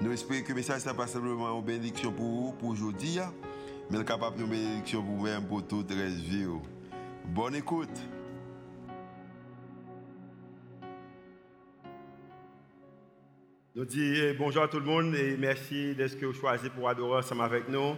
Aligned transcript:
Nous 0.00 0.12
espérons 0.12 0.42
que 0.42 0.48
le 0.50 0.54
message 0.54 0.86
n'est 0.86 0.94
pas 0.94 1.08
simplement 1.08 1.58
une 1.58 1.64
bénédiction 1.64 2.12
pour 2.12 2.24
vous, 2.24 2.52
pour 2.52 2.68
aujourd'hui, 2.68 3.18
hein, 3.18 3.32
mais 3.90 4.04
capable 4.04 4.38
de 4.38 4.44
bénédiction 4.44 5.02
pour 5.02 5.16
vous-même, 5.16 5.44
pour 5.44 5.66
toute 5.66 5.90
la 5.90 6.06
vie. 6.06 6.46
Bonne 7.24 7.56
écoute. 7.56 7.98
Nous 13.74 13.84
disons 13.84 14.36
bonjour 14.38 14.62
à 14.62 14.68
tout 14.68 14.78
le 14.78 14.86
monde 14.86 15.16
et 15.16 15.36
merci 15.36 15.96
d'être 15.96 16.32
choisi 16.32 16.68
pour 16.70 16.88
adorer 16.88 17.18
ensemble 17.18 17.42
avec 17.42 17.68
nous. 17.68 17.96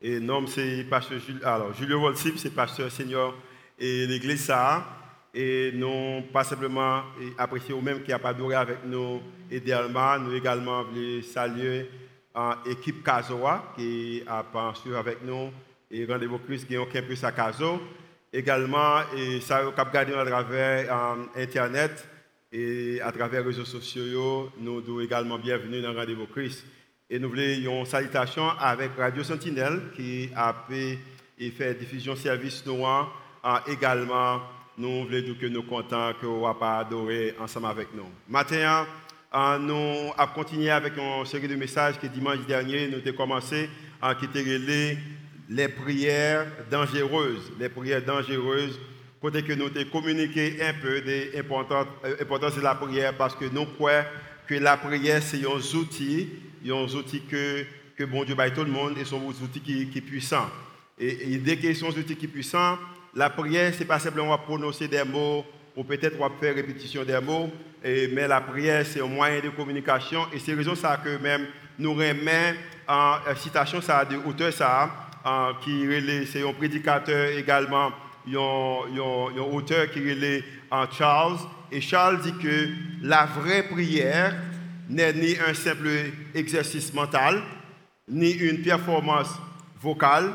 Et 0.00 0.20
nom 0.20 0.46
c'est 0.46 0.84
pasteur 0.84 1.18
Julio, 1.18 1.46
alors 1.46 1.72
Volsip, 1.72 2.38
c'est 2.38 2.54
pasteur 2.54 2.90
senior 2.90 3.34
et 3.78 4.06
l'église 4.06 4.44
ça. 4.44 5.01
Et 5.34 5.72
nous 5.72 6.22
pas 6.32 6.44
simplement 6.44 7.04
apprécier 7.38 7.74
vous-même 7.74 8.02
qui 8.02 8.12
a 8.12 8.20
adoré 8.22 8.54
avec 8.54 8.84
nous 8.84 9.20
idéalement, 9.50 10.18
nous 10.18 10.34
également 10.34 10.82
voulons 10.84 11.22
saluer 11.22 11.88
l'équipe 12.66 13.02
Kazoa 13.02 13.72
qui 13.76 14.22
a 14.26 14.42
pensé 14.42 14.94
avec 14.94 15.22
nous 15.24 15.50
et 15.90 16.06
rendez-vous 16.06 16.38
Christ 16.38 16.66
qui 16.66 16.78
ont 16.78 16.86
peu 16.86 17.14
sa 17.14 17.32
Kazo. 17.32 17.80
Également, 18.32 19.02
et 19.14 19.40
ça 19.42 19.58
a 19.58 19.64
regardé 19.66 20.14
à 20.14 20.24
travers 20.24 21.16
Internet 21.36 22.08
et 22.50 22.98
à 23.02 23.12
travers 23.12 23.40
les 23.40 23.46
réseaux 23.48 23.66
sociaux, 23.66 24.50
nous 24.58 24.80
devons 24.80 25.00
également 25.00 25.38
bienvenue 25.38 25.82
dans 25.82 25.92
Rendez-vous 25.92 26.26
Christ. 26.26 26.64
Et 27.10 27.18
nous 27.18 27.28
voulons 27.28 27.80
une 27.80 27.84
salutation 27.84 28.48
avec 28.58 28.92
Radio 28.96 29.22
Sentinelle 29.22 29.90
qui 29.94 30.30
a 30.34 30.54
fait, 30.66 31.74
diffusion 31.74 32.16
service 32.16 32.64
noir. 32.64 33.14
également, 33.66 34.40
nous 34.78 35.04
voulons 35.04 35.34
que 35.40 35.46
nous 35.46 35.64
sommes 35.68 36.14
que 36.20 36.26
vous 36.26 36.54
pas 36.54 36.78
adoré 36.78 37.34
ensemble 37.38 37.66
avec 37.66 37.88
nous. 37.94 38.08
Maintenant, 38.28 38.86
nous 39.60 40.12
avons 40.16 40.32
continué 40.34 40.70
avec 40.70 40.94
une 40.96 41.24
série 41.26 41.48
de 41.48 41.56
messages 41.56 41.98
que 41.98 42.06
dimanche 42.06 42.46
dernier, 42.46 42.88
nous 42.88 42.98
avons 42.98 43.16
commencé 43.16 43.68
à 44.00 44.14
quitter 44.14 44.44
les, 45.48 45.68
prières 45.68 46.46
dangereuses. 46.70 47.52
Les 47.58 47.68
prières 47.68 48.04
dangereuses, 48.04 48.78
côté 49.20 49.42
que 49.42 49.52
nous 49.52 49.66
avons 49.66 49.90
communiqué 49.90 50.58
un 50.62 50.74
peu 50.74 51.00
de 51.00 51.36
l'importance 51.36 52.56
de 52.56 52.60
la 52.60 52.74
prière 52.74 53.16
parce 53.16 53.34
que 53.34 53.44
nous 53.46 53.66
croyons 53.66 54.04
que 54.46 54.54
la 54.54 54.76
prière, 54.76 55.22
c'est 55.22 55.44
un 55.44 55.76
outil 55.78 56.28
il 56.62 56.68
y 56.68 56.72
a 56.72 56.76
un 56.76 56.84
outil 56.84 57.22
que, 57.22 57.64
que 57.96 58.04
bon 58.04 58.24
Dieu 58.24 58.34
baille 58.34 58.52
tout 58.52 58.64
le 58.64 58.70
monde 58.70 58.96
et 58.96 59.04
sont 59.04 59.18
des 59.18 59.42
outils 59.42 59.60
qui, 59.60 59.88
qui 59.88 60.00
puissants. 60.00 60.48
Et, 60.98 61.38
dès 61.38 61.56
qu'ils 61.56 61.76
sont 61.76 61.90
des 61.90 61.98
outils 61.98 62.16
qui 62.16 62.26
sont 62.26 62.32
puissants, 62.32 62.78
la 63.14 63.30
prière, 63.30 63.72
ce 63.74 63.80
n'est 63.80 63.84
pas 63.84 63.98
simplement 63.98 64.36
prononcer 64.38 64.88
des 64.88 65.04
mots 65.04 65.44
ou 65.76 65.84
peut-être 65.84 66.16
faire 66.40 66.54
répétition 66.54 67.04
des 67.04 67.20
mots, 67.20 67.50
mais 67.84 68.28
la 68.28 68.40
prière, 68.40 68.84
c'est 68.86 69.00
un 69.00 69.06
moyen 69.06 69.40
de 69.40 69.48
communication. 69.50 70.26
Et 70.32 70.38
c'est 70.38 70.54
raison 70.54 70.74
ça 70.74 70.98
que 71.02 71.16
même 71.18 71.46
nous 71.78 71.94
remet 71.94 72.54
en 72.86 73.18
citation 73.36 73.80
ça 73.80 74.04
de 74.04 74.16
auteur 74.16 74.52
ça, 74.52 74.90
qui 75.62 75.86
c'est 76.30 76.46
un 76.46 76.52
prédicateur 76.52 77.36
également, 77.36 77.90
un 78.26 79.40
auteur 79.40 79.90
qui 79.90 80.00
est 80.00 80.44
Charles. 80.92 81.38
Et 81.70 81.80
Charles 81.80 82.20
dit 82.20 82.34
que 82.42 82.68
la 83.02 83.26
vraie 83.26 83.62
prière, 83.62 84.34
n'est 84.88 85.12
ni 85.14 85.36
un 85.38 85.54
simple 85.54 85.88
exercice 86.34 86.92
mental, 86.92 87.42
ni 88.08 88.30
une 88.30 88.60
performance 88.62 89.30
vocale, 89.80 90.32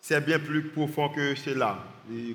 c'est 0.00 0.24
bien 0.24 0.38
plus 0.38 0.62
profond 0.62 1.08
que 1.08 1.34
cela. 1.34 1.78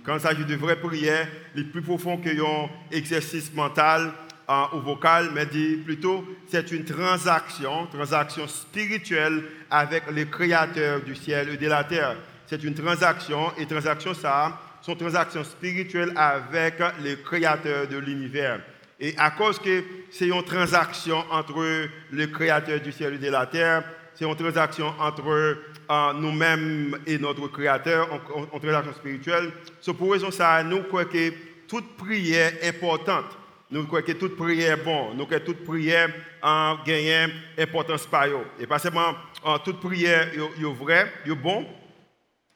Quand 0.05 0.15
il 0.15 0.21
s'agit 0.21 0.45
de 0.45 0.55
vraies 0.55 0.79
prières, 0.79 1.27
c'est 1.55 1.63
plus 1.63 1.81
profond 1.81 2.17
qu'un 2.17 2.69
exercice 2.91 3.53
mental 3.53 4.11
euh, 4.49 4.63
ou 4.73 4.79
vocal, 4.79 5.29
mais 5.33 5.45
dit 5.45 5.77
plutôt 5.77 6.25
c'est 6.47 6.71
une 6.71 6.83
transaction, 6.83 7.87
transaction 7.87 8.47
spirituelle 8.47 9.43
avec 9.69 10.03
le 10.11 10.25
Créateur 10.25 11.01
du 11.01 11.15
ciel 11.15 11.49
et 11.49 11.57
de 11.57 11.67
la 11.67 11.85
terre. 11.85 12.17
C'est 12.47 12.63
une 12.63 12.73
transaction, 12.73 13.53
et 13.57 13.65
transaction 13.65 14.13
ça, 14.13 14.59
sont 14.81 14.95
transactions 14.95 15.43
spirituelles 15.43 16.11
avec 16.17 16.79
le 17.01 17.15
Créateur 17.15 17.87
de 17.87 17.97
l'univers. 17.97 18.59
Et 18.99 19.15
à 19.17 19.31
cause 19.31 19.57
que 19.57 19.83
c'est 20.11 20.27
une 20.27 20.43
transaction 20.43 21.23
entre 21.31 21.87
le 22.11 22.27
Créateur 22.27 22.81
du 22.81 22.91
ciel 22.91 23.13
et 23.13 23.17
de 23.19 23.29
la 23.29 23.45
terre, 23.45 23.83
c'est 24.15 24.25
une 24.25 24.35
transaction 24.35 24.93
entre 24.99 25.27
euh, 25.27 26.13
nous-mêmes 26.13 26.97
et 27.05 27.17
notre 27.17 27.47
Créateur, 27.47 28.07
une 28.53 28.59
transaction 28.59 28.93
spirituelle. 28.93 29.51
C'est 29.81 29.93
pour 29.93 30.11
raison 30.11 30.31
ça, 30.31 30.63
nous 30.63 30.83
croyons 30.83 31.09
que 31.09 31.33
toute 31.67 31.95
prière 31.97 32.53
est 32.61 32.69
importante. 32.69 33.37
Nous 33.69 33.85
croyons 33.85 34.05
que 34.05 34.11
toute 34.11 34.35
prière 34.35 34.77
est 34.77 34.83
bonne. 34.83 35.17
Nous 35.17 35.25
croyons 35.25 35.45
que 35.45 35.51
toute 35.51 35.65
prière 35.65 36.09
a 36.41 36.77
gagné 36.85 37.27
importance 37.57 38.05
par 38.05 38.27
eux. 38.27 38.45
Et 38.59 38.67
pas 38.67 38.79
seulement 38.79 39.15
euh, 39.45 39.57
toute 39.63 39.79
prière 39.79 40.27
est 40.33 40.63
vraie, 40.63 41.11
est 41.25 41.35
bon. 41.35 41.65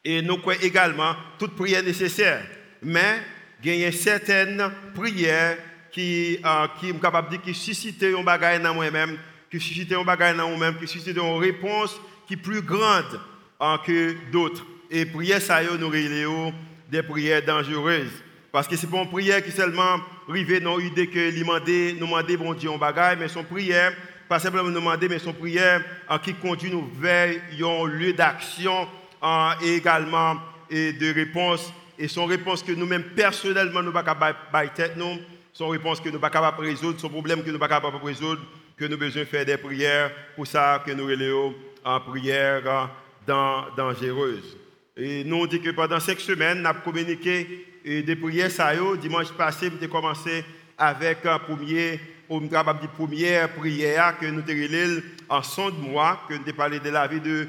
Et 0.04 0.22
nous 0.22 0.38
croyons 0.38 0.62
également 0.62 1.16
toute 1.40 1.56
prière 1.56 1.84
nécessaire. 1.84 2.46
Mais 2.82 3.22
il 3.64 3.78
y 3.78 3.86
a 3.86 3.92
certaines 3.92 4.70
prières 4.94 5.58
qui, 5.92 6.38
euh, 6.46 6.68
qui 6.80 6.94
capable 7.00 7.30
de 7.30 7.38
dire, 7.38 7.42
qui 7.42 7.54
suscite 7.54 8.04
un 8.04 8.22
bagage 8.22 8.62
dans 8.62 8.74
moi-même, 8.74 9.18
qui 9.50 9.60
suscite 9.60 9.92
un 9.94 10.04
bagage 10.04 10.38
dans 10.38 10.50
moi-même, 10.50 10.78
qui 10.80 10.88
suscite 10.88 11.16
une 11.18 11.38
réponse 11.40 12.00
qui 12.28 12.34
est 12.34 12.38
plus 12.38 12.62
grande 12.62 13.20
euh, 13.62 13.78
que 13.86 14.16
d'autres. 14.32 14.66
Et 14.90 15.06
prière, 15.06 15.42
ça 15.42 15.64
y 15.64 15.66
est, 15.66 15.78
nous 15.78 16.54
des 16.90 17.04
prières 17.04 17.44
dangereuses. 17.44 18.12
Parce 18.52 18.68
que 18.68 18.76
ce 18.76 18.86
n'est 18.86 18.92
pas 18.92 19.02
une 19.04 19.10
prière 19.10 19.44
qui 19.44 19.52
seulement 19.52 20.00
arrive 20.30 20.64
dans 20.64 20.78
l'idée 20.78 21.08
que 21.08 21.32
nous 21.38 22.00
demander, 22.00 22.38
bon 22.38 22.54
Dieu, 22.54 22.72
un 22.72 22.78
bagage, 22.78 23.18
mais 23.20 23.28
son 23.28 23.44
prière, 23.44 23.94
pas 24.30 24.40
simplement 24.40 24.70
nous 24.70 24.76
demander, 24.76 25.10
mais 25.10 25.20
son 25.20 25.34
prière 25.34 25.84
euh, 26.10 26.18
qui 26.20 26.34
conduit 26.34 26.72
nous 26.72 26.90
vers 27.00 27.36
un 27.60 27.86
lieu 27.86 28.14
d'action 28.14 28.88
euh, 29.24 29.50
et 29.62 29.76
également 29.76 30.38
et 30.70 30.94
de 30.94 31.14
réponse. 31.14 31.72
Et 31.98 32.08
son 32.08 32.26
réponse 32.26 32.62
que 32.64 32.72
nous-mêmes, 32.72 33.04
personnellement, 33.16 33.82
nous 33.82 33.92
ne 33.92 33.98
pouvons 33.98 34.16
pas 34.52 34.68
tête, 34.68 34.98
nous, 34.98 35.18
son 35.54 35.70
réponse 35.70 36.02
que 36.02 36.10
nous 36.10 36.18
ne 36.18 36.22
sommes 36.22 36.32
pas 36.32 36.56
résoudre, 36.58 37.00
son 37.00 37.10
problème 37.10 37.42
que 37.42 37.50
nous 37.50 37.58
ne 37.58 37.60
sommes 37.60 37.70
pas 37.70 37.92
résoudre, 38.04 38.42
que 38.78 38.86
nous 38.86 38.98
besoin 38.98 39.26
faire 39.26 39.46
des 39.46 39.58
prières 39.58 40.12
pour 40.36 40.48
ça 40.48 40.84
que 40.86 40.92
nous 40.92 41.06
relèvons 41.06 41.54
en 41.84 42.00
prière 42.00 42.90
dangereuse. 43.26 44.58
Et 44.98 45.24
nous 45.24 45.38
on 45.38 45.46
dit 45.46 45.62
que 45.62 45.72
pendant 45.72 46.00
cinq 46.00 46.20
semaines, 46.20 46.62
nous 46.62 46.68
avons 46.68 46.82
communiqué 46.82 47.66
des 47.86 48.16
prières. 48.16 48.50
Dimanche 49.00 49.32
passé, 49.34 49.70
nous 49.70 49.78
avons 49.78 49.88
commencé 49.88 50.44
avec 50.78 51.26
un 51.26 51.40
premier, 51.40 52.00
une 52.30 52.50
première 52.50 53.54
prière 53.54 54.18
que 54.20 54.26
nous 54.26 54.42
avons 54.42 55.02
en 55.30 55.42
son 55.44 55.70
de 55.70 55.80
mois, 55.80 56.22
que 56.28 56.34
nous 56.34 56.42
avons 56.42 56.54
parlé 56.54 56.80
de 56.80 56.90
la 56.90 57.08
vie 57.08 57.22
de. 57.22 57.48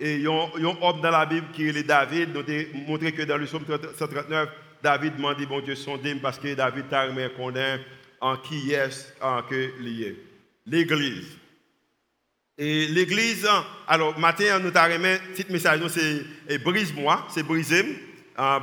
et 0.00 0.16
il 0.16 0.22
y 0.22 0.26
a 0.26 0.30
un 0.30 0.64
homme 0.64 1.00
dans 1.00 1.10
la 1.10 1.26
Bible 1.26 1.46
qui 1.52 1.68
est 1.68 1.82
David. 1.82 2.30
Nous 2.34 2.40
avons 2.40 2.88
montré 2.88 3.12
que 3.12 3.22
dans 3.22 3.36
le 3.36 3.46
psaume 3.46 3.64
139, 3.66 4.48
David 4.82 5.16
demande, 5.16 5.42
bon 5.46 5.60
Dieu, 5.60 5.74
sondé 5.74 6.14
parce 6.16 6.38
que 6.38 6.54
David 6.54 6.88
t'a 6.88 7.04
remis 7.04 7.22
en 8.24 8.36
qui 8.38 8.72
est 8.72 9.12
en 9.20 9.42
que 9.42 9.72
lié? 9.80 10.16
L'église. 10.66 11.36
Et 12.56 12.86
l'église, 12.86 13.46
alors, 13.86 14.18
matin, 14.18 14.58
nous 14.60 14.70
avons 14.74 14.94
remis, 14.94 15.18
petit 15.34 15.52
message, 15.52 15.80
c'est 15.88 16.58
brise-moi, 16.58 17.26
c'est 17.30 17.42
brise 17.42 17.74
Uh, 18.36 18.58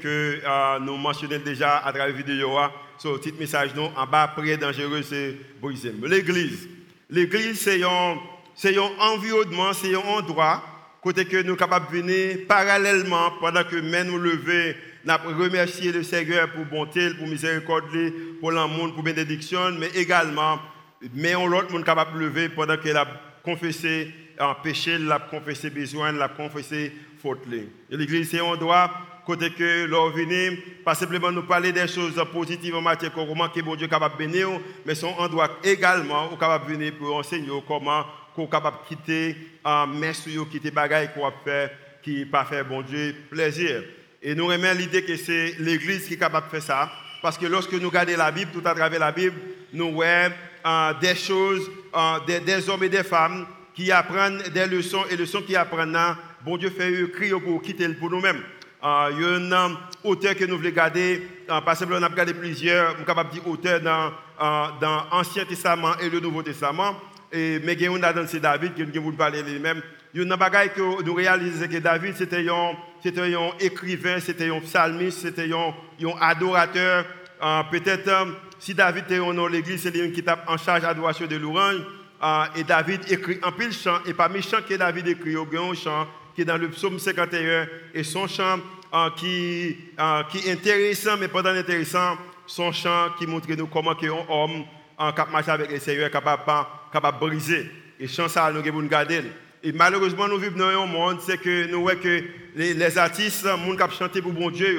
que 0.00 0.40
uh, 0.42 0.80
nous 0.80 0.96
mentionnons 0.96 1.38
déjà 1.44 1.76
à 1.76 1.92
travers 1.92 2.06
la 2.06 2.12
vidéo. 2.14 2.56
So, 2.96 3.18
petit 3.18 3.34
message, 3.38 3.74
nous, 3.74 3.90
en 3.94 4.06
bas, 4.06 4.28
prière 4.28 4.56
dangereux, 4.56 5.02
c'est 5.02 5.36
brise 5.60 5.84
L'église. 6.02 6.66
L'église, 7.10 7.60
c'est 7.60 7.84
un 7.84 8.90
environnement, 8.98 9.74
c'est 9.74 9.94
un 9.94 9.98
endroit, 9.98 10.62
côté 11.02 11.26
que 11.26 11.42
nous 11.42 11.48
sommes 11.48 11.56
capables 11.58 11.92
de 11.92 11.98
venir 11.98 12.38
parallèlement 12.48 13.32
pendant 13.38 13.64
que 13.64 13.76
nous 13.76 14.12
nous 14.12 14.18
levons 14.18 14.74
nous 15.04 15.42
remercier 15.42 15.92
le 15.92 16.02
Seigneur 16.02 16.50
pour 16.52 16.64
bonté, 16.64 17.14
pour 17.14 17.26
miséricorde, 17.26 17.84
pour 18.40 18.52
l'amour, 18.52 18.94
pour 18.94 19.02
bénédiction, 19.02 19.72
mais 19.78 19.88
également, 19.94 20.58
mais 21.14 21.34
on 21.34 21.46
l'autre 21.46 21.72
monde 21.72 21.84
capable 21.84 22.18
de 22.18 22.24
lever 22.24 22.48
pendant 22.48 22.76
qu'elle 22.76 22.96
a 22.96 23.06
confessé 23.42 24.12
un 24.38 24.54
péché, 24.54 24.92
elle 24.92 25.10
a 25.10 25.18
confessé 25.18 25.70
besoin, 25.70 26.14
elle 26.14 26.22
a 26.22 26.28
confessé 26.28 26.92
faute. 27.20 27.46
L'église, 27.90 28.30
c'est 28.30 28.40
un 28.40 28.56
droit, 28.56 28.90
côté 29.24 29.50
que 29.50 29.86
l'on 29.86 30.10
vient, 30.10 30.56
pas 30.84 30.94
simplement 30.94 31.30
nous 31.30 31.42
parler 31.42 31.72
des 31.72 31.86
choses 31.86 32.20
positives 32.32 32.74
en 32.74 32.80
matière 32.80 33.12
comment 33.12 33.48
que 33.48 33.60
bon 33.60 33.76
Dieu 33.76 33.86
est 33.86 33.90
capable 33.90 34.14
de 34.14 34.18
bénir, 34.18 34.48
mais 34.84 34.94
son 34.94 35.08
endroit 35.18 35.50
également 35.62 36.28
capable 36.36 36.66
de 36.66 36.72
venir 36.72 36.92
pour 36.98 37.16
enseigner 37.16 37.48
comment 37.66 38.04
qu'on 38.34 38.46
capable 38.46 38.78
de 38.82 38.88
quitter 38.88 39.36
en 39.64 39.86
main 39.86 40.12
sur 40.12 40.48
quitter 40.48 40.70
bagaille 40.70 41.10
qu'on 41.12 41.30
fait 41.44 41.70
qui 42.02 42.24
pas 42.24 42.44
faire 42.44 42.64
bon 42.64 42.82
Dieu 42.82 43.14
plaisir. 43.30 43.82
Et 44.22 44.34
nous 44.34 44.46
remettons 44.46 44.78
l'idée 44.78 45.02
que 45.02 45.16
c'est 45.16 45.56
l'église 45.58 46.06
qui 46.06 46.14
est 46.14 46.18
capable 46.18 46.46
de 46.46 46.50
faire 46.52 46.62
ça 46.62 46.92
parce 47.22 47.38
que 47.38 47.46
lorsque 47.46 47.72
nous 47.72 47.88
regardons 47.88 48.16
la 48.16 48.32
Bible, 48.32 48.50
tout 48.52 48.66
à 48.66 48.74
travers 48.74 48.98
la 48.98 49.12
Bible, 49.12 49.36
nous 49.72 49.92
voyons 49.92 50.32
euh, 50.66 50.92
des 51.00 51.14
choses, 51.14 51.70
euh, 51.94 52.40
des, 52.44 52.68
hommes 52.68 52.82
et 52.82 52.88
des 52.88 53.04
femmes 53.04 53.46
qui 53.74 53.90
apprennent 53.92 54.42
des 54.52 54.66
leçons 54.66 55.04
et 55.08 55.16
leçons 55.16 55.42
qui 55.42 55.56
apprennent. 55.56 55.96
Bon 56.44 56.56
Dieu 56.56 56.70
fait 56.70 56.92
écrire 56.92 57.40
pour 57.40 57.62
quitter 57.62 57.88
pour 57.90 58.10
nous-mêmes. 58.10 58.42
Euh, 58.84 59.10
il 59.12 59.22
y 59.22 59.54
a 59.54 59.64
un 59.64 59.78
auteur 60.02 60.34
que 60.34 60.44
nous 60.44 60.56
voulons 60.56 60.70
garder, 60.70 61.22
par 61.46 61.70
exemple, 61.70 61.94
on 61.94 62.02
a 62.02 62.08
regardé 62.08 62.34
plusieurs, 62.34 62.96
on 62.98 63.50
auteur 63.50 63.80
dans, 63.80 64.10
dans 64.80 65.04
l'Ancien 65.12 65.44
Testament 65.44 65.96
et 66.00 66.10
le 66.10 66.18
Nouveau 66.18 66.42
Testament. 66.42 66.96
Et, 67.30 67.60
mais 67.64 67.74
il 67.74 67.82
y 67.82 67.86
a 67.86 67.92
un 67.92 68.26
c'est 68.26 68.40
David, 68.40 68.74
qui 68.74 68.98
vous 68.98 69.12
parler 69.12 69.42
lui-même. 69.42 69.80
Il 70.14 70.22
y 70.22 70.30
a 70.30 70.34
un 70.34 70.36
bagage 70.36 70.74
que 70.74 71.02
nous 71.02 71.14
réalisons 71.14 71.66
que 71.66 71.78
David, 71.78 72.14
c'était 72.16 72.48
un 72.48 72.76
c'était 73.02 73.34
un 73.34 73.50
écrivain, 73.58 74.20
c'était 74.20 74.48
un 74.48 74.60
psalmiste, 74.60 75.22
c'était 75.22 75.50
un, 75.52 75.74
adorateur. 76.20 77.04
Euh, 77.42 77.62
peut-être 77.68 78.06
euh, 78.06 78.26
si 78.60 78.74
David 78.74 79.04
était 79.06 79.18
dans 79.18 79.48
l'église, 79.48 79.82
c'est 79.82 79.90
lui 79.90 80.12
qui 80.12 80.20
est 80.20 80.30
en 80.46 80.56
charge 80.56 80.82
d'adoration 80.82 81.26
de 81.26 81.36
l'orange. 81.36 81.80
Euh, 82.22 82.44
et 82.54 82.62
David 82.62 83.00
écrit 83.10 83.40
un 83.42 83.50
pile 83.50 83.72
chant. 83.72 83.98
Et 84.06 84.14
parmi 84.14 84.36
les 84.36 84.42
chants 84.42 84.62
que 84.66 84.74
David 84.74 85.08
écrit, 85.08 85.32
il 85.32 85.52
y 85.52 85.56
a 85.56 85.60
un 85.60 85.74
chant 85.74 86.06
qui 86.32 86.42
est 86.42 86.44
dans 86.44 86.56
le 86.56 86.68
psaume 86.68 87.00
51. 87.00 87.66
Et 87.92 88.04
son 88.04 88.28
chant 88.28 88.60
qui, 89.16 89.76
qui 90.30 90.48
est 90.48 90.52
intéressant, 90.52 91.16
mais 91.18 91.26
pas 91.26 91.40
intéressant, 91.40 92.16
son 92.46 92.70
chant 92.70 93.08
qui 93.18 93.26
montre 93.26 93.50
nous 93.50 93.66
comment 93.66 93.96
un 94.00 94.32
homme 94.32 94.64
qui 95.16 95.32
marche 95.32 95.48
avec 95.48 95.72
le 95.72 95.80
Seigneur 95.80 96.08
capable, 96.08 96.42
capable 96.92 97.18
de 97.18 97.26
briser. 97.26 97.70
Et 97.98 98.06
chant 98.06 98.28
ça, 98.28 98.52
nous 98.52 98.62
devons 98.62 98.82
garder. 98.82 99.22
Et 99.64 99.72
malheureusement, 99.72 100.26
nous 100.26 100.38
vivons 100.38 100.58
dans 100.58 100.82
un 100.82 100.86
monde, 100.86 101.18
c'est 101.24 101.38
que 101.38 101.70
nous 101.70 101.82
voyons 101.82 102.00
que 102.00 102.24
les, 102.56 102.98
artistes, 102.98 103.44
les 103.44 103.78
gens 103.78 103.88
qui 103.88 103.96
chantent 103.96 104.20
pour 104.20 104.32
bon 104.32 104.50
Dieu, 104.50 104.76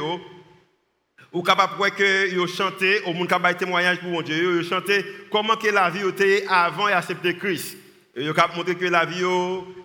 ou 1.31 1.41
capable 1.41 1.91
que 1.91 2.29
ils 2.29 2.47
chantent, 2.47 2.83
ou 3.07 3.13
gens 3.13 3.39
qui 3.49 3.55
témoignage 3.55 3.99
pour 3.99 4.11
bon 4.11 4.21
Dieu, 4.21 4.59
ils 4.61 4.67
chantent 4.67 4.91
comment 5.31 5.55
que 5.55 5.69
la 5.69 5.89
vie 5.89 6.05
était 6.07 6.43
avant 6.49 6.89
et 6.89 6.93
accepter 6.93 7.37
Christ. 7.37 7.77
Ils 8.15 8.29
ont 8.29 8.33
montré 8.55 8.75
que 8.75 8.85
la 8.85 9.05
vie 9.05 9.23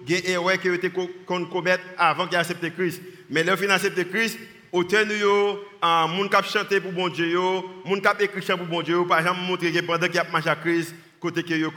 est 0.09 0.31
erreur 0.31 0.61
qui 0.61 0.69
était 0.69 0.91
commettre 0.91 1.85
avant 1.97 2.27
qu'il 2.27 2.37
accepté 2.37 2.71
Christ. 2.71 3.01
Mais 3.31 3.45
leur 3.45 3.59
fin 3.59 3.71
accepter 3.71 4.05
Christ, 4.05 4.39
autant 4.73 5.09
yo 5.09 5.61
monde 5.81 6.29
qui 6.29 6.51
chanté 6.51 6.81
pour 6.81 6.93
bon 6.93 7.09
Dieu, 7.09 7.39
monde 7.85 8.03
qui 8.03 8.25
écrit 8.25 8.57
pour 8.57 8.67
bon 8.67 8.83
Dieu, 8.83 9.07
par 9.09 9.21
exemple 9.21 9.41
montrer 9.47 9.73
que 9.73 9.81
pendant 9.81 10.09
qu'il 10.09 10.19
a 10.19 10.25
marché 10.25 10.51
à 10.51 10.57
Christ, 10.57 10.95
côté 11.21 11.43
que 11.43 11.55
yo 11.55 11.71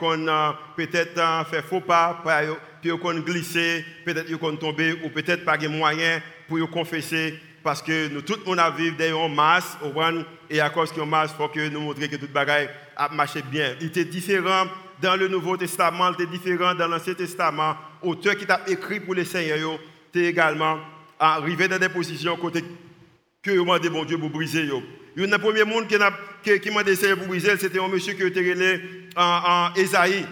peut-être 0.75 1.47
fait 1.49 1.61
faux 1.61 1.81
pas, 1.81 2.21
puis 2.81 2.89
ils 2.89 2.93
ont 2.93 3.19
glissé, 3.19 3.85
peut-être 4.03 4.25
ils 4.27 4.35
ont 4.35 4.55
tombé, 4.55 4.93
ou 5.03 5.09
peut-être 5.09 5.45
pas 5.45 5.57
de 5.57 5.67
moyens 5.67 6.21
pour 6.47 6.59
y 6.59 6.67
confesser, 6.67 7.39
parce 7.63 7.81
que 7.81 8.07
nous, 8.07 8.21
tout 8.23 8.37
le 8.39 8.43
monde 8.43 8.59
a 8.59 8.69
vécu 8.71 9.03
une 9.03 9.35
masse, 9.35 9.77
et 10.49 10.59
à 10.59 10.69
cause 10.69 10.91
a 10.99 11.05
masse, 11.05 11.31
il 11.33 11.37
faut 11.37 11.47
que 11.47 11.69
nous 11.69 11.79
montrions 11.79 12.09
que 12.09 12.15
tout 12.15 12.23
le 12.23 12.33
bagaille 12.33 12.69
a 12.97 13.07
marché 13.09 13.41
bien. 13.49 13.75
Il 13.79 13.87
était 13.87 14.05
différent 14.05 14.65
dans 15.01 15.15
le 15.15 15.27
Nouveau 15.27 15.57
Testament, 15.57 16.09
il 16.09 16.23
était 16.23 16.31
différent 16.31 16.73
dans 16.75 16.87
l'Ancien 16.87 17.13
Testament. 17.13 17.75
Auteur 18.01 18.35
qui 18.35 18.45
t'a 18.45 18.61
écrit 18.67 18.99
pour 18.99 19.13
les 19.13 19.25
seigneurs, 19.25 19.79
était 20.09 20.25
également 20.25 20.79
arrivé 21.19 21.67
dans 21.67 21.77
des 21.77 21.89
positions 21.89 22.35
côté 22.35 22.63
que 23.43 23.51
vous 23.51 23.63
demandez 23.63 23.89
bon 23.89 24.05
Dieu 24.05 24.17
pour 24.17 24.29
briser. 24.29 24.67
Il 25.15 25.29
y 25.29 25.33
a 25.33 25.39
premier 25.39 25.63
monde 25.63 25.87
qui 25.87 25.97
m'a 25.97 26.11
demandé 26.83 26.95
pour 27.15 27.27
briser, 27.27 27.57
c'était 27.57 27.79
un 27.79 27.87
monsieur 27.87 28.13
qui 28.13 28.23
était 28.23 28.81
en 29.15 29.73
Esaïe. 29.75 30.25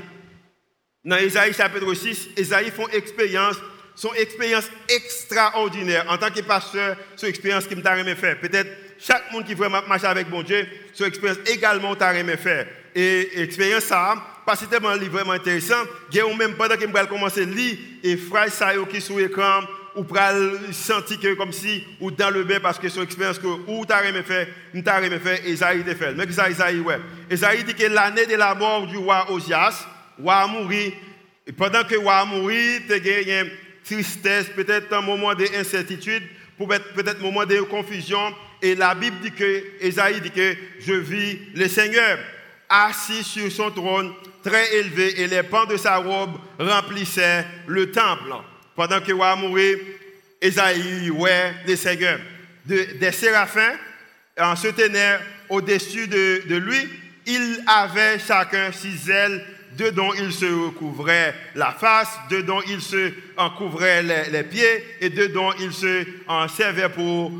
Dans 1.10 1.18
Isaïe 1.18 1.54
chapitre 1.56 1.92
6, 1.92 2.30
Isaïe 2.38 2.70
font 2.70 2.88
expérience, 2.90 3.56
son 3.96 4.14
expérience 4.14 4.70
extraordinaire. 4.88 6.06
En 6.08 6.20
tant 6.20 6.30
que 6.30 6.42
pasteur, 6.42 6.96
son 7.16 7.26
expérience 7.26 7.66
qui 7.66 7.76
m'a 7.76 7.98
aimé 7.98 8.14
faire. 8.14 8.40
Peut-être 8.40 8.70
chaque 9.00 9.32
monde 9.32 9.44
qui 9.44 9.56
vraiment 9.56 9.82
marcher 9.88 10.06
avec 10.06 10.30
bon 10.30 10.44
Dieu, 10.44 10.68
son 10.94 11.06
expérience 11.06 11.40
également 11.48 11.96
t'a 11.96 12.14
faire. 12.38 12.68
Et 12.94 13.42
expérience 13.42 13.86
ça, 13.86 14.24
pas 14.46 14.56
tellement 14.56 14.96
vraiment 14.96 15.32
intéressant, 15.32 15.82
a 16.14 16.36
même 16.36 16.54
pendant 16.54 16.76
que 16.76 16.82
je 16.86 17.06
commencer 17.08 17.42
à 17.42 17.46
lire 17.46 17.78
et 18.04 18.16
frère 18.16 18.52
ça 18.52 18.74
qui 18.92 19.02
sur 19.02 19.18
l'écran 19.18 19.62
ou 19.96 20.04
pral 20.04 20.60
sentir 20.72 21.20
que 21.20 21.34
comme 21.34 21.52
si 21.52 21.84
ou 22.00 22.12
dans 22.12 22.30
le 22.30 22.44
bain 22.44 22.60
parce 22.62 22.78
que 22.78 22.88
son 22.88 23.02
expérience 23.02 23.40
que 23.40 23.48
ou 23.48 23.84
t'a 23.84 24.06
aimé 24.06 24.22
faire, 24.22 24.46
t'a 24.86 25.02
aimé 25.02 25.18
faire 25.18 25.44
Isaïe 25.44 25.84
te 25.84 25.96
fait. 25.96 26.14
Mais 26.14 26.26
Isaïe 26.26 26.82
ouais. 26.82 27.00
Isaïe 27.32 27.64
dit 27.64 27.74
que 27.74 27.88
l'année 27.88 28.28
de 28.28 28.36
la 28.36 28.54
mort 28.54 28.86
du 28.86 28.98
roi 28.98 29.32
Osias 29.32 29.88
a 30.28 30.48
mourir. 30.48 30.94
Et 31.48 31.52
pendant 31.52 31.84
que 31.84 31.96
a 32.08 32.26
mourir, 32.26 32.82
tu 32.88 32.94
as 32.94 33.46
tristesse, 33.84 34.48
peut-être 34.56 34.94
un 34.94 35.02
moment 35.02 35.34
d'incertitude, 35.34 36.24
peut-être 36.58 37.20
un 37.20 37.24
moment 37.24 37.46
de 37.46 37.62
confusion. 37.62 38.36
Et 38.62 38.76
la 38.76 38.94
Bible 38.94 39.18
dit 39.22 39.32
que, 39.32 39.64
Esaïe 39.82 40.22
dit 40.22 40.32
que 40.32 40.56
je 40.80 40.94
vis 40.94 41.40
le 41.56 41.68
Seigneur 41.68 42.20
assis 42.68 43.24
sur 43.24 43.52
son 43.52 43.72
trône, 43.72 44.14
très 44.44 44.76
élevé, 44.76 45.22
et 45.22 45.28
les 45.28 45.44
pans 45.44 45.66
de 45.66 45.76
sa 45.76 45.98
robe 45.98 46.38
remplissaient 46.60 47.46
le 47.68 47.92
temple. 47.92 48.34
Pendant 48.76 49.02
que 49.02 49.12
a 49.20 49.36
mourir, 49.36 49.78
Esaïe 50.42 51.10
ouais 51.10 51.54
le 51.68 51.76
Seigneur. 51.76 52.20
des 52.66 53.12
séraphins 53.12 53.74
en 54.40 54.56
se 54.56 54.68
tenaient 54.68 55.20
au-dessus 55.50 56.08
de, 56.08 56.44
de 56.48 56.56
lui, 56.56 56.88
ils 57.26 57.64
avaient 57.68 58.20
chacun 58.20 58.72
six 58.72 59.10
ailes 59.10 59.44
de 59.78 59.90
dont 59.90 60.14
il 60.14 60.32
se 60.32 60.46
recouvrait 60.46 61.34
la 61.56 61.72
face, 61.72 62.20
de 62.30 62.42
dont 62.42 62.62
il 62.68 62.82
se 62.82 63.12
en 63.38 63.52
les, 64.32 64.44
pieds 64.44 64.86
et 65.02 65.10
de 65.10 65.28
dont 65.28 65.52
il 65.60 65.72
se 65.74 66.06
en 66.28 66.48
servait 66.48 66.90
pour 66.90 67.32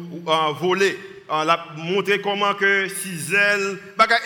voler. 0.60 0.98
On 1.32 1.48
a 1.48 1.66
montré 1.78 2.22
comment 2.22 2.56
que 2.56 2.88
six 2.88 3.34
ailes, 3.34 3.78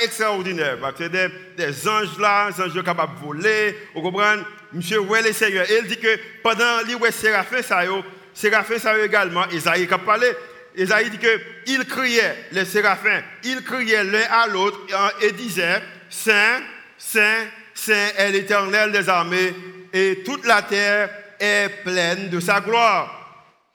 extraordinaire. 0.03 0.77
C'est 0.97 1.09
des, 1.09 1.27
des, 1.57 1.87
anges 1.87 2.17
là, 2.17 2.49
des 2.51 2.61
anges 2.61 2.83
capables 2.83 3.19
de 3.19 3.25
voler. 3.25 3.77
Vous 3.93 4.01
comprenez? 4.01 4.43
Monsieur 4.71 4.99
ouais 4.99 5.21
le 5.21 5.33
Seigneur. 5.33 5.69
Et 5.69 5.79
il 5.79 5.87
dit 5.87 5.97
que 5.97 6.17
pendant 6.41 6.81
les 6.87 6.95
ouais 6.95 7.11
Séraphin, 7.11 7.61
ça 7.61 7.85
yo, 7.85 8.03
Séraphin, 8.33 8.79
ça 8.79 8.97
également, 8.97 9.47
Isaïe 9.51 9.87
a 9.91 9.97
parlé. 9.97 10.27
Isaïe 10.75 11.09
dit 11.09 11.19
que 11.19 11.39
il 11.67 11.85
criait, 11.85 12.47
les 12.51 12.65
séraphins, 12.65 13.21
ils 13.43 13.61
criaient 13.63 14.03
l'un 14.03 14.23
à 14.31 14.47
l'autre 14.47 14.79
et 15.21 15.31
disaient, 15.31 15.81
Saint, 16.09 16.61
Saint, 16.97 17.45
c'est 17.73 18.31
l'Éternel 18.31 18.91
des 18.91 19.09
armées, 19.09 19.53
et 19.91 20.23
toute 20.25 20.45
la 20.45 20.61
terre 20.61 21.09
est 21.39 21.69
pleine 21.83 22.29
de 22.29 22.39
sa 22.39 22.61
gloire. 22.61 23.19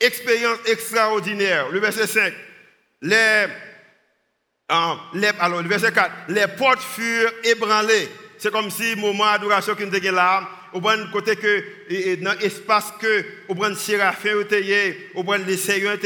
Expérience 0.00 0.58
extraordinaire. 0.66 1.68
Le 1.70 1.80
verset 1.80 2.06
5. 2.06 2.32
Les, 3.02 3.46
hein, 4.68 4.98
les, 5.14 5.30
alors, 5.40 5.62
le 5.62 5.68
verset 5.68 5.92
4. 5.92 6.10
Les 6.28 6.46
portes 6.56 6.82
furent 6.82 7.32
ébranlées. 7.44 8.08
C'est 8.38 8.52
comme 8.52 8.70
si, 8.70 8.94
moment 8.96 9.32
d'adoration 9.32 9.74
qui 9.74 9.82
était 9.82 10.10
là, 10.12 10.48
au 10.72 10.80
bon 10.80 11.10
côté 11.12 11.36
que, 11.36 12.22
dans 12.22 12.38
l'espace 12.40 12.92
que, 13.00 13.24
au 13.48 13.54
bon 13.54 13.74
Séraphin 13.74 14.34
au 15.14 15.22
bon 15.22 15.44
les 15.46 15.56
Seigneurs 15.56 15.96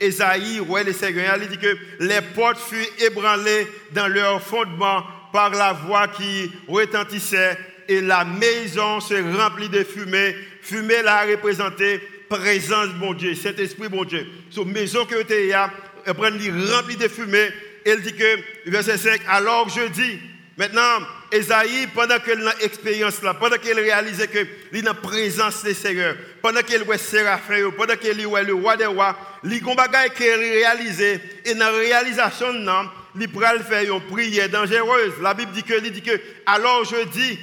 Esaïe, 0.00 0.60
ouais, 0.60 0.84
les 0.84 0.92
Seigneurs, 0.92 1.36
il 1.40 1.48
dit 1.48 1.58
que 1.58 1.76
les 2.00 2.20
portes 2.34 2.58
furent 2.58 2.86
ébranlées 2.98 3.66
dans 3.92 4.08
leur 4.08 4.42
fondement 4.42 5.04
par 5.32 5.50
la 5.50 5.72
voix 5.72 6.08
qui 6.08 6.50
retentissait 6.68 7.58
et 7.88 8.00
la 8.00 8.24
maison 8.24 9.00
se 9.00 9.14
remplit 9.36 9.68
de 9.68 9.82
fumée. 9.82 10.36
Fumée 10.62 11.02
l'a 11.02 11.22
représenté 11.22 12.00
présence 12.28 12.90
bon 13.00 13.12
Dieu, 13.14 13.34
cet 13.34 13.58
esprit 13.58 13.88
bon 13.88 14.04
Dieu. 14.04 14.26
Cette 14.50 14.66
maison 14.66 15.04
que 15.04 15.22
tu 15.22 15.48
là, 15.48 15.72
remplie 16.06 16.96
de 16.96 17.08
fumée. 17.08 17.48
Elle 17.84 18.00
dit 18.02 18.14
que, 18.14 18.70
verset 18.70 18.96
5, 18.96 19.22
alors 19.28 19.68
je 19.68 19.88
dis, 19.88 20.20
maintenant, 20.56 21.04
Esaïe, 21.32 21.88
pendant 21.92 22.18
qu'elle 22.18 22.46
a 22.46 22.54
expérience 22.62 23.22
là, 23.22 23.34
pendant 23.34 23.56
qu'elle 23.56 23.80
réalisait 23.80 24.28
que 24.28 24.46
il 24.72 24.86
a 24.86 24.94
présence 24.94 25.64
des 25.64 25.74
Seigneur, 25.74 26.14
pendant 26.42 26.60
qu'elle 26.60 26.84
voit 26.84 26.98
Séraphin, 26.98 27.70
pendant 27.76 27.96
qu'elle 27.96 28.24
voit 28.24 28.42
le 28.42 28.54
roi 28.54 28.76
des 28.76 28.86
rois, 28.86 29.16
y 29.42 29.60
a 29.66 30.08
qu'elle 30.10 30.40
réalisait, 30.40 31.20
et 31.44 31.54
dans 31.54 31.70
la 31.70 31.78
réalisation, 31.78 32.52
non, 32.52 32.88
il 33.18 33.28
pral 33.28 33.62
faire 33.64 33.94
une 33.94 34.00
prière 34.02 34.48
dangereuse. 34.48 35.14
La 35.20 35.34
Bible 35.34 35.52
dit 35.52 35.62
que, 35.62 35.78
dit 35.80 36.02
que, 36.02 36.20
alors 36.46 36.84
je 36.84 37.04
dis, 37.08 37.38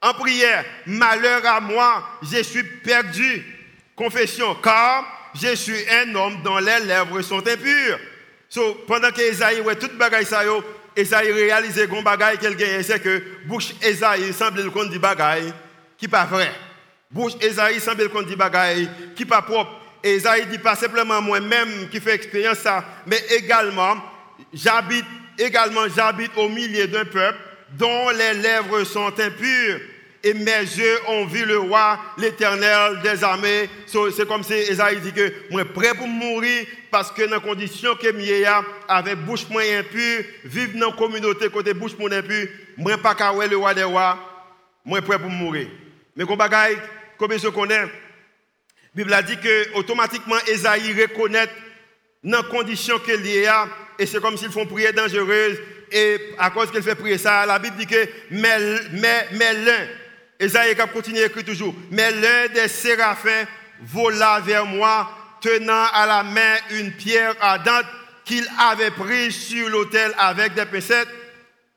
en 0.00 0.14
prière, 0.14 0.64
malheur 0.86 1.44
à 1.46 1.60
moi, 1.60 2.08
je 2.22 2.42
suis 2.42 2.62
perdu. 2.62 3.44
Confession, 3.94 4.54
car 4.56 5.30
je 5.34 5.54
suis 5.54 5.88
un 5.90 6.14
homme 6.14 6.42
dont 6.42 6.58
les 6.58 6.80
lèvres 6.80 7.22
sont 7.22 7.38
impures. 7.38 7.98
So, 8.48 8.74
pendant 8.86 9.10
que 9.10 9.22
Esaïe, 9.22 9.60
ouais, 9.62 9.74
toute 9.76 9.96
bagaille 9.96 10.26
ça 10.26 10.42
Esaïe 10.94 11.32
réalisait 11.32 11.88
qu'on 11.88 12.02
bagaille 12.02 12.38
qu'elle 12.38 12.56
gagne, 12.56 12.82
c'est 12.82 13.00
que 13.00 13.22
bouche 13.46 13.74
Esaïe 13.82 14.32
semble 14.32 14.70
qu'on 14.70 14.84
dit 14.84 14.98
bagaille 14.98 15.52
qui 15.98 16.08
pas 16.08 16.24
vrai. 16.24 16.52
Bouche 17.10 17.32
Esaïe 17.40 17.80
semble 17.80 18.08
qu'on 18.08 18.22
dit 18.22 18.36
bagaille 18.36 18.88
qui 19.14 19.24
pas 19.24 19.42
propre. 19.42 19.80
Esaïe 20.02 20.46
dit 20.46 20.58
pas 20.58 20.74
simplement 20.74 21.20
moi-même 21.20 21.88
qui 21.90 22.00
fait 22.00 22.14
expérience 22.14 22.58
ça, 22.58 22.84
mais 23.06 23.22
également 23.30 23.96
j'habite 24.56 25.04
également 25.38 25.86
j'habite 25.94 26.32
au 26.36 26.48
milieu 26.48 26.86
d'un 26.86 27.04
peuple 27.04 27.38
dont 27.78 28.10
les 28.10 28.34
lèvres 28.34 28.84
sont 28.84 29.12
impures 29.20 29.80
et 30.26 30.34
mes 30.34 30.60
yeux 30.60 30.98
ont 31.08 31.24
vu 31.26 31.44
le 31.44 31.58
roi, 31.58 32.00
l'éternel 32.18 33.00
des 33.02 33.22
armées. 33.22 33.70
c'est 33.86 34.26
comme 34.26 34.42
si 34.42 34.54
Esaïe 34.54 35.00
dit 35.00 35.12
que 35.12 35.32
moi 35.50 35.64
prêt 35.64 35.94
pour 35.94 36.08
mourir 36.08 36.66
parce 36.90 37.12
que 37.12 37.22
dans 37.22 37.36
la 37.36 37.40
condition 37.40 37.94
que 37.94 38.10
Mieya 38.10 38.64
avec 38.88 39.18
bouche 39.24 39.48
moins 39.48 39.62
impure, 39.78 40.24
vivre 40.44 40.78
dans 40.78 40.90
la 40.90 40.96
communauté 40.96 41.48
côté 41.48 41.74
bouche 41.74 41.96
moins 41.96 42.10
impure, 42.10 42.48
moi 42.76 42.98
pas 42.98 43.14
le 43.48 43.56
roi 43.56 43.72
des 43.72 43.84
rois, 43.84 44.18
moi 44.84 45.00
prêt 45.00 45.18
pour 45.18 45.30
mourir. 45.30 45.68
Mais 46.16 46.24
comme 46.24 46.38
comme 47.18 47.38
je 47.38 47.48
connais, 47.48 47.82
la 47.82 47.88
Bible 48.94 49.12
a 49.12 49.22
dit 49.22 49.36
que 49.38 49.74
automatiquement 49.74 50.36
Esaïe 50.48 51.00
reconnaît 51.00 51.48
dans 52.24 52.38
la 52.38 52.42
condition 52.42 52.98
qu'il 52.98 53.24
y 53.26 53.46
a, 53.46 53.68
et 53.98 54.06
c'est 54.06 54.20
comme 54.20 54.36
s'ils 54.36 54.50
font 54.50 54.66
prière 54.66 54.92
dangereuse, 54.92 55.58
et 55.90 56.34
à 56.38 56.50
cause 56.50 56.70
qu'il 56.70 56.82
fait 56.82 56.94
prier 56.94 57.18
ça, 57.18 57.46
la 57.46 57.58
Bible 57.58 57.76
dit 57.76 57.86
que 57.86 58.08
mais, 58.30 58.58
mais, 58.92 59.28
mais 59.32 59.54
l'un, 59.54 59.86
Esaïe 60.38 60.78
a 60.78 60.86
continué 60.86 61.22
à 61.22 61.26
écrire 61.26 61.44
toujours, 61.44 61.74
mais 61.90 62.10
l'un 62.12 62.48
des 62.48 62.68
séraphins 62.68 63.44
vola 63.82 64.40
vers 64.40 64.66
moi, 64.66 65.10
tenant 65.40 65.86
à 65.92 66.06
la 66.06 66.22
main 66.22 66.56
une 66.70 66.92
pierre 66.92 67.34
ardente 67.40 67.86
qu'il 68.24 68.46
avait 68.58 68.90
prise 68.90 69.36
sur 69.36 69.68
l'autel 69.68 70.12
avec 70.18 70.54
des 70.54 70.66
pincettes. 70.66 71.08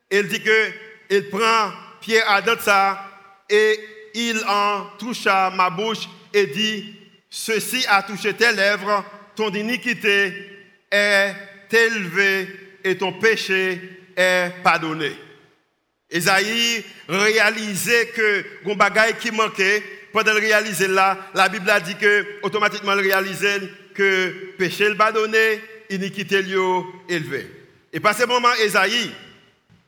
Il 0.09 0.27
dit 0.27 0.41
que 0.41 0.67
il 1.11 1.29
prend 1.29 1.71
pierre 2.01 2.29
ardente 2.29 2.61
ça 2.61 3.05
et 3.49 3.79
il 4.15 4.43
en 4.47 4.87
toucha 4.97 5.51
ma 5.51 5.69
bouche 5.69 6.09
et 6.33 6.47
dit, 6.47 6.95
ceci 7.29 7.85
a 7.87 8.01
touché 8.03 8.33
tes 8.33 8.51
lèvres, 8.51 9.03
ton 9.35 9.49
iniquité 9.51 10.33
est 10.91 11.33
élevée 11.73 12.47
et 12.83 12.97
ton 12.97 13.13
péché 13.13 13.79
est 14.15 14.51
pardonné. 14.63 15.11
Esaïe 16.09 16.83
réalisait 17.07 18.07
que 18.07 18.45
un 18.65 18.75
bagaille 18.75 19.15
qui 19.19 19.31
manquait, 19.31 19.83
pendant 20.11 20.33
le 20.33 20.39
réaliser 20.39 20.87
là, 20.87 21.17
la 21.35 21.49
Bible 21.49 21.69
a 21.69 21.79
dit 21.79 21.95
que 21.95 22.25
automatiquement 22.41 22.95
le 22.95 23.01
réalisait 23.01 23.61
que 23.93 24.53
péché 24.57 24.89
le 24.89 24.95
pardonné, 24.95 25.61
iniquité 25.89 26.41
le 26.41 26.81
élevé. 27.07 27.47
Et 27.93 27.99
par 27.99 28.15
ce 28.15 28.25
moment, 28.25 28.53
Esaïe, 28.63 29.11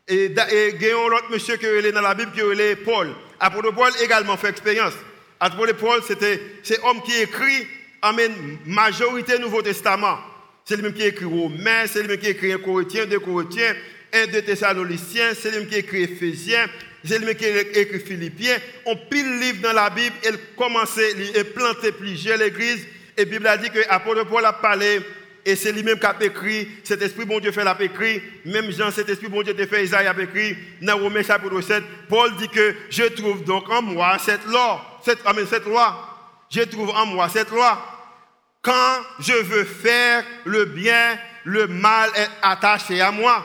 et, 0.07 0.25
il 0.25 0.81
y 0.81 0.91
a 0.91 0.97
un 0.97 1.11
autre 1.13 1.31
monsieur 1.31 1.57
qui 1.57 1.65
est 1.65 1.91
dans 1.91 2.01
la 2.01 2.13
Bible 2.13 2.31
qui 2.31 2.41
est 2.41 2.75
Paul. 2.75 3.09
Apôtre 3.39 3.73
Paul 3.73 3.91
également 4.03 4.38
fait 4.38 4.50
expérience. 4.50 4.93
Apôtre 5.39 5.73
Paul, 5.77 6.01
c'était 6.05 6.39
c'est 6.63 6.79
homme 6.83 7.01
qui 7.01 7.19
écrit 7.19 7.67
en 8.03 8.13
majorité 8.65 9.39
Nouveau 9.39 9.61
Testament. 9.61 10.19
C'est 10.65 10.75
lui-même 10.75 10.94
qui 10.94 11.03
écrit 11.03 11.25
Romains, 11.25 11.88
c'est 11.88 12.01
lui-même 12.01 12.18
qui 12.18 12.27
écrit 12.27 12.51
un 12.53 12.58
Corinthiens, 12.58 13.06
deux 13.06 13.20
Corinthiens, 13.20 13.74
un 14.13 14.27
de 14.27 14.39
Thessaloniciens, 14.39 15.34
c'est 15.34 15.51
lui-même 15.51 15.68
qui 15.68 15.75
écrit 15.75 16.03
Éphésiens, 16.03 16.68
c'est 17.03 17.18
lui-même 17.18 17.36
qui 17.36 17.46
écrit 17.46 18.00
Philippiens. 18.00 18.58
On 18.86 18.96
pile 18.96 19.39
livre 19.39 19.62
dans 19.62 19.74
la 19.74 19.89
Bible, 19.89 20.15
il 20.24 20.38
commençait, 20.56 21.13
il 21.18 21.44
planté 21.46 21.91
plusieurs 21.91 22.41
églises. 22.41 22.86
Et 23.18 23.25
la 23.25 23.32
Bible 23.32 23.48
a 23.48 23.58
dit 23.58 23.70
que 23.70 23.80
l'apôtre 23.80 24.25
Paul 24.27 24.46
a 24.46 24.53
parlé 24.53 25.01
et 25.46 25.56
c'est 25.56 25.72
lui-même 25.72 25.98
qui 25.98 26.06
a 26.06 26.15
écrit, 26.22 26.68
cet 26.84 27.01
esprit 27.01 27.25
bon 27.25 27.39
Dieu 27.39 27.51
fait 27.51 27.63
l'a 27.63 27.75
écrit, 27.80 28.22
même 28.46 28.72
Jean, 28.72 28.91
cet 28.91 29.10
esprit 29.10 29.27
bon 29.27 29.41
Dieu 29.41 29.56
te 29.56 29.65
fait, 29.65 29.84
Isaïe 29.84 30.08
a 30.08 30.22
écrit, 30.22 30.56
dans 30.82 30.98
Romains 30.98 31.24
chapitre 31.24 31.62
7, 31.62 31.84
Paul 32.08 32.36
dit 32.38 32.50
que 32.50 32.75
je 32.89 33.03
trouve 33.03 33.44
donc 33.44 33.68
en 33.70 33.82
moi 33.82 34.18
cette 34.20 34.46
loi, 34.46 35.00
cette, 35.03 35.20
cette 35.50 35.65
loi, 35.65 36.36
je 36.50 36.62
trouve 36.62 36.89
en 36.89 37.06
moi 37.08 37.27
cette 37.30 37.50
loi. 37.50 38.00
Quand 38.62 39.01
je 39.20 39.34
veux 39.34 39.63
faire 39.63 40.24
le 40.46 40.65
bien, 40.65 41.18
le 41.46 41.68
mal 41.68 42.10
est 42.15 42.30
attaché 42.44 43.01
à 43.01 43.12
moi. 43.12 43.44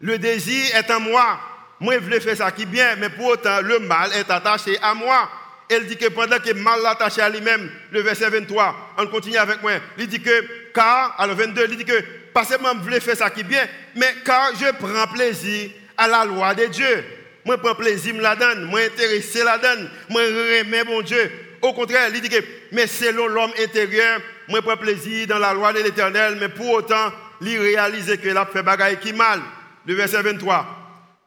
Le 0.00 0.18
désir 0.18 0.74
est 0.74 0.90
en 0.90 1.00
moi. 1.00 1.38
Moi, 1.78 1.94
je 1.94 2.10
veux 2.10 2.20
faire 2.20 2.36
ça 2.36 2.50
qui 2.50 2.62
est 2.62 2.66
bien, 2.66 2.96
mais 2.96 3.08
pour 3.08 3.26
autant, 3.26 3.60
le 3.60 3.78
mal 3.78 4.12
est 4.14 4.30
attaché 4.30 4.76
à 4.82 4.94
moi. 4.94 5.28
Elle 5.68 5.86
dit 5.86 5.96
que 5.96 6.08
pendant 6.08 6.38
que 6.38 6.52
mal 6.52 6.84
attaché 6.86 7.20
à 7.20 7.28
lui-même, 7.28 7.70
le 7.92 8.02
verset 8.02 8.28
23, 8.30 8.94
on 8.98 9.06
continue 9.06 9.36
avec 9.36 9.62
moi. 9.62 9.72
Il 9.96 10.06
dit 10.08 10.20
que, 10.20 10.70
car, 10.74 11.14
alors 11.18 11.36
22, 11.36 11.66
il 11.70 11.76
dit 11.78 11.84
que, 11.84 12.00
pas 12.34 12.44
seulement 12.44 12.72
je 12.84 12.90
veux 12.90 13.00
faire 13.00 13.16
ça 13.16 13.30
qui 13.30 13.40
est 13.40 13.44
bien, 13.44 13.66
mais 13.94 14.14
car 14.24 14.52
je 14.58 14.72
prends 14.72 15.06
plaisir 15.12 15.70
à 15.96 16.08
la 16.08 16.24
loi 16.24 16.54
de 16.54 16.66
Dieu. 16.66 17.04
Moi, 17.44 17.56
je 17.56 17.62
prends 17.62 17.74
plaisir, 17.74 18.14
me 18.14 18.20
la 18.20 18.36
donne. 18.36 18.64
Moi, 18.64 18.80
intéressé 18.80 19.42
la 19.44 19.58
donne. 19.58 19.90
Moi, 20.08 20.22
remets 20.22 20.84
mon 20.84 21.00
Dieu. 21.00 21.30
Au 21.60 21.72
contraire, 21.72 22.10
il 22.12 22.20
dit 22.20 22.28
que, 22.28 22.44
mais 22.72 22.86
selon 22.86 23.26
l'homme 23.28 23.52
intérieur, 23.60 24.20
moi, 24.48 24.62
prends 24.62 24.76
plaisir 24.76 25.26
dans 25.26 25.38
la 25.38 25.54
loi 25.54 25.72
de 25.72 25.80
l'éternel, 25.80 26.36
mais 26.40 26.48
pour 26.48 26.70
autant, 26.70 27.12
il 27.40 27.58
réalise 27.58 28.16
que 28.16 28.36
a 28.36 28.46
fait 28.46 28.62
bagaille 28.62 28.98
qui 28.98 29.12
mal. 29.12 29.40
Le 29.86 29.94
verset 29.94 30.22
23. 30.22 30.66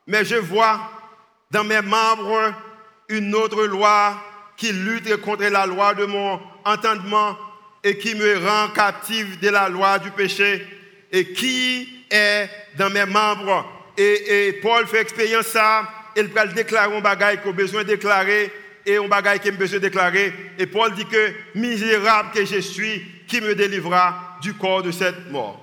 Mais 0.08 0.24
je 0.24 0.36
vois 0.36 0.80
dans 1.52 1.64
mes 1.64 1.82
membres 1.82 2.54
une 3.10 3.36
autre 3.36 3.66
loi 3.66 4.16
qui 4.58 4.72
lutte 4.72 5.16
contre 5.18 5.46
la 5.46 5.66
loi 5.66 5.94
de 5.94 6.06
mon 6.06 6.40
entendement 6.64 7.38
et 7.84 7.98
qui 7.98 8.16
me 8.16 8.38
rend 8.38 8.70
captif 8.70 9.40
de 9.40 9.50
la 9.50 9.70
loi 9.70 10.00
du 10.00 10.12
péché 10.12 10.66
et 11.12 11.34
qui 11.34 12.06
est 12.10 12.50
dans 12.78 12.90
mes 12.90 13.06
membres. 13.06 13.66
Et, 13.98 14.60
Paul 14.62 14.88
fait 14.88 15.02
expérience 15.02 15.48
ça, 15.48 15.88
il 16.16 16.28
va 16.28 16.48
déclarer 16.48 16.96
un 16.96 17.02
bagage 17.02 17.42
qu'il 17.42 17.50
a 17.50 17.54
besoin 17.54 17.84
de 17.84 17.90
déclarer 17.90 18.52
et 18.86 18.98
un 18.98 19.08
bagage 19.08 19.40
qu'il 19.40 19.54
a 19.54 19.58
besoin 19.58 19.80
déclarer. 19.80 20.34
Et 20.60 20.68
Paul 20.68 20.94
dit 20.94 21.06
que 21.06 21.34
misérable 21.56 22.32
que 22.34 22.46
je 22.46 22.60
suis, 22.60 23.02
qui 23.28 23.42
me 23.42 23.56
délivrera 23.56 24.38
du 24.42 24.54
corps 24.54 24.84
de 24.84 24.92
cette 24.92 25.32
mort. 25.32 25.62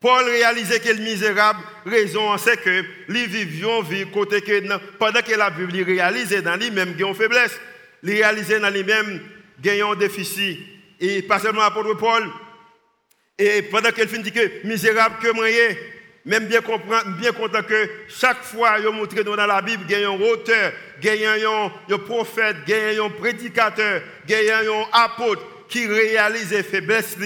Paul 0.00 0.24
réalisait 0.24 0.80
que 0.80 0.90
le 0.90 1.02
misérable, 1.02 1.60
raison 1.86 2.36
c'est 2.36 2.60
que 2.62 2.84
les 3.08 3.26
vivions 3.26 3.80
vie 3.80 4.04
côté 4.12 4.42
que 4.42 4.78
pendant 4.98 5.22
que 5.22 5.34
la 5.34 5.48
Bible 5.48 5.82
réalisait 5.82 6.42
dans 6.42 6.56
lui-même 6.56 6.94
qu'il 6.94 7.06
une 7.06 7.14
faiblesse, 7.14 7.58
il 8.02 8.10
réalisait 8.10 8.60
dans 8.60 8.68
lui-même 8.68 9.20
qu'il 9.62 9.98
déficit. 9.98 10.58
Et 11.00 11.22
pas 11.22 11.38
seulement 11.38 11.62
l'apôtre 11.62 11.94
Paul, 11.94 12.30
et 13.38 13.62
pendant 13.62 13.90
qu'il 13.90 14.08
finit 14.08 14.30
que 14.30 14.66
misérable 14.66 15.16
que 15.20 15.32
moi, 15.32 15.46
même 16.24 16.46
bien, 16.46 16.60
bien 17.18 17.32
content 17.32 17.62
que 17.62 17.90
chaque 18.08 18.42
fois 18.42 18.78
il 18.78 18.88
montre 18.88 19.22
dans 19.22 19.36
la 19.36 19.60
Bible, 19.60 19.84
il 19.88 19.98
y 19.98 20.04
a 20.04 20.08
un 20.08 20.20
auteur, 20.20 20.72
il 21.02 21.14
y 21.14 21.26
un 21.26 21.98
prophète, 21.98 22.56
il 22.66 22.94
y 22.94 22.98
un 22.98 23.10
prédicateur, 23.10 24.00
il 24.28 24.50
un 24.50 24.86
apôtre 24.92 25.42
qui 25.68 25.86
réalise 25.86 26.50
les 26.50 26.62
faiblesses, 26.62 27.16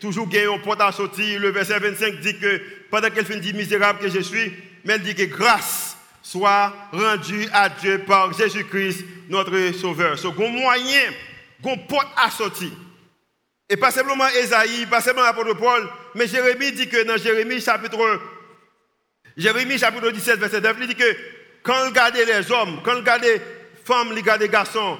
toujours 0.00 0.28
il 0.32 0.42
y 0.42 0.44
a 0.44 0.58
porte 0.58 0.80
à 0.80 0.92
sortir. 0.92 1.40
Le 1.40 1.50
verset 1.50 1.78
25 1.78 2.20
dit 2.20 2.38
que 2.38 2.60
pendant 2.90 3.08
qu'elle 3.10 3.24
finit 3.24 3.40
dit 3.40 3.54
misérable 3.54 4.00
que 4.00 4.08
je 4.08 4.20
suis, 4.20 4.52
mais 4.84 4.94
elle 4.94 5.02
dit 5.02 5.14
que 5.14 5.24
grâce 5.24 5.96
soit 6.22 6.74
rendue 6.92 7.48
à 7.52 7.68
Dieu 7.68 8.02
par 8.06 8.32
Jésus-Christ, 8.32 9.04
notre 9.28 9.72
Sauveur. 9.74 10.18
C'est 10.18 10.28
un 10.28 10.48
moyen, 10.48 11.10
un 11.64 11.76
porte 11.88 12.08
à 12.16 12.30
sortir. 12.30 12.70
Et 13.68 13.76
pas 13.76 13.90
simplement 13.90 14.28
Esaïe, 14.28 14.86
pas 14.86 15.00
simplement 15.00 15.26
l'apôtre 15.26 15.54
Paul, 15.54 15.88
mais 16.14 16.26
Jérémie 16.26 16.72
dit 16.72 16.88
que 16.88 17.04
dans 17.04 17.16
Jérémie 17.16 17.60
chapitre 17.60 18.20
Jérémie 19.36 19.78
chapitre 19.78 20.10
17, 20.10 20.38
verset 20.38 20.60
9, 20.60 20.76
il 20.80 20.88
dit 20.88 20.94
que 20.94 21.16
quand 21.62 21.74
on 21.82 21.86
regarde 21.86 22.16
les 22.16 22.52
hommes, 22.52 22.80
quand 22.84 22.94
on 22.94 22.96
regarde 22.96 23.22
les 23.22 23.40
femmes, 23.84 24.08
on 24.10 24.14
regarde 24.14 24.40
les 24.42 24.48
garçons, 24.48 24.98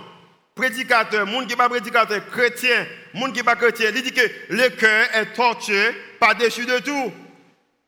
prédicateurs, 0.54 1.26
monde 1.26 1.46
qui 1.46 1.56
pas 1.56 1.68
prédicateur, 1.68 2.20
chrétien, 2.30 2.86
monde 3.14 3.32
qui 3.34 3.42
pas 3.42 3.56
chrétien, 3.56 3.90
il 3.94 4.02
dit 4.02 4.12
que 4.12 4.22
le 4.50 4.68
cœur 4.70 5.06
est 5.14 5.32
tortueux 5.34 5.94
par-dessus 6.18 6.66
de 6.66 6.78
tout. 6.78 7.12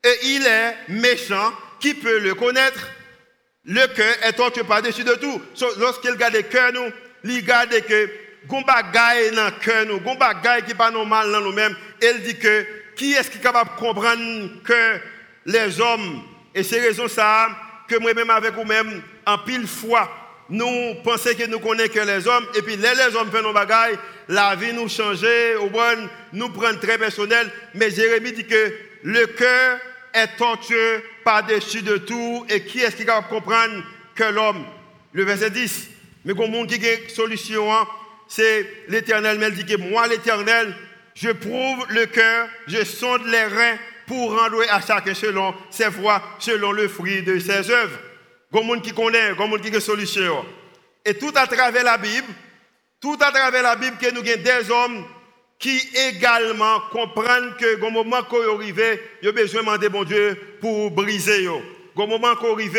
Et 0.03 0.35
il 0.35 0.45
est 0.45 0.75
méchant, 0.89 1.51
qui 1.79 1.93
peut 1.93 2.19
le 2.19 2.35
connaître? 2.35 2.87
Le 3.65 3.87
cœur 3.87 4.15
est 4.21 4.33
tortueux 4.33 4.63
par-dessus 4.63 5.03
de 5.03 5.15
tout. 5.15 5.41
Lorsqu'il 5.79 6.11
regarde 6.11 6.35
le 6.35 6.43
cœur, 6.43 6.71
nous, 6.73 6.91
il 7.23 7.37
regarde 7.37 7.71
que 7.87 8.09
gon 8.47 8.61
bagaille 8.61 9.31
dans 9.31 9.45
le 9.45 9.51
cœur 9.63 9.85
nous, 9.87 9.99
bagaille 9.99 10.63
qui 10.63 10.75
pas 10.75 10.91
normal 10.91 11.31
dans 11.31 11.41
nous-mêmes. 11.41 11.75
Il 12.01 12.21
dit 12.21 12.37
que 12.37 12.65
qui 12.95 13.13
est-ce 13.13 13.31
qui 13.31 13.39
est 13.39 13.41
capable 13.41 13.71
de 13.75 13.79
comprendre 13.79 14.63
que 14.63 14.99
les 15.45 15.81
hommes, 15.81 16.23
et 16.55 16.63
c'est 16.63 16.79
raison 16.79 17.09
ça, 17.09 17.49
que 17.85 17.97
moi-même 17.97 18.29
avec 18.29 18.53
vous-même, 18.53 19.03
en 19.25 19.37
pile 19.39 19.67
fois, 19.67 20.09
nous 20.49 20.95
pensons 21.03 21.35
que 21.37 21.45
nous 21.47 21.59
connaissons 21.59 21.93
que 21.93 21.99
les 21.99 22.27
hommes, 22.27 22.47
et 22.55 22.61
puis 22.61 22.77
les, 22.77 22.95
les 22.95 23.15
hommes 23.15 23.29
font 23.29 23.41
nos 23.41 23.51
bagailles, 23.51 23.97
la 24.29 24.55
vie 24.55 24.71
nous 24.71 24.87
change, 24.87 25.25
au 25.59 25.69
bon, 25.69 26.09
nous 26.31 26.49
prend 26.49 26.73
très 26.75 26.97
personnel, 26.97 27.51
mais 27.73 27.91
Jérémie 27.91 28.31
dit 28.31 28.45
que 28.45 28.73
le 29.03 29.25
cœur 29.27 29.79
est 30.13 30.37
tortueux 30.37 31.03
par-dessus 31.25 31.81
de 31.81 31.97
tout, 31.97 32.45
et 32.49 32.63
qui 32.63 32.79
est-ce 32.79 32.95
qui 32.95 33.05
de 33.05 33.29
comprendre 33.29 33.83
que 34.15 34.23
l'homme? 34.23 34.63
Le 35.11 35.25
verset 35.25 35.49
10, 35.49 35.89
mais 36.23 36.33
comme 36.33 36.51
monde 36.51 36.67
qui 36.67 36.87
a 36.87 36.93
une 36.93 37.09
solution, 37.09 37.73
hein, 37.73 37.85
c'est 38.29 38.65
l'éternel, 38.87 39.37
mais 39.39 39.47
elle 39.47 39.55
dit 39.55 39.65
que 39.65 39.77
moi, 39.77 40.07
l'éternel, 40.07 40.73
je 41.15 41.29
prouve 41.29 41.85
le 41.89 42.05
cœur, 42.05 42.47
je 42.67 42.83
sonde 42.85 43.25
les 43.27 43.43
reins 43.43 43.77
pour 44.07 44.37
rendre 44.37 44.63
à 44.69 44.81
chacun 44.81 45.13
selon 45.13 45.53
ses 45.69 45.87
voies, 45.87 46.21
selon 46.39 46.71
le 46.71 46.87
fruit 46.87 47.21
de 47.23 47.39
ses 47.39 47.69
œuvres. 47.69 47.97
Il 48.53 48.65
monde 48.65 48.81
qui 48.81 48.93
connaît, 48.93 49.31
il 49.31 49.35
monde 49.35 49.61
qui 49.61 49.67
a 49.67 49.73
une 49.73 49.79
solution. 49.79 50.45
Et 51.03 51.13
tout 51.15 51.33
à 51.35 51.45
travers 51.45 51.83
la 51.83 51.97
Bible, 51.97 52.27
tout 53.01 53.17
à 53.19 53.31
travers 53.31 53.63
la 53.63 53.75
Bible, 53.75 53.97
que 53.97 54.11
nous 54.11 54.21
avons 54.21 54.41
des 54.41 54.71
hommes 54.71 55.05
qui 55.59 55.79
également 56.09 56.81
comprennent 56.91 57.53
que 57.59 57.81
au 57.81 57.89
moment 57.89 58.23
qu'on 58.23 58.55
arrive, 58.55 58.99
il 59.21 59.25
y 59.25 59.29
a 59.29 59.31
besoin 59.31 59.61
de 59.61 59.65
demander 59.67 59.89
bon 59.89 60.03
Dieu 60.03 60.57
pour 60.61 60.91
briser. 60.91 61.47
Au 61.47 62.07
moment 62.07 62.35
qu'on 62.35 62.53
arrive, 62.53 62.77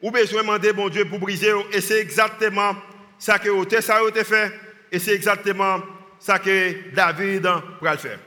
ou 0.00 0.10
besoin 0.10 0.58
de 0.58 0.72
bon 0.72 0.88
Dieu 0.88 1.04
pour 1.04 1.18
briser. 1.18 1.52
Et 1.72 1.80
c'est 1.80 2.00
exactement 2.00 2.74
ça 3.18 3.38
que 3.38 3.50
ça 3.80 3.98
a 3.98 4.24
fait. 4.24 4.52
Et 4.90 4.98
c'est 4.98 5.14
exactement 5.14 5.82
ça 6.18 6.38
que 6.38 6.94
David 6.94 7.46
va 7.80 7.96
faire. 7.96 8.18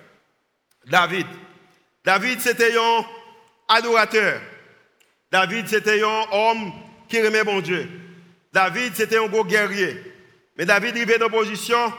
David. 0.85 1.27
David, 2.03 2.39
c'était 2.39 2.75
un 2.77 3.05
adorateur. 3.67 4.41
David, 5.31 5.67
c'était 5.67 6.01
un 6.03 6.25
homme 6.31 6.71
qui 7.07 7.17
aimait 7.17 7.43
bon 7.43 7.61
Dieu. 7.61 7.87
David, 8.51 8.95
c'était 8.95 9.17
un 9.17 9.27
gros 9.27 9.45
guerrier. 9.45 9.95
Mais 10.57 10.65
David 10.65 10.95
arrivait 10.95 11.17
dans 11.17 11.29
position 11.29 11.93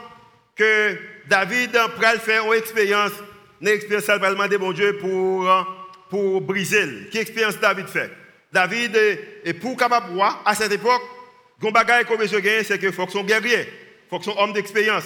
que 0.55 0.97
David 1.27 1.71
le 2.13 2.19
faire 2.19 2.45
une 2.45 2.53
expérience, 2.59 3.11
une 3.61 3.69
expérience 3.69 4.05
de 4.49 4.57
bon 4.57 4.71
Dieu 4.71 4.97
pour, 4.97 5.49
pour 6.09 6.41
briser. 6.41 7.07
Quelle 7.11 7.21
expérience 7.21 7.59
David 7.59 7.87
fait? 7.87 8.11
David, 8.51 8.95
est 9.43 9.53
pour 9.53 9.75
capable 9.75 10.21
à 10.45 10.53
cette 10.53 10.71
époque, 10.71 11.01
ce 11.59 11.71
bagaille 11.71 12.05
qu'on 12.05 12.17
c'est 12.63 12.77
qu'il 12.77 12.91
faut 12.91 13.05
que 13.07 13.11
son 13.11 13.23
guerrier, 13.23 13.61
il 13.61 14.09
faut 14.09 14.19
que 14.19 14.25
son 14.25 14.37
homme 14.37 14.53
d'expérience. 14.53 15.05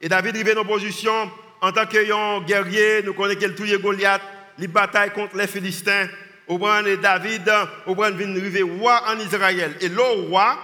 Et 0.00 0.08
David 0.08 0.34
arrivait 0.34 0.54
dans 0.54 0.64
position, 0.64 1.30
en 1.60 1.72
tant 1.72 1.84
que 1.84 2.44
guerrier, 2.44 3.02
nous 3.02 3.12
connaissons 3.12 3.52
tout 3.54 3.64
Goliath, 3.82 4.22
les 4.58 4.68
batailles 4.68 5.12
contre 5.12 5.36
les 5.36 5.46
Philistins. 5.46 6.08
Au 6.48 6.60
et 6.86 6.96
David, 6.96 7.50
au 7.86 7.94
vient 7.94 8.30
arriver 8.36 8.62
roi 8.62 9.02
en 9.08 9.18
Israël. 9.18 9.74
Et 9.80 9.88
le 9.88 10.28
roi, 10.28 10.58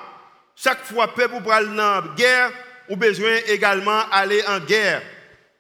chaque 0.55 0.85
fois 0.85 1.13
peuple 1.13 1.43
pour 1.43 1.53
aller 1.53 1.69
en 1.69 2.15
guerre, 2.15 2.51
ou 2.89 2.97
besoin 2.97 3.37
également 3.49 4.03
aller 4.11 4.43
en 4.49 4.61
guerre. 4.61 5.03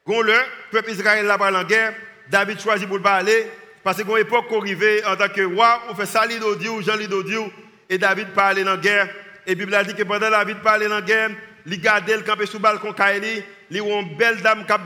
Quand 0.06 0.22
le 0.22 0.34
peuple 0.70 0.90
Israël 0.90 1.26
là 1.26 1.38
en 1.40 1.64
guerre, 1.64 1.94
David 2.28 2.60
choisit 2.60 2.88
pour 2.88 3.00
pas 3.00 3.14
aller 3.16 3.46
parce 3.82 4.02
qu'à 4.02 4.08
une 4.08 4.18
époque 4.18 4.48
qu'on 4.48 4.60
arrivait 4.60 5.04
en 5.04 5.16
tant 5.16 5.28
que 5.28 5.42
roi, 5.42 5.82
on 5.88 5.94
fait 5.94 6.06
ça 6.06 6.24
ou 6.26 6.82
Jean 6.82 6.96
Lidodiou 6.96 7.50
et 7.88 7.98
David 7.98 8.28
pas 8.28 8.54
en 8.54 8.76
guerre. 8.76 9.08
Et 9.46 9.50
la 9.50 9.54
Bible 9.56 9.74
a 9.74 9.82
dit 9.82 9.94
que 9.94 10.04
pendant 10.04 10.30
David 10.30 10.58
pas 10.58 10.78
en 10.78 11.00
guerre, 11.00 11.30
il 11.66 11.80
gardait 11.80 12.16
le 12.16 12.22
campé 12.22 12.46
sous 12.46 12.58
le 12.58 12.62
balcon 12.62 12.92
Kaili, 12.92 13.42
il 13.70 13.80
a 13.80 14.00
une 14.00 14.16
belle 14.16 14.40
dame 14.40 14.64
qui 14.64 14.72
a 14.72 14.78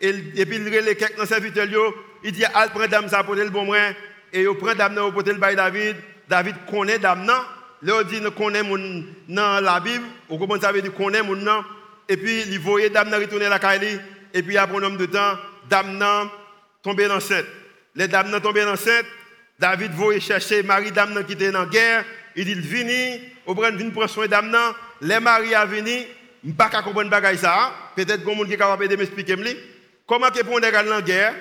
et, 0.00 0.12
puis 0.44 0.56
il 0.56 0.64
les 0.64 0.96
quelques 0.96 1.26
serviteurs 1.26 1.66
il 2.24 2.32
dit 2.32 2.44
"Al 2.44 2.70
prend 2.70 2.88
dame 2.88 3.08
ça 3.08 3.22
pour 3.22 3.36
le 3.36 3.48
bon 3.50 3.64
moyen 3.64 3.94
et 4.32 4.42
il 4.42 4.56
prend 4.56 4.74
dame 4.74 4.96
pour 5.12 5.22
le 5.22 5.34
bail 5.34 5.54
David. 5.54 5.96
David 6.28 6.56
connaît 6.68 6.98
dame 6.98 7.30
Là, 7.84 8.02
dit 8.02 8.18
nous 8.20 8.30
connaissons 8.30 9.04
dans 9.28 9.60
la 9.62 9.78
Bible, 9.78 10.04
ou 10.30 10.38
comment 10.38 10.58
ça 10.58 10.72
veut 10.72 10.80
dire 10.80 10.94
connaît 10.94 11.22
mon 11.22 11.36
nom. 11.36 11.62
Et 12.08 12.16
puis, 12.16 12.42
il 12.48 12.58
voyait 12.58 12.88
Dame 12.88 13.12
retourner 13.12 13.48
la 13.48 13.58
Kaili. 13.58 14.00
Et 14.32 14.42
puis, 14.42 14.56
après 14.56 14.78
un 14.78 14.80
nombre 14.80 14.96
de 14.96 15.06
temps, 15.06 15.38
Dame 15.68 16.02
tombé 16.82 17.06
enceinte. 17.10 17.44
Les 17.94 18.08
Dames 18.08 18.40
tombé 18.40 18.64
enceinte. 18.64 19.04
David 19.58 19.92
voyait 19.92 20.20
chercher 20.20 20.62
Marie 20.62 20.92
Dame 20.92 21.24
qui 21.26 21.34
était 21.34 21.50
dans 21.50 21.60
la 21.60 21.66
guerre. 21.66 22.04
Il 22.36 22.46
dit, 22.46 22.54
vini, 22.54 23.20
au 23.44 23.54
brin, 23.54 23.70
vini 23.70 23.90
prendre 23.90 24.08
soin 24.08 24.26
Dame 24.26 24.56
Les 25.02 25.20
maris 25.20 25.54
à 25.54 25.66
venir. 25.66 26.06
Je 26.42 26.48
ne 26.48 26.54
sais 26.54 27.10
pas 27.10 27.36
ça. 27.36 27.72
Peut-être 27.94 28.24
que 28.24 28.46
quelqu'un 28.46 28.76
qui 28.76 28.92
est 28.92 28.96
m'expliquer. 28.96 29.36
Comment 30.06 30.30
que 30.30 30.42
pour 30.42 30.60
dans 30.60 30.70
la 30.72 31.02
guerre, 31.02 31.34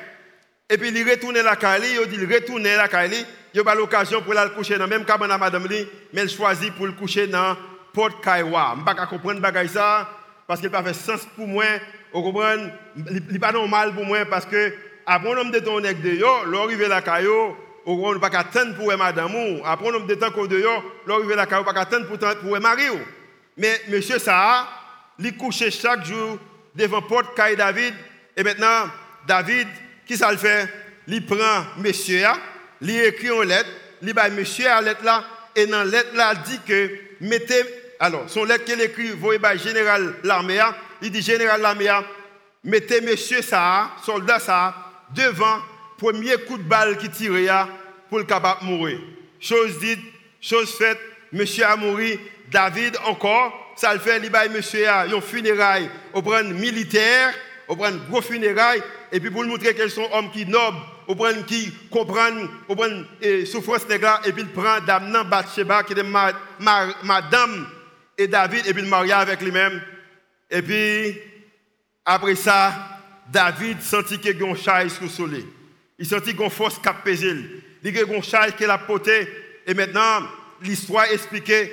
et 0.70 0.78
puis 0.78 0.90
il 0.90 1.10
retourne 1.10 1.40
la 1.40 1.56
Kali, 1.56 1.88
il 2.02 2.10
dit 2.10 2.34
retourne 2.34 2.64
la 2.64 2.88
Kali, 2.88 3.26
il 3.54 3.62
a 3.68 3.76
l'occasion 3.76 4.22
pour 4.22 4.38
aller 4.38 4.52
coucher 4.52 4.78
dans 4.78 4.86
le 4.86 4.90
même 4.90 5.06
cabane 5.06 5.32
à 5.32 5.38
madame 5.38 5.68
mais 5.68 6.24
il 6.24 6.30
choisit 6.30 6.74
pour 6.74 6.88
le 6.88 6.94
coucher 6.94 7.28
dans 7.28 7.56
Port 7.94 8.20
Kaiwa. 8.22 8.74
Je 8.76 8.80
ne 8.80 8.86
pas 8.86 9.06
comprendre 9.06 9.42
ça 9.68 10.10
parce 10.48 10.60
qu'il 10.60 10.70
pas 10.70 10.84
fait 10.84 10.94
sens 10.94 11.28
pour 11.36 11.48
moi. 11.48 11.66
Vous 12.12 12.24
comprenez? 12.24 12.70
Il 12.96 13.40
pas 13.40 13.52
normal 13.52 13.94
pour 13.94 14.06
moi 14.06 14.26
parce 14.26 14.46
que 14.46 14.74
après 15.06 15.32
un 15.32 15.38
homme 15.38 15.52
de 15.52 15.60
temps 15.60 15.80
de 15.80 16.10
yo, 16.10 16.46
l'arrivée 16.52 16.88
la 16.88 17.02
Kayo, 17.02 17.56
on 17.86 18.14
ne 18.14 18.18
pas 18.18 18.28
attendre 18.28 18.76
pour 18.76 18.96
madame 18.98 19.36
ou. 19.36 19.62
Après 19.66 19.90
un 19.90 19.94
homme 19.94 20.08
de 20.08 20.16
temps 20.16 20.30
de 20.30 20.60
yo, 20.60 20.70
l'arrivée 21.06 21.36
la 21.36 21.46
Kayo 21.46 21.64
pas 21.64 21.80
attendre 21.80 22.08
pour 22.08 22.18
pour 22.18 22.60
mari 22.60 22.84
Mais 23.58 23.82
monsieur 23.90 24.18
ça, 24.18 24.68
il 25.20 25.38
couche 25.38 25.70
chaque 25.70 26.06
jour 26.06 26.40
devant 26.74 27.02
Port 27.02 27.34
Kai 27.36 27.56
David. 27.56 27.94
Et 28.36 28.44
maintenant 28.44 28.90
David 29.28 29.68
qui 30.06 30.18
ça 30.18 30.32
le 30.32 30.38
fait? 30.38 30.68
Il 31.08 31.26
prend 31.26 31.66
monsieur, 31.78 32.26
il 32.82 32.90
écrit 32.90 33.28
une 33.28 33.44
lettre, 33.44 33.70
il 34.02 34.14
bat 34.14 34.30
monsieur 34.30 34.68
à 34.68 34.82
lettre 34.82 35.04
là, 35.04 35.24
et 35.56 35.66
dans 35.66 35.80
la 35.80 35.86
lettre 35.86 36.16
là, 36.16 36.34
dit 36.36 36.60
que 36.66 36.90
mettez, 37.22 37.64
alors, 38.00 38.24
son 38.28 38.46
lettre 38.46 38.66
qu'il 38.66 38.82
écrit, 38.82 39.10
voyez 39.10 39.40
le 39.40 39.58
général 39.60 40.16
l'armée, 40.24 40.62
il 41.02 41.12
dit 41.12 41.22
général 41.22 41.62
l'armée, 41.62 41.92
mettez 42.64 43.02
monsieur 43.02 43.42
ça, 43.42 43.92
soldat 44.06 44.40
ça, 44.40 44.76
devant 45.14 45.60
premier 45.98 46.38
coup 46.48 46.58
de 46.58 46.64
balle 46.64 46.98
qui 46.98 47.10
tire 47.10 47.68
pour 48.10 48.20
le 48.20 48.26
capable 48.26 48.66
mourir. 48.66 49.00
Chose 49.40 49.80
dite, 49.80 50.00
chose 50.42 50.74
faite, 50.76 51.00
monsieur 51.32 51.66
a 51.66 51.76
mouru, 51.76 52.18
David 52.52 52.98
encore, 53.06 53.74
ça 53.76 53.94
le 53.94 54.00
fait, 54.00 54.20
il 54.24 54.30
bat 54.30 54.48
monsieur 54.48 54.88
a, 54.88 55.02
un 55.02 55.22
funérailles 55.22 55.90
au 56.14 56.22
prendre 56.22 56.54
militaire, 56.54 57.34
au 57.74 57.76
prendre 57.76 58.08
gros 58.08 58.22
funérailles, 58.22 58.84
et 59.12 59.20
puis 59.20 59.32
pour 59.32 59.44
montrer 59.44 59.74
qu'ils 59.74 59.90
sont 59.90 60.08
hommes 60.14 60.32
qui 60.32 60.46
nobles, 60.46 60.78
au 61.08 61.16
prendre 61.16 61.44
qui 61.46 61.74
comprennent, 61.90 62.48
au 62.68 62.76
prendre 62.76 63.06
et 63.20 63.46
souffrance 63.46 63.86
et 63.90 64.32
puis 64.32 64.44
il 64.44 64.50
prend 64.50 64.80
Damnan 64.86 65.24
Bathsheba, 65.26 65.84
qui 65.84 65.94
est 65.94 66.04
madame 67.04 67.68
et 68.18 68.28
David, 68.28 68.68
et 68.68 68.74
puis 68.74 68.84
il 68.84 68.90
marie 68.90 69.12
avec 69.12 69.42
lui-même. 69.42 69.82
Et 70.52 70.62
puis, 70.62 71.20
après 72.06 72.36
ça, 72.36 73.00
David 73.32 73.82
sentit 73.82 74.20
qu'il 74.20 74.40
y 74.40 74.44
a 74.44 74.48
un 74.48 74.90
sur 74.90 75.04
le 75.04 75.10
soleil. 75.10 75.48
Il 75.98 76.06
sentit 76.06 76.32
qu'il 76.32 76.42
y 76.42 76.46
a 76.46 76.50
force 76.50 76.78
qui 76.78 76.88
a 76.88 76.94
pesé. 76.94 77.34
Il 77.84 77.96
y 77.96 78.00
a 78.00 78.04
un 78.04 78.22
chai 78.22 78.54
qui 78.56 78.66
a 78.66 78.78
porté. 78.78 79.28
Et 79.66 79.74
maintenant, 79.74 80.28
l'histoire 80.62 81.06
expliquait 81.12 81.72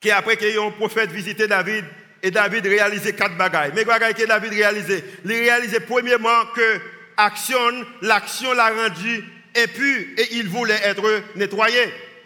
qu'après 0.00 0.38
qu'il 0.38 0.54
y 0.54 0.56
a 0.56 0.62
un 0.62 0.70
prophète 0.70 1.10
visité 1.10 1.46
David, 1.46 1.84
et 2.26 2.30
David 2.32 2.66
réalisait 2.66 3.12
quatre 3.12 3.36
bagailles. 3.36 3.70
Mais 3.72 3.84
bagailles 3.84 4.14
que 4.14 4.26
David 4.26 4.52
réalisait 4.52 5.04
Il 5.24 5.30
réalisait 5.30 5.78
premièrement 5.78 6.46
que 6.56 6.80
action, 7.16 7.86
l'action 8.02 8.52
l'a 8.52 8.70
rendu 8.70 9.24
impur 9.56 9.96
et 10.18 10.26
il 10.32 10.48
voulait 10.48 10.80
être 10.82 11.22
nettoyé. 11.36 11.84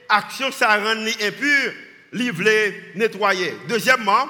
Action, 0.08 0.50
ça 0.52 0.78
rendu 0.78 1.10
impur, 1.20 1.72
il 2.14 2.32
voulait 2.32 2.92
nettoyer. 2.94 3.54
Deuxièmement, 3.68 4.26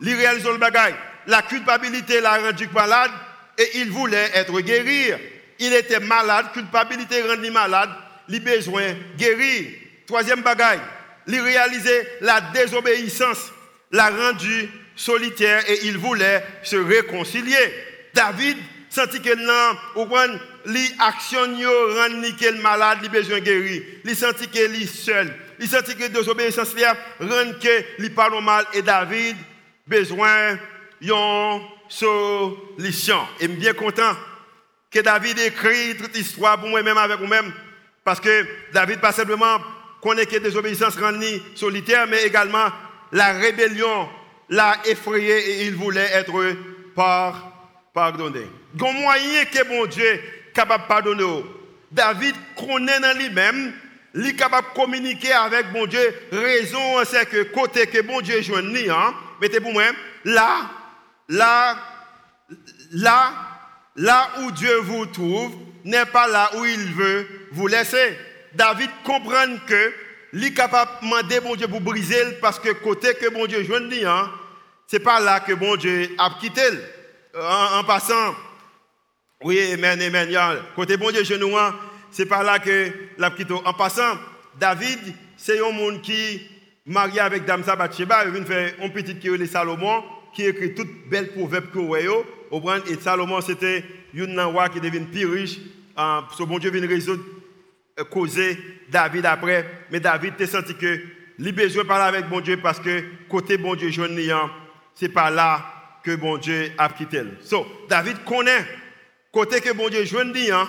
il 0.00 0.14
réalisait 0.14 0.52
le 0.52 0.56
bagaille. 0.56 0.94
La 1.26 1.42
culpabilité 1.42 2.22
l'a 2.22 2.38
rendu 2.38 2.66
malade 2.72 3.10
et 3.58 3.68
il 3.74 3.90
voulait 3.90 4.30
être 4.32 4.58
guéri. 4.62 5.12
Il 5.58 5.74
était 5.74 6.00
malade, 6.00 6.46
culpabilité 6.54 7.20
rendu 7.20 7.50
malade, 7.50 7.90
il 8.30 8.42
besoin 8.42 8.88
de 8.88 9.18
guérir. 9.18 9.66
Troisième 10.06 10.40
bagaille, 10.40 10.80
il 11.26 11.38
réalisait 11.38 12.10
la 12.22 12.40
désobéissance, 12.40 13.52
l'a 13.92 14.08
rendu 14.08 14.70
solitaire 14.96 15.68
et 15.68 15.86
il 15.86 15.98
voulait 15.98 16.44
se 16.62 16.76
réconcilier. 16.76 17.56
David 18.14 18.56
sentit 18.90 19.22
que 19.22 19.34
non, 19.34 19.78
ou 19.96 20.06
li 20.66 20.82
action 20.98 21.56
yo 21.58 21.70
rend 21.94 22.20
nickel 22.20 22.60
malade, 22.60 23.02
li 23.02 23.08
besoin 23.08 23.40
guéri. 23.40 23.82
Il 24.04 24.16
sentit 24.16 24.48
que 24.48 24.66
li 24.66 24.86
seul. 24.86 25.32
Il 25.58 25.68
sentit 25.68 25.94
que 25.94 26.08
désobéissance 26.08 26.74
là 26.76 26.96
rend 27.20 27.52
que 27.60 28.02
li 28.02 28.10
pas 28.10 28.28
normal 28.28 28.66
et 28.74 28.82
David 28.82 29.36
besoin 29.86 30.58
yon 31.00 31.62
solution. 31.88 33.20
Et 33.40 33.48
bien 33.48 33.72
content 33.72 34.16
que 34.90 35.00
David 35.00 35.38
écrit 35.38 35.96
toute 35.96 36.16
histoire 36.16 36.58
pour 36.58 36.68
moi-même 36.68 36.98
avec 36.98 37.18
vous-même 37.18 37.52
parce 38.04 38.20
que 38.20 38.46
David 38.72 39.00
pas 39.00 39.12
simplement 39.12 39.60
connaît 40.02 40.26
que 40.26 40.36
désobéissance 40.38 40.96
rend 40.96 41.20
solitaire 41.54 42.06
mais 42.08 42.24
également 42.24 42.66
la 43.12 43.32
rébellion 43.32 44.08
l'a 44.50 44.76
effrayé 44.84 45.38
et 45.38 45.66
il 45.66 45.74
voulait 45.74 46.10
être 46.12 46.32
par, 46.94 47.70
pardonné. 47.94 48.46
Un 48.80 48.92
moyen 48.92 49.44
que 49.44 49.66
mon 49.68 49.86
Dieu 49.86 50.20
capable 50.52 50.84
de 50.84 50.88
pardonner. 50.88 51.44
David 51.90 52.34
connaît 52.56 53.00
dans 53.00 53.16
lui-même, 53.16 53.72
il 54.14 54.26
est 54.26 54.34
capable 54.34 54.68
de 54.68 54.74
communiquer 54.74 55.32
avec 55.32 55.72
mon 55.72 55.86
Dieu. 55.86 56.14
Raison, 56.32 57.04
c'est 57.04 57.28
que 57.28 57.44
côté 57.44 57.86
que 57.86 58.02
mon 58.02 58.20
Dieu 58.20 58.42
joue, 58.42 58.56
hein, 58.56 59.14
mettez 59.40 59.60
pour 59.60 59.72
moi, 59.72 59.84
là, 60.24 60.70
là, 61.28 61.76
là, 62.92 63.32
là 63.96 64.30
où 64.42 64.50
Dieu 64.50 64.76
vous 64.78 65.06
trouve, 65.06 65.52
n'est 65.84 66.06
pas 66.06 66.28
là 66.28 66.50
où 66.56 66.64
il 66.64 66.92
veut 66.92 67.26
vous 67.52 67.66
laisser. 67.66 68.16
David 68.54 68.90
comprend 69.04 69.56
que 69.66 69.92
il 70.32 70.44
est 70.44 70.54
capable 70.54 70.90
de 71.02 71.06
demander 71.06 71.40
mon 71.40 71.56
Dieu 71.56 71.66
pour 71.66 71.80
briser 71.80 72.38
parce 72.40 72.60
que 72.60 72.70
côté 72.70 73.14
que 73.14 73.30
mon 73.30 73.46
Dieu 73.46 73.64
joue, 73.64 73.74
hein, 73.74 74.30
c'est 74.90 74.98
pas 74.98 75.20
là 75.20 75.38
que 75.38 75.52
bon 75.52 75.76
Dieu 75.76 76.16
a 76.18 76.30
quitté. 76.40 76.62
En, 77.32 77.84
passant, 77.84 78.34
oui, 79.44 79.60
amen, 79.72 80.02
amen. 80.02 80.28
Côté 80.74 80.96
bon 80.96 81.12
Dieu, 81.12 81.22
genou, 81.22 81.52
c'est 82.10 82.26
pas 82.26 82.42
là 82.42 82.58
que 82.58 82.90
l'a 83.16 83.30
quitté. 83.30 83.54
En 83.54 83.72
passant, 83.72 84.18
David, 84.58 84.98
c'est 85.36 85.60
un 85.60 85.70
monde 85.70 86.02
qui 86.02 86.42
marié 86.86 87.20
avec 87.20 87.44
Dame 87.44 87.62
Bathsheba, 87.62 88.24
il 88.24 88.32
vient 88.32 88.44
faire 88.44 88.74
un 88.82 88.88
petit 88.88 89.16
qui 89.16 89.28
est 89.28 89.46
Salomon, 89.46 90.02
qui 90.34 90.44
écrit 90.44 90.74
toutes 90.74 91.08
belles 91.08 91.30
proverbes 91.30 91.70
que 91.70 91.78
vous 91.78 91.94
Et 92.88 93.00
Salomon, 93.00 93.40
c'était 93.42 93.84
un 94.18 94.44
roi 94.46 94.70
qui 94.70 94.80
devient 94.80 95.06
plus 95.06 95.26
riche. 95.26 95.58
Euh, 95.96 96.20
ce 96.36 96.42
bon 96.42 96.58
Dieu 96.58 96.72
vient 96.72 96.88
résoudre 96.88 97.22
causer 98.10 98.58
David 98.88 99.24
après. 99.24 99.86
Mais 99.92 100.00
David 100.00 100.34
t'a 100.36 100.48
senti 100.48 100.74
que 100.74 101.00
il 101.38 101.52
besoin 101.52 101.84
de 101.84 101.88
parler 101.88 102.16
avec 102.18 102.28
bon 102.28 102.40
Dieu 102.40 102.58
parce 102.60 102.80
que 102.80 103.04
côté 103.28 103.56
bon 103.56 103.76
Dieu, 103.76 103.90
je 103.90 104.02
c'est 105.00 105.08
pas 105.08 105.30
là 105.30 105.64
que 106.04 106.14
bon 106.14 106.36
Dieu 106.36 106.72
a 106.76 106.90
quitté. 106.90 107.22
So, 107.42 107.66
David 107.88 108.22
connaît 108.22 108.66
côté 109.32 109.62
que 109.62 109.72
bon 109.72 109.88
Dieu 109.88 110.04
joint 110.04 110.30
ce 110.34 110.66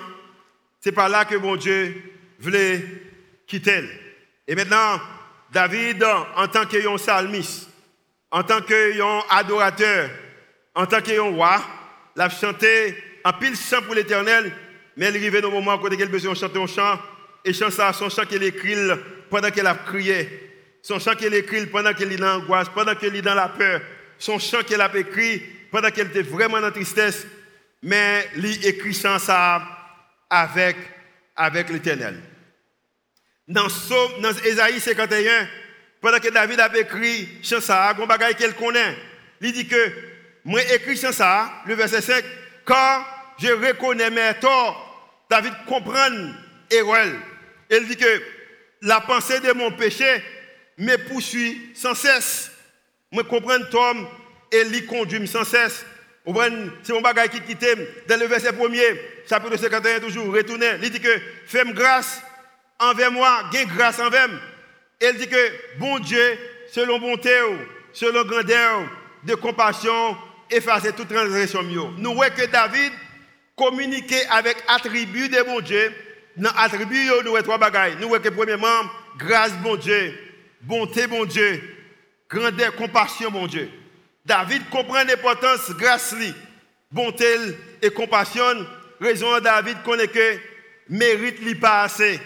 c'est 0.79 0.93
pas 0.93 1.09
là 1.09 1.25
que 1.25 1.35
bon 1.35 1.57
Dieu 1.57 2.01
voulait 2.39 2.81
quitter. 3.45 3.83
Et 4.47 4.55
maintenant, 4.55 5.01
David, 5.51 6.01
en 6.37 6.47
tant 6.47 6.65
que 6.65 6.95
psalmiste, 6.95 7.67
en 8.31 8.43
tant 8.43 8.61
que 8.61 9.35
adorateur, 9.37 10.09
en 10.75 10.85
tant 10.85 11.01
que 11.01 11.19
roi, 11.19 11.61
l'a 12.15 12.29
chanté 12.29 12.95
en 13.25 13.33
pile 13.33 13.57
chant 13.57 13.81
pour 13.81 13.95
l'éternel, 13.95 14.53
mais 14.95 15.09
il 15.09 15.17
arrivait 15.17 15.43
au 15.43 15.51
moment 15.51 15.75
où 15.75 15.87
il 15.91 16.01
a 16.01 16.05
besoin 16.05 16.31
de 16.31 16.37
chanter 16.37 16.61
un 16.61 16.67
chant, 16.67 16.97
et 17.43 17.51
chant 17.51 17.69
ça, 17.69 17.91
son 17.91 18.09
chant 18.09 18.23
qu'il 18.23 18.43
écrit 18.43 18.77
pendant 19.29 19.51
qu'elle 19.51 19.67
a 19.67 19.75
crié, 19.75 20.29
son 20.81 20.99
chant 20.99 21.15
qu'il 21.15 21.33
écrit 21.33 21.65
pendant 21.65 21.93
qu'elle 21.93 22.13
est 22.13 22.17
dans 22.17 22.37
l'angoisse, 22.37 22.69
pendant 22.69 22.95
qu'elle 22.95 23.17
est 23.17 23.21
dans 23.21 23.35
la 23.35 23.49
peur, 23.49 23.81
son 24.21 24.38
chant 24.38 24.62
qu'elle 24.62 24.81
a 24.81 24.95
écrit 24.95 25.41
pendant 25.71 25.89
qu'elle 25.89 26.07
était 26.07 26.21
vraiment 26.21 26.57
dans 26.57 26.67
la 26.67 26.71
tristesse, 26.71 27.25
mais 27.81 28.29
il 28.38 28.65
écrit 28.65 28.93
chant 28.93 29.17
ça 29.17 29.63
avec, 30.29 30.77
l'éternel. 31.69 32.21
Dans, 33.47 33.67
dans 34.21 34.31
Ésaïe 34.45 34.79
51, 34.79 35.47
pendant 35.99 36.19
que 36.19 36.29
David 36.29 36.60
a 36.60 36.77
écrit 36.77 37.29
chant 37.43 37.60
ça, 37.60 37.95
y 37.97 38.23
a 38.23 38.34
qu'elle 38.34 38.53
connaît. 38.55 38.95
Il 39.41 39.53
dit 39.53 39.67
que, 39.67 39.91
moi 40.45 40.62
écrit 40.71 40.95
chant 40.95 41.12
ça, 41.12 41.51
le 41.65 41.73
verset 41.73 42.01
5, 42.01 42.23
quand 42.63 43.03
je 43.39 43.47
reconnais 43.47 44.12
mes 44.12 44.34
torts, 44.39 45.25
David 45.31 45.53
comprend 45.65 46.12
erreur. 46.69 47.15
Il 47.71 47.88
dit 47.88 47.97
que 47.97 48.21
la 48.84 49.01
pensée 49.01 49.39
de 49.39 49.51
mon 49.53 49.71
péché 49.71 50.21
me 50.77 50.95
poursuit 51.07 51.71
sans 51.73 51.95
cesse. 51.95 52.50
Je 53.12 53.21
comprends 53.21 53.60
Tom 53.69 54.08
et 54.52 54.63
lui 54.65 54.86
conduit 54.86 55.28
sans 55.28 55.43
cesse. 55.43 55.86
C'est 56.84 56.93
mon 56.93 57.02
bagage 57.02 57.30
qui 57.30 57.41
quitte. 57.41 57.65
Dans 58.08 58.19
le 58.19 58.26
verset 58.28 58.52
1er, 58.52 58.97
chapitre 59.28 59.58
51, 59.58 60.00
toujours, 60.00 60.34
retourner. 60.34 60.71
Il 60.82 60.89
dit 60.89 61.00
que 61.00 61.10
fais 61.45 61.63
grâce 61.74 62.21
envers 62.80 63.12
moi, 63.12 63.43
gain 63.52 63.65
grâce 63.65 64.00
envers 64.00 64.30
moi. 64.30 64.39
Il 65.02 65.17
dit 65.17 65.28
que 65.28 65.78
bon 65.80 66.00
Dieu, 66.00 66.38
selon 66.71 67.00
bonté, 67.00 67.36
selon 67.91 68.24
grandeur, 68.24 68.84
de 69.24 69.36
compassion, 69.36 70.15
effacer 70.50 70.93
toute 70.93 71.10
transgression. 71.10 71.63
Nous 71.97 72.13
voyons 72.13 72.34
que 72.36 72.45
David 72.45 72.93
communiquait 73.56 74.26
avec 74.30 74.58
attribut 74.67 75.28
de 75.28 75.43
bon 75.43 75.60
Dieu. 75.60 75.91
Dans 76.38 76.52
attribut, 76.52 77.08
nous 77.24 77.32
voyons 77.32 77.43
trois 77.43 77.58
bagages. 77.58 77.95
Nous 78.00 78.08
voyons 78.08 78.24
que 78.24 78.30
premièrement, 78.30 78.84
grâce 79.17 79.52
bon 79.63 79.76
Dieu, 79.76 80.17
bonté 80.62 81.08
bon 81.08 81.26
Dieu, 81.26 81.62
grandeur, 82.31 82.75
compassion 82.75 83.29
bon 83.29 83.47
Dieu. 83.47 83.69
David 84.25 84.69
comprend 84.69 85.03
l'importance 85.03 85.71
grâce 85.71 86.13
lui, 86.13 86.33
bonté 86.91 87.25
et 87.81 87.89
compassion. 87.89 88.65
Raison 88.99 89.39
David 89.39 89.77
connaît 89.83 90.07
que 90.07 90.37
mérite 90.89 91.39
lui 91.41 91.55
pas 91.55 91.83
assez, 91.83 92.19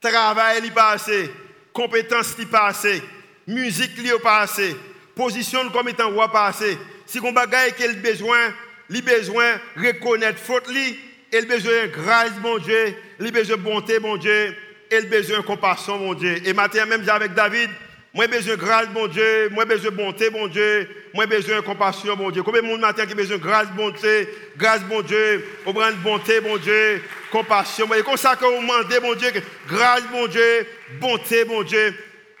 travail 0.00 0.62
lui 0.62 0.70
pas 0.70 0.92
assez, 0.92 1.30
compétence 1.72 2.36
lui 2.38 2.46
pas 2.46 2.66
assez, 2.68 3.02
musique 3.46 3.96
lui 3.98 4.10
pas 4.22 4.40
assez, 4.40 4.74
position 5.14 5.68
comme 5.70 5.88
étant 5.88 6.10
roi 6.10 6.32
pas 6.32 6.46
assez. 6.46 6.78
Si 7.06 7.20
on 7.22 7.32
bagaille 7.32 7.74
besoin, 8.02 8.54
il 8.88 9.02
besoin 9.02 9.60
reconnaître 9.76 10.38
faute 10.38 10.68
lui, 10.68 10.98
il 11.32 11.46
besoin 11.46 11.86
grâce 11.88 12.32
mon 12.40 12.58
Dieu, 12.58 12.94
il 13.20 13.30
besoin 13.30 13.56
bonté 13.58 13.98
mon 13.98 14.16
Dieu, 14.16 14.56
il 14.90 15.08
besoin 15.08 15.42
compassion 15.42 15.98
mon 15.98 16.14
Dieu. 16.14 16.40
Et 16.46 16.54
maintenant 16.54 16.86
même 16.86 17.08
avec 17.08 17.34
David, 17.34 17.70
moi 18.14 18.28
besoin 18.28 18.54
grâce 18.54 18.88
mon 18.94 19.08
Dieu, 19.08 19.48
moi 19.50 19.64
besoin 19.64 19.90
bonté 19.90 20.30
mon 20.30 20.46
Dieu, 20.46 20.88
moi 21.12 21.26
besoin 21.26 21.60
compassion 21.62 22.14
mon 22.14 22.30
Dieu. 22.30 22.44
Combien 22.44 22.62
de 22.62 22.68
monde 22.68 22.80
matin 22.80 23.06
qui 23.06 23.14
besoin 23.14 23.38
grâce 23.38 23.66
bonté, 23.72 24.28
grâce 24.56 24.82
mon 24.88 25.02
Dieu, 25.02 25.44
au 25.66 25.72
de 25.72 26.02
bonté 26.02 26.40
mon 26.40 26.56
Dieu, 26.56 27.02
compassion. 27.32 27.92
Et 27.92 28.04
comme 28.04 28.16
ça 28.16 28.36
que 28.36 28.44
vous 28.44 28.62
demandez 28.62 29.00
mon 29.00 29.16
Dieu, 29.16 29.30
grâce 29.66 30.04
mon 30.12 30.28
Dieu, 30.28 30.64
bonté 31.00 31.44
mon 31.44 31.64
Dieu 31.64 31.92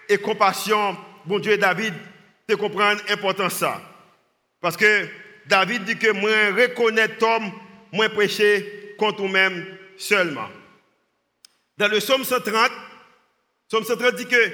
et 0.08 0.16
compassion, 0.16 0.96
mon 1.26 1.40
Dieu 1.40 1.58
David, 1.58 1.94
tu 2.48 2.56
comprends 2.56 2.94
l'importance 3.08 3.54
ça. 3.54 3.82
Parce 4.60 4.76
que 4.76 5.08
David 5.46 5.82
dit 5.82 5.98
que 5.98 6.12
moi 6.12 6.30
reconnaître 6.56 7.26
homme, 7.26 7.50
moi 7.90 8.08
prêcher 8.10 8.94
contre 8.96 9.22
nous-mêmes 9.22 9.66
seulement. 9.96 10.48
Dans 11.76 11.88
le 11.88 11.98
psaume 11.98 12.22
130, 12.22 12.70
psaume 13.68 13.82
130 13.82 14.14
dit 14.14 14.26
que 14.26 14.52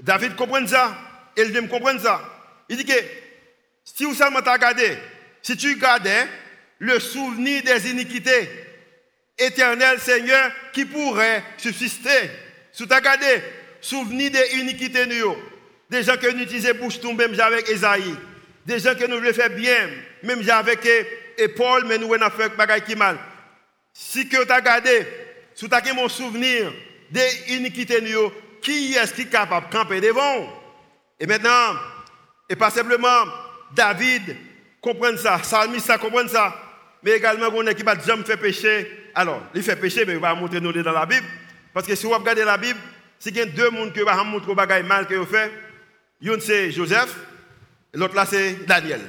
David 0.00 0.36
comprend 0.36 0.66
ça, 0.66 0.96
il 1.36 1.52
ça. 2.00 2.22
Il 2.68 2.76
dit 2.76 2.84
que 2.84 2.92
si 3.84 4.04
vous 4.04 4.14
seulement 4.14 4.40
regardé, 4.40 4.96
si 5.42 5.56
tu 5.56 5.76
gardais 5.76 6.26
le 6.78 6.98
souvenir 6.98 7.62
des 7.62 7.90
iniquités, 7.90 8.48
éternel 9.38 10.00
Seigneur, 10.00 10.50
qui 10.72 10.84
pourrait 10.84 11.42
subsister. 11.56 12.30
Si 12.72 12.86
tu 12.86 12.92
as 12.92 13.00
gardé 13.00 13.42
souvenir 13.80 14.30
des 14.30 14.58
iniquités, 14.58 15.06
des 15.88 16.02
gens 16.02 16.16
que 16.16 16.30
nous 16.32 16.42
utilisons 16.42 16.74
bouche 16.74 17.00
tout 17.00 17.12
même 17.12 17.38
avec 17.38 17.68
Esaïe, 17.68 18.14
des 18.64 18.80
gens 18.80 18.94
que 18.94 19.06
nous 19.06 19.18
voulons 19.18 19.32
faire 19.32 19.50
bien, 19.50 19.88
même 20.22 20.48
avec 20.50 20.80
Paul, 21.56 21.84
mais 21.86 21.98
nous 21.98 22.12
avons 22.12 22.30
fait 22.30 22.48
des 22.48 22.84
qui 22.84 22.96
mal. 22.96 23.18
Si 23.92 24.28
tu 24.28 24.36
as 24.36 24.60
gardé, 24.60 25.06
si 25.54 25.68
tu 25.68 25.74
as 25.74 25.94
mon 25.94 26.08
souvenir 26.08 26.72
des 27.10 27.54
iniquités, 27.54 28.00
qui 28.66 28.94
est-ce 28.94 29.14
qui 29.14 29.22
est 29.22 29.26
capable 29.26 29.68
de 29.68 29.72
camper 29.72 30.00
devant 30.00 30.48
Et 31.20 31.26
maintenant, 31.26 31.76
et 32.48 32.56
pas 32.56 32.70
simplement 32.70 33.24
David 33.72 34.36
comprend 34.80 35.16
ça, 35.16 35.40
Salmiste 35.42 35.86
ça 35.86 35.98
comprend 35.98 36.26
ça, 36.26 36.54
mais 37.02 37.12
également 37.12 37.46
on 37.52 37.64
est 37.66 37.74
qui 37.76 37.84
va 37.84 37.96
jamais 37.98 38.24
faire 38.24 38.38
pécher. 38.38 39.10
Alors, 39.14 39.40
il 39.54 39.62
fait 39.62 39.76
pécher, 39.76 40.04
mais 40.04 40.14
il 40.14 40.18
va 40.18 40.34
montrer 40.34 40.60
nous 40.60 40.72
dans 40.72 40.92
la 40.92 41.06
Bible. 41.06 41.26
Parce 41.72 41.86
que 41.86 41.94
si 41.94 42.06
vous 42.06 42.12
regardez 42.12 42.44
la 42.44 42.58
Bible, 42.58 42.78
c'est 43.20 43.30
qu'il 43.30 43.38
y 43.38 43.42
a 43.42 43.46
deux 43.46 43.70
personnes 43.70 43.92
qui 43.92 44.00
vont 44.00 44.24
montrer 44.24 44.66
des 44.66 44.82
mal 44.82 45.06
que 45.06 45.14
vous 45.14 45.26
fait. 45.26 45.52
L'un 46.20 46.40
c'est 46.40 46.72
Joseph, 46.72 47.14
l'autre 47.94 48.16
là 48.16 48.26
c'est 48.26 48.66
Daniel. 48.66 49.00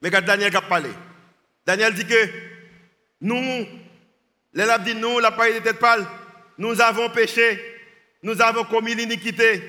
Mais 0.00 0.10
quand 0.10 0.24
Daniel 0.24 0.54
a 0.56 0.62
parlé, 0.62 0.90
Daniel 1.66 1.94
dit 1.94 2.06
que 2.06 2.28
nous, 3.22 3.66
les 4.54 4.66
dit 4.84 4.94
nous, 4.94 5.18
la 5.18 5.30
de 5.30 5.58
tête 5.64 5.80
pâle, 5.80 6.06
nous 6.58 6.80
avons 6.80 7.10
péché, 7.10 7.77
nous 8.22 8.40
avons 8.40 8.64
commis 8.64 8.94
l'iniquité, 8.94 9.62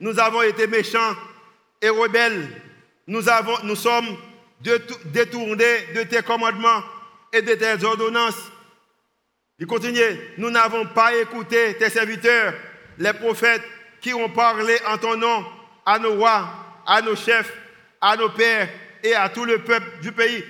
nous 0.00 0.18
avons 0.18 0.42
été 0.42 0.66
méchants 0.66 1.14
et 1.82 1.88
rebelles, 1.88 2.48
nous, 3.06 3.22
sommes 3.22 4.16
détournés 4.60 5.86
de 5.94 6.02
tes 6.04 6.22
commandements 6.22 6.82
et 7.32 7.42
de 7.42 7.54
tes 7.54 7.84
ordonnances. 7.84 8.50
Il 9.58 9.66
continue, 9.66 10.00
nous 10.38 10.50
n'avons 10.50 10.86
pas 10.86 11.14
écouté 11.16 11.74
tes 11.78 11.90
serviteurs, 11.90 12.54
les 12.98 13.12
prophètes 13.12 13.62
qui 14.00 14.14
ont 14.14 14.30
parlé 14.30 14.76
en 14.88 14.96
ton 14.96 15.16
nom 15.16 15.44
à 15.84 15.98
nos 15.98 16.14
rois, 16.14 16.48
à 16.86 17.02
nos 17.02 17.16
chefs, 17.16 17.52
à 18.00 18.16
nos 18.16 18.30
pères 18.30 18.68
et 19.02 19.14
à 19.14 19.28
tout 19.28 19.44
le 19.44 19.58
peuple 19.58 20.00
du 20.00 20.12
pays. 20.12 20.44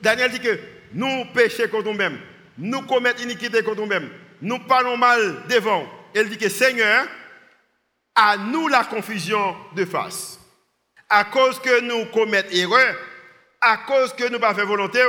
Daniel 0.00 0.30
dit 0.30 0.40
que 0.40 0.58
nous 0.94 1.24
péchons 1.34 1.68
contre 1.70 1.90
nous-mêmes, 1.90 2.18
nous 2.58 2.82
commettons 2.82 3.22
iniquité 3.22 3.62
contre 3.62 3.80
nous-mêmes, 3.80 4.10
nous 4.40 4.58
parlons 4.60 4.96
mal 4.96 5.42
devant. 5.48 6.01
Il 6.14 6.28
dit 6.28 6.38
que 6.38 6.48
Seigneur, 6.48 7.06
à 8.14 8.36
nous 8.36 8.68
la 8.68 8.84
confusion 8.84 9.56
de 9.74 9.84
face. 9.84 10.38
À 11.08 11.24
cause 11.24 11.58
que 11.58 11.80
nous 11.80 12.06
commettons 12.06 12.50
erreur, 12.50 12.96
à 13.60 13.78
cause 13.78 14.12
que 14.14 14.28
nous 14.28 14.38
pas 14.38 14.54
fait 14.54 14.64
volonté, 14.64 15.02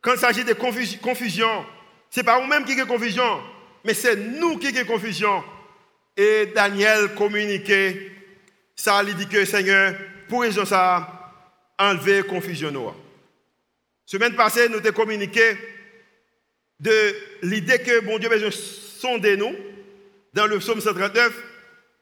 quand 0.00 0.14
il 0.14 0.18
s'agit 0.18 0.44
de 0.44 0.54
confusion, 0.54 1.66
ce 2.10 2.20
n'est 2.20 2.24
pas 2.24 2.40
nous-mêmes 2.40 2.64
qui 2.64 2.80
avons 2.80 2.94
confusion, 2.94 3.40
mais 3.84 3.94
c'est 3.94 4.16
nous 4.16 4.56
qui 4.58 4.68
avons 4.68 4.92
confusion. 4.92 5.44
Et 6.16 6.46
Daniel 6.46 7.14
communiquait, 7.14 8.10
ça 8.74 9.02
lui 9.02 9.14
dit 9.14 9.28
que 9.28 9.44
Seigneur, 9.44 9.94
pour 10.28 10.42
raison 10.42 10.64
ça, 10.64 11.34
enlever 11.78 12.22
confusion. 12.22 12.94
Semaine 14.06 14.34
passée, 14.34 14.68
nous 14.68 14.78
avons 14.78 14.92
communiqué 14.92 15.56
de 16.78 17.14
l'idée 17.42 17.78
que 17.80 18.00
bon 18.00 18.18
Dieu 18.18 18.28
besoin 18.28 18.50
sonder 18.50 19.36
nous 19.36 19.54
dans 20.34 20.46
le 20.46 20.58
psaume 20.58 20.80
139, 20.80 21.32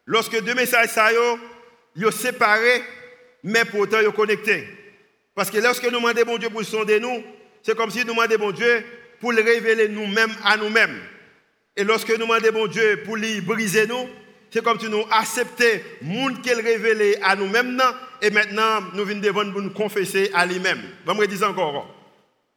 lorsque 0.07 0.41
deux 0.43 0.55
messages 0.55 0.91
sont 0.91 1.38
séparés, 2.11 2.83
mais 3.43 3.64
pourtant 3.64 3.99
ils 4.01 4.11
connectés. 4.12 4.67
Parce 5.35 5.51
que 5.51 5.59
lorsque 5.59 5.85
nous 5.85 5.93
demandons 5.93 6.25
bon 6.25 6.38
Dieu 6.38 6.51
pour 6.51 6.64
sonder 6.64 7.01
nous, 7.01 7.23
c'est 7.62 7.77
comme 7.77 7.91
si 7.91 8.01
nous 8.01 8.12
demandons 8.12 8.37
bon 8.38 8.51
Dieu 8.51 8.85
pour 9.21 9.33
le 9.33 9.43
révéler 9.43 9.88
nous-mêmes 9.88 10.35
à 10.45 10.57
nous-mêmes. 10.57 11.01
Et 11.77 11.85
lorsque 11.85 12.11
nous 12.11 12.19
demandons 12.19 12.53
bon 12.53 12.67
Dieu 12.67 13.03
pour 13.05 13.17
lui 13.17 13.41
briser 13.41 13.87
nous, 13.87 14.09
c'est 14.51 14.64
comme 14.64 14.81
si 14.81 14.88
nous 14.88 15.05
acceptons 15.11 15.64
le 16.01 16.07
monde 16.07 16.43
qu'il 16.43 16.55
révélé 16.55 17.17
à 17.23 17.37
nous-mêmes 17.37 17.81
et 18.23 18.31
maintenant 18.31 18.81
nous 18.95 19.05
venons 19.05 19.21
devant 19.21 19.51
pour 19.51 19.62
nous 19.62 19.71
confesser 19.71 20.31
à 20.35 20.47
lui-même. 20.47 20.81
Je 21.07 21.12
me 21.12 21.27
dire 21.27 21.49
encore. 21.49 21.95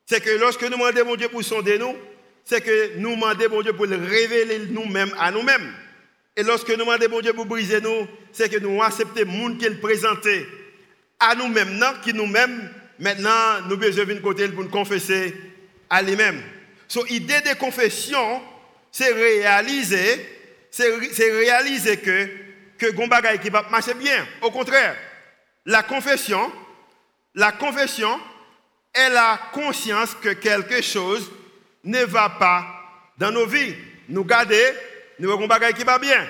C'est 0.06 0.22
que 0.22 0.32
lorsque 0.40 0.64
nous 0.64 0.70
demandons 0.70 1.06
bon 1.06 1.16
Dieu 1.16 1.30
pour 1.30 1.44
sonder 1.44 1.78
nous, 1.78 1.96
c'est 2.46 2.62
que 2.62 2.98
nous 2.98 3.16
demandons 3.16 3.50
bon 3.50 3.62
Dieu 3.62 3.74
pour 3.74 3.86
le 3.86 3.98
révéler 3.98 4.68
nous-mêmes 4.70 5.14
à 5.20 5.32
nous-mêmes. 5.32 5.74
Et 6.36 6.44
lorsque 6.44 6.70
nous 6.70 6.78
demandons 6.78 7.10
bon 7.10 7.22
Dieu 7.22 7.34
pour 7.34 7.46
briser 7.46 7.82
nous, 7.82 8.08
c'est 8.32 8.50
que 8.50 8.60
nous 8.60 8.82
acceptons 8.82 9.20
le 9.20 9.26
monde 9.26 9.58
qu'il 9.58 9.80
présentait 9.80 10.48
à 11.20 11.36
nous-mêmes, 11.36 11.84
qui 12.04 12.14
nous-mêmes, 12.14 12.70
maintenant, 13.00 13.62
nous 13.70 13.78
besoin 13.78 14.06
de 14.06 14.14
côté 14.16 14.48
pour 14.50 14.64
nous 14.64 14.70
confesser 14.70 15.36
à 15.90 16.02
lui-même. 16.02 16.42
So, 16.88 17.04
l'idée 17.06 17.42
de 17.42 17.58
confession, 17.58 18.42
c'est 18.92 19.14
réaliser, 19.14 20.26
c'est 20.70 21.32
réaliser 21.32 21.98
que, 21.98 22.28
que 22.78 22.92
Gombaga 22.92 23.38
qui 23.38 23.50
va 23.50 23.66
marcher 23.70 23.94
bien. 23.94 24.28
Au 24.42 24.52
contraire, 24.52 24.96
la 25.66 25.84
confession, 25.84 26.52
la 27.36 27.52
confession 27.52 28.20
est 28.94 29.10
la 29.10 29.40
conscience 29.54 30.16
que 30.16 30.30
quelque 30.30 30.82
chose 30.82 31.32
ne 31.84 32.04
va 32.06 32.30
pas 32.30 32.66
dans 33.18 33.32
nos 33.32 33.46
vies. 33.46 33.76
Nous 34.10 34.24
garder, 34.24 34.62
nous 35.20 35.32
avons 35.32 35.48
des 35.48 35.74
qui 35.74 35.84
va 35.84 36.00
bien. 36.00 36.26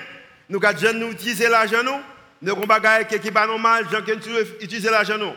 Nous 0.48 0.60
gardons 0.60 0.92
nous 0.94 1.12
utiliser 1.12 1.48
l'argent 1.48 1.82
nous, 1.82 2.00
nous 2.42 2.52
avons 2.52 2.66
des 3.08 3.18
qui 3.18 3.30
pas 3.30 3.46
normal, 3.46 3.86
gens 3.90 4.02
qui 4.02 4.12
utiliser 4.60 4.90
l'argent 4.90 5.18
nous. 5.18 5.32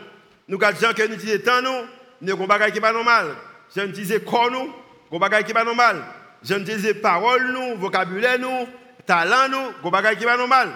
Nous 0.48 0.58
gardons 0.58 0.80
gens 0.80 0.92
qui 0.92 1.02
utilisent 1.02 1.42
temps 1.42 1.62
nous, 1.62 1.86
nous 2.20 2.32
avons 2.32 2.46
des 2.46 2.72
qui 2.72 2.80
pas 2.80 2.92
normal. 2.92 3.34
Gens 3.74 3.84
utiliser 3.84 4.20
corps 4.20 4.50
nous, 4.50 4.72
nous 5.10 5.24
avons 5.24 5.36
des 5.36 5.44
qui 5.44 5.52
pas 5.52 5.64
normal. 5.64 6.04
Gens 6.42 6.58
utiliser 6.58 6.94
parole 6.94 7.52
nous, 7.52 7.76
vocabulaire 7.76 8.38
nous, 8.38 8.68
talent 9.06 9.48
nous, 9.48 9.56
nous 9.82 9.96
avons 9.96 10.08
des 10.08 10.16
qui 10.16 10.24
pas 10.24 10.36
normal. 10.36 10.70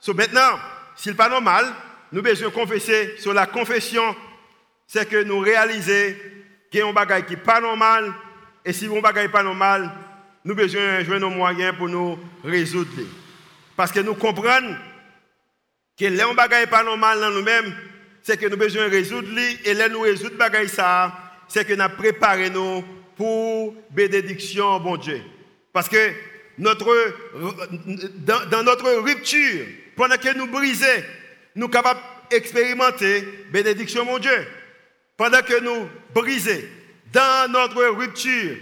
So 0.00 0.14
maintenant, 0.14 0.58
s'il 0.96 1.12
n'est 1.12 1.16
pas 1.16 1.28
normal, 1.28 1.66
nous 2.10 2.20
devons 2.20 2.50
confesser 2.50 3.16
sur 3.18 3.32
la 3.32 3.46
confession, 3.46 4.14
c'est 4.86 5.08
que 5.08 5.22
nous 5.22 5.38
réalisons 5.38 6.14
qu'il 6.70 6.80
y 6.80 6.82
a 6.82 6.86
un 6.86 6.92
bagage 6.92 7.26
qui 7.26 7.32
n'est 7.32 7.40
pas 7.40 7.60
normal, 7.60 8.12
et 8.64 8.72
si 8.72 8.88
bagage 8.88 9.24
n'est 9.24 9.32
pas 9.32 9.42
normal, 9.42 9.90
nous 10.44 10.54
devons 10.54 11.04
jouer 11.04 11.18
nos 11.18 11.30
moyens 11.30 11.76
pour 11.76 11.88
nous 11.88 12.18
résoudre. 12.44 12.90
Parce 13.76 13.92
que 13.92 14.00
nous 14.00 14.14
comprenons 14.14 14.76
que 15.98 16.04
les 16.04 16.34
bagage 16.34 16.64
n'est 16.64 16.70
pas 16.70 16.82
normal 16.82 17.20
dans 17.20 17.30
nous-mêmes, 17.30 17.74
c'est 18.22 18.36
que 18.38 18.46
nous 18.46 18.56
devons 18.56 18.90
résoudre 18.90 19.28
et 19.64 19.74
là 19.74 19.88
nous 19.88 20.00
résoudre 20.00 20.36
bagage 20.36 20.68
ça, 20.68 21.12
c'est 21.48 21.66
que 21.66 21.74
nous 21.74 21.88
préparé 21.96 22.50
nous 22.50 22.84
pour 23.16 23.74
bénédiction 23.90 24.78
bon 24.80 24.96
Dieu. 24.96 25.20
Parce 25.72 25.88
que 25.88 26.12
dans 26.58 26.74
notre 28.62 28.90
rupture, 29.00 29.66
pendant 29.96 30.16
que 30.16 30.36
nous 30.36 30.46
brisons, 30.46 30.86
nous 31.54 31.64
sommes 31.64 31.72
capables 31.72 32.00
d'expérimenter 32.30 33.24
bénédiction, 33.50 34.04
mon 34.04 34.18
Dieu. 34.18 34.46
Pendant 35.16 35.42
que 35.42 35.60
nous 35.60 35.88
brisons, 36.14 36.62
dans 37.12 37.50
notre 37.50 37.84
rupture, 37.84 38.56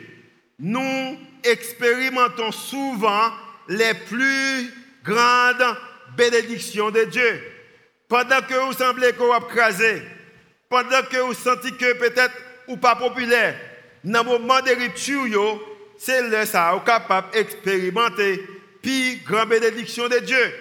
nous 0.58 1.18
expérimentons 1.44 2.52
souvent 2.52 3.30
les 3.68 3.94
plus 3.94 4.72
grandes 5.04 5.76
bénédictions 6.16 6.90
de 6.90 7.04
Dieu. 7.04 7.42
Pendant 8.08 8.42
que 8.42 8.54
vous 8.54 8.72
semblez 8.72 9.12
que 9.12 9.22
vous 9.22 9.46
crasé, 9.46 10.02
pendant 10.68 11.02
que 11.10 11.16
vous 11.18 11.34
sentez 11.34 11.70
que 11.72 11.92
peut-être 11.94 12.34
ou 12.66 12.76
pas 12.76 12.96
populaire, 12.96 13.56
dans 14.04 14.22
le 14.22 14.28
moment 14.28 14.60
de 14.60 14.70
rupture, 14.70 15.60
c'est 15.98 16.28
là 16.28 16.46
ça, 16.46 16.72
vous 16.72 16.80
capable 16.80 17.32
d'expérimenter 17.32 18.40
plus 18.82 19.20
grande 19.24 19.50
bénédiction 19.50 20.08
de 20.08 20.18
Dieu. 20.18 20.54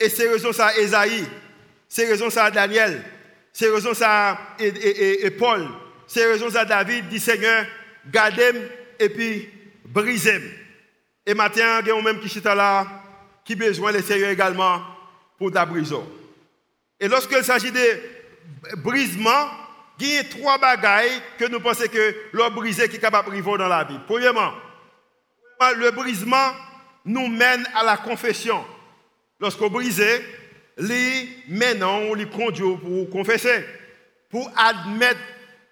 Et 0.00 0.08
c'est 0.08 0.28
raison 0.28 0.52
ça, 0.52 0.76
Esaïe. 0.76 1.24
C'est 1.88 2.06
raison 2.06 2.30
ça, 2.30 2.50
Daniel. 2.50 3.02
C'est 3.52 3.68
raison 3.68 3.94
ça, 3.94 4.38
et, 4.58 5.30
Paul. 5.30 5.66
C'est 6.14 6.26
raison 6.26 6.48
ça, 6.48 6.64
David 6.64 7.08
dit 7.08 7.18
Seigneur, 7.18 7.66
gardez 8.06 8.52
et 9.00 9.08
puis 9.08 9.48
brisez 9.84 10.40
Et 11.26 11.34
maintenant, 11.34 11.80
il 11.80 11.88
y 11.88 11.90
a 11.90 12.00
même 12.00 12.20
qui 12.20 12.38
est 12.38 12.44
là, 12.44 12.86
qui 13.44 13.56
besoin 13.56 13.90
le 13.90 14.00
Seigneur 14.00 14.30
également 14.30 14.80
pour 15.36 15.50
ta 15.50 15.66
prison. 15.66 16.08
Et 17.00 17.08
lorsqu'il 17.08 17.42
s'agit 17.42 17.72
de 17.72 18.76
brisement, 18.76 19.48
il 19.98 20.14
y 20.14 20.18
a 20.18 20.22
trois 20.22 20.56
bagailles 20.56 21.20
que 21.36 21.46
nous 21.46 21.58
pensons 21.58 21.88
que 21.88 22.14
le 22.32 22.50
brisé 22.50 22.88
qui 22.88 22.94
est 22.94 23.00
capable 23.00 23.34
de 23.34 23.42
dans 23.42 23.66
la 23.66 23.82
vie. 23.82 23.98
Premièrement, 24.06 24.52
le 25.76 25.90
brisement 25.90 26.52
nous 27.04 27.26
mène 27.26 27.66
à 27.74 27.82
la 27.82 27.96
confession. 27.96 28.64
Lorsqu'on 29.40 29.68
brise, 29.68 30.00
les 30.78 31.28
maintenant 31.48 31.98
on 32.02 32.14
les 32.14 32.26
conduit 32.26 32.76
pour 32.76 33.10
confesser, 33.10 33.64
pour 34.30 34.48
admettre 34.56 35.18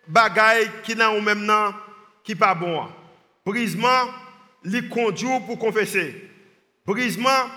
bagaille 0.07 0.71
qui 0.83 0.95
n'a 0.97 1.13
même 1.21 1.45
nom 1.45 1.73
qui 2.25 2.35
pas 2.35 2.55
bon. 2.55 2.87
Brisement, 3.45 4.09
les 4.65 4.89
conduit 4.89 5.29
pour 5.47 5.59
confesser. 5.59 6.31
Brisement, 6.87 7.49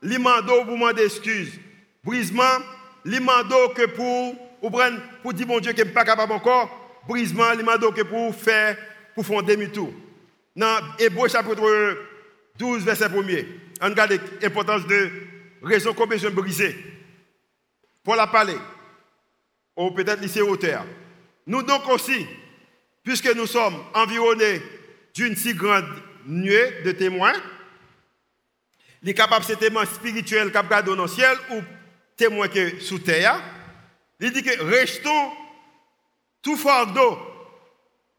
les 0.00 0.18
mando 0.18 0.64
pour 0.64 0.74
demander 0.74 1.04
excuse. 1.04 1.58
Brisement, 2.04 2.58
les 3.04 3.20
mando 3.20 3.68
que 3.70 3.86
pour 3.86 4.36
ou 4.62 4.70
prendre 4.70 5.00
pour 5.22 5.34
dire 5.34 5.46
bon 5.46 5.58
Dieu 5.60 5.72
que 5.72 5.82
pas 5.82 6.04
capable 6.04 6.32
encore. 6.32 7.02
Brisement, 7.08 7.52
les 7.52 7.62
mando 7.62 7.90
que 7.90 8.02
pour 8.02 8.34
faire 8.34 8.76
pour 9.14 9.26
faire 9.26 9.42
demi-tour. 9.42 9.92
Dans 10.54 10.80
Hébreu 10.98 11.28
chapitre 11.28 11.98
12 12.58 12.84
verset 12.84 13.08
1er. 13.08 13.46
On 13.80 13.86
regarde 13.86 14.20
l'importance 14.40 14.86
de 14.86 15.10
raison 15.62 15.92
qu'on 15.92 16.06
besoin 16.06 16.30
briser. 16.30 16.76
Pour 18.04 18.14
la 18.14 18.26
parler. 18.26 18.56
Ou 19.76 19.90
peut-être 19.90 20.20
lycée 20.20 20.42
hauteur. 20.42 20.84
Nous 21.46 21.62
donc 21.62 21.88
aussi, 21.88 22.26
puisque 23.02 23.34
nous 23.34 23.46
sommes 23.46 23.76
environnés 23.94 24.62
d'une 25.14 25.36
si 25.36 25.54
grande 25.54 25.86
nuée 26.26 26.82
de 26.84 26.92
témoins, 26.92 27.34
les 29.02 29.14
capables 29.14 29.44
de 29.46 29.54
témoins 29.54 29.84
spirituels 29.84 30.52
qui 30.52 30.82
dans 30.82 30.94
le 30.94 31.08
ciel 31.08 31.36
ou 31.50 31.60
témoins 32.16 32.48
que 32.48 32.78
sous 32.80 33.00
terre, 33.00 33.40
il 34.20 34.32
dit 34.32 34.42
que 34.42 34.62
restons 34.62 35.32
tout 36.40 36.56
fardeau 36.56 37.18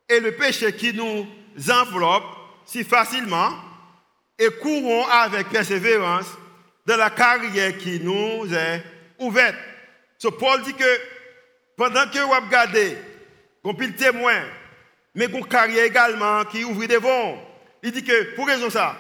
et 0.10 0.20
le 0.20 0.36
péché 0.36 0.74
qui 0.74 0.94
nous 0.94 1.26
enveloppe 1.70 2.26
si 2.66 2.84
facilement 2.84 3.52
et 4.38 4.50
courons 4.62 5.06
avec 5.08 5.50
persévérance 5.50 6.28
dans 6.86 6.98
la 6.98 7.10
carrière 7.10 7.78
qui 7.78 8.00
nous 8.02 8.54
est 8.54 8.84
ouverte. 9.20 9.56
So 10.18 10.32
Paul 10.32 10.62
dit 10.64 10.74
que 10.74 11.00
pendant 11.78 12.08
que 12.10 12.20
vous 12.20 12.30
regardez, 12.30 12.98
qu'on 13.63 13.73
le 13.73 13.95
témoin, 13.95 14.41
mais 15.15 15.30
qu'on 15.30 15.41
carrière 15.41 15.86
également 15.86 16.43
qui 16.45 16.63
ouvre 16.63 16.86
devant, 16.86 17.41
il 17.82 17.91
dit 17.91 18.04
que 18.04 18.36
pour 18.36 18.47
raison 18.47 18.69
ça, 18.69 18.95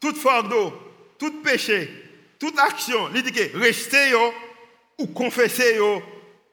toute 0.00 0.16
fardeau, 0.16 0.72
tout 1.18 1.42
péché, 1.42 1.90
toute 2.38 2.58
action, 2.58 3.10
il 3.14 3.22
dit 3.22 3.32
que 3.32 3.58
restez 3.58 4.14
ou 4.98 5.06
confessez 5.08 5.78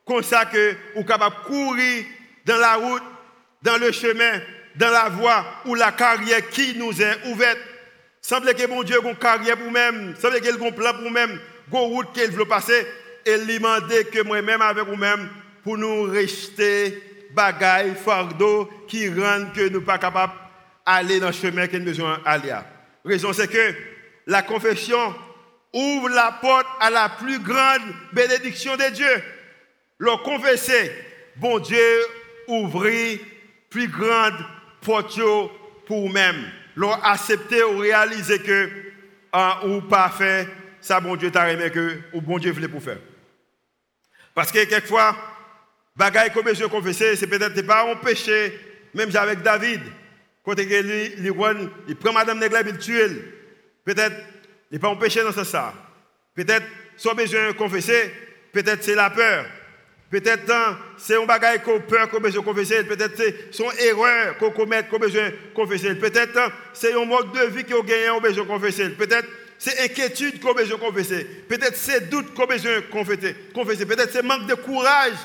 comme 0.06 0.24
ça 0.24 0.46
que 0.46 0.76
vous 0.96 1.04
capable 1.04 1.36
courir 1.46 2.06
dans 2.46 2.58
la 2.58 2.76
route, 2.76 3.04
dans 3.62 3.78
le 3.78 3.92
chemin, 3.92 4.42
dans 4.76 4.92
la 4.92 5.10
voie 5.10 5.46
ou 5.66 5.76
la 5.76 5.92
carrière 5.92 6.48
qui 6.50 6.78
nous 6.78 7.02
est 7.02 7.28
ouverte. 7.28 7.60
Semble 8.22 8.54
que 8.54 8.68
mon 8.68 8.84
Dieu 8.84 9.00
a 9.02 9.08
une 9.08 9.16
carrière 9.16 9.58
pour 9.58 9.72
même, 9.72 10.16
semble 10.20 10.42
qu'il 10.42 10.52
a 10.52 10.68
un 10.68 10.72
plan 10.72 10.94
pour 10.94 11.12
même, 11.12 11.40
une 11.72 11.78
route 11.78 12.14
qu'il 12.14 12.32
veut 12.32 12.46
passer, 12.46 12.86
et 13.26 13.38
lui 13.38 13.58
demander 13.58 14.06
que 14.06 14.22
moi-même 14.22 14.62
avec 14.62 14.86
vous-même, 14.86 15.30
pour 15.64 15.78
nous 15.78 16.04
rester 16.04 17.02
bagaille, 17.38 17.96
fardeau, 17.96 18.68
qui 18.88 19.08
rendent 19.08 19.54
que 19.54 19.70
nous 19.70 19.82
pas 19.82 20.00
capables 20.00 20.34
d'aller 20.86 21.20
dans 21.20 21.28
le 21.28 21.34
chemin 21.34 21.68
que 21.68 21.78
nous 21.78 21.86
besoin 21.86 22.20
d'aller. 22.26 22.54
Raison 23.06 23.32
c'est 23.32 23.48
que 23.48 23.76
la 24.26 24.42
confession 24.42 25.16
ouvre 25.72 26.10
la 26.10 26.40
porte 26.42 26.68
à 26.82 26.90
la 26.90 27.10
plus 27.10 27.40
grande 27.40 27.84
bénédiction 28.12 28.76
de 28.76 28.92
Dieu. 28.92 29.24
Le 30.00 30.18
confesser, 30.24 30.92
bon 31.36 31.60
Dieu 31.60 32.06
ouvrit 32.48 33.22
plus 33.70 33.88
grande 33.88 34.34
porte 34.82 35.20
pour 35.86 36.02
vous-même 36.02 36.44
l'ont 36.76 36.94
accepté 36.94 37.64
ou 37.64 37.78
réalisé 37.80 38.40
que 38.40 38.70
ou 39.66 39.82
pas 39.82 40.10
fait 40.10 40.48
ça 40.82 41.00
bon 41.00 41.16
Dieu 41.16 41.32
t'a 41.32 41.52
aimé 41.52 41.70
que 41.70 42.00
ou 42.14 42.22
bon 42.22 42.38
Dieu 42.40 42.52
voulait 42.52 42.68
pour 42.68 42.82
faire. 42.82 43.00
Parce 44.34 44.52
que 44.52 44.64
quelquefois 44.64 45.16
bagaille 45.98 46.32
comme 46.32 46.54
je 46.54 46.66
confessé, 46.66 47.16
c'est 47.16 47.28
peut-être 47.28 47.66
pas 47.66 47.90
un 47.90 47.96
péché 47.96 48.58
même 48.94 49.10
avec 49.16 49.42
David 49.42 49.82
quand 50.44 50.54
il, 50.58 50.72
il, 50.72 51.34
il 51.88 51.96
prend 51.96 52.14
madame 52.14 52.40
Négla 52.40 52.62
il 52.62 52.78
tue 52.78 53.00
peut-être 53.84 54.16
il 54.72 54.80
pas 54.80 54.90
un 54.90 54.96
péché 54.96 55.24
dans 55.24 55.32
ce 55.32 55.44
ça. 55.44 55.74
Peut-être 56.36 56.66
son 56.98 57.14
besoin 57.14 57.54
confesser, 57.54 58.12
peut-être 58.52 58.84
c'est 58.84 58.96
la 58.96 59.10
peur. 59.10 59.46
Peut-être 60.10 60.50
hein, 60.50 60.78
c'est 60.98 61.22
un 61.22 61.26
bagage 61.26 61.64
qu'on 61.64 61.82
peur 61.82 62.10
qu'on 62.10 62.20
besoin 62.20 62.44
confesser. 62.44 62.84
Peut-être 62.84 63.18
c'est 63.18 63.54
son 63.54 63.70
erreur 63.72 64.38
qu'on 64.38 64.52
commet 64.52 64.84
qu'on 64.84 65.00
confesser. 65.54 65.96
Peut-être 65.96 66.38
hein, 66.38 66.50
c'est 66.74 66.94
un 66.94 67.06
mode 67.06 67.32
de 67.34 67.46
vie 67.48 67.66
qu'on 67.66 67.84
gagne 67.84 68.10
qu'on 68.10 68.22
besoin 68.22 68.46
confesser. 68.46 68.90
Peut-être 68.92 69.28
c'est 69.58 69.80
inquiétude 69.80 70.40
qu'on 70.40 70.54
besoin 70.54 70.78
confesser. 70.78 71.26
Peut-être 71.50 71.76
c'est 71.76 72.10
doute 72.10 72.34
qu'on 72.34 72.46
besoin 72.46 72.82
confesser. 73.54 73.86
Peut-être 73.86 74.12
c'est 74.12 74.24
manque 74.24 74.48
de 74.48 74.56
courage 74.56 75.18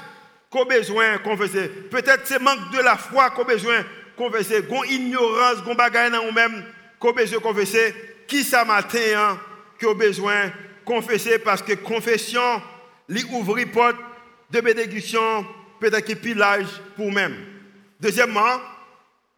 qu'on 0.53 0.67
besoin 0.67 1.19
confesser. 1.19 1.69
Peut-être 1.69 2.27
c'est 2.27 2.39
manque 2.39 2.71
de 2.73 2.81
la 2.81 2.97
foi 2.97 3.31
qu'on 3.31 3.45
besoin 3.45 3.83
confesser, 4.17 4.63
gon 4.63 4.85
ignorance, 4.85 5.65
gon 5.65 5.75
bagaille 5.75 6.11
dans 6.11 6.27
nous-mêmes, 6.27 6.63
qu'on 7.01 7.13
besoin 7.13 7.41
confesser, 7.41 7.95
qui 8.29 8.45
ça 8.45 8.65
matin 8.65 8.99
hein, 9.17 9.41
que 9.79 9.95
besoin 9.95 10.53
confesser 10.85 11.39
parce 11.39 11.63
que 11.63 11.73
confession 11.73 12.63
lui 13.09 13.25
ouvre 13.33 13.59
porte 13.73 13.97
de 14.51 14.61
bénédiction, 14.61 15.47
peut-être 15.81 16.21
pillage 16.21 16.67
pour 16.97 17.11
même. 17.11 17.35
Deuxièmement, 17.99 18.61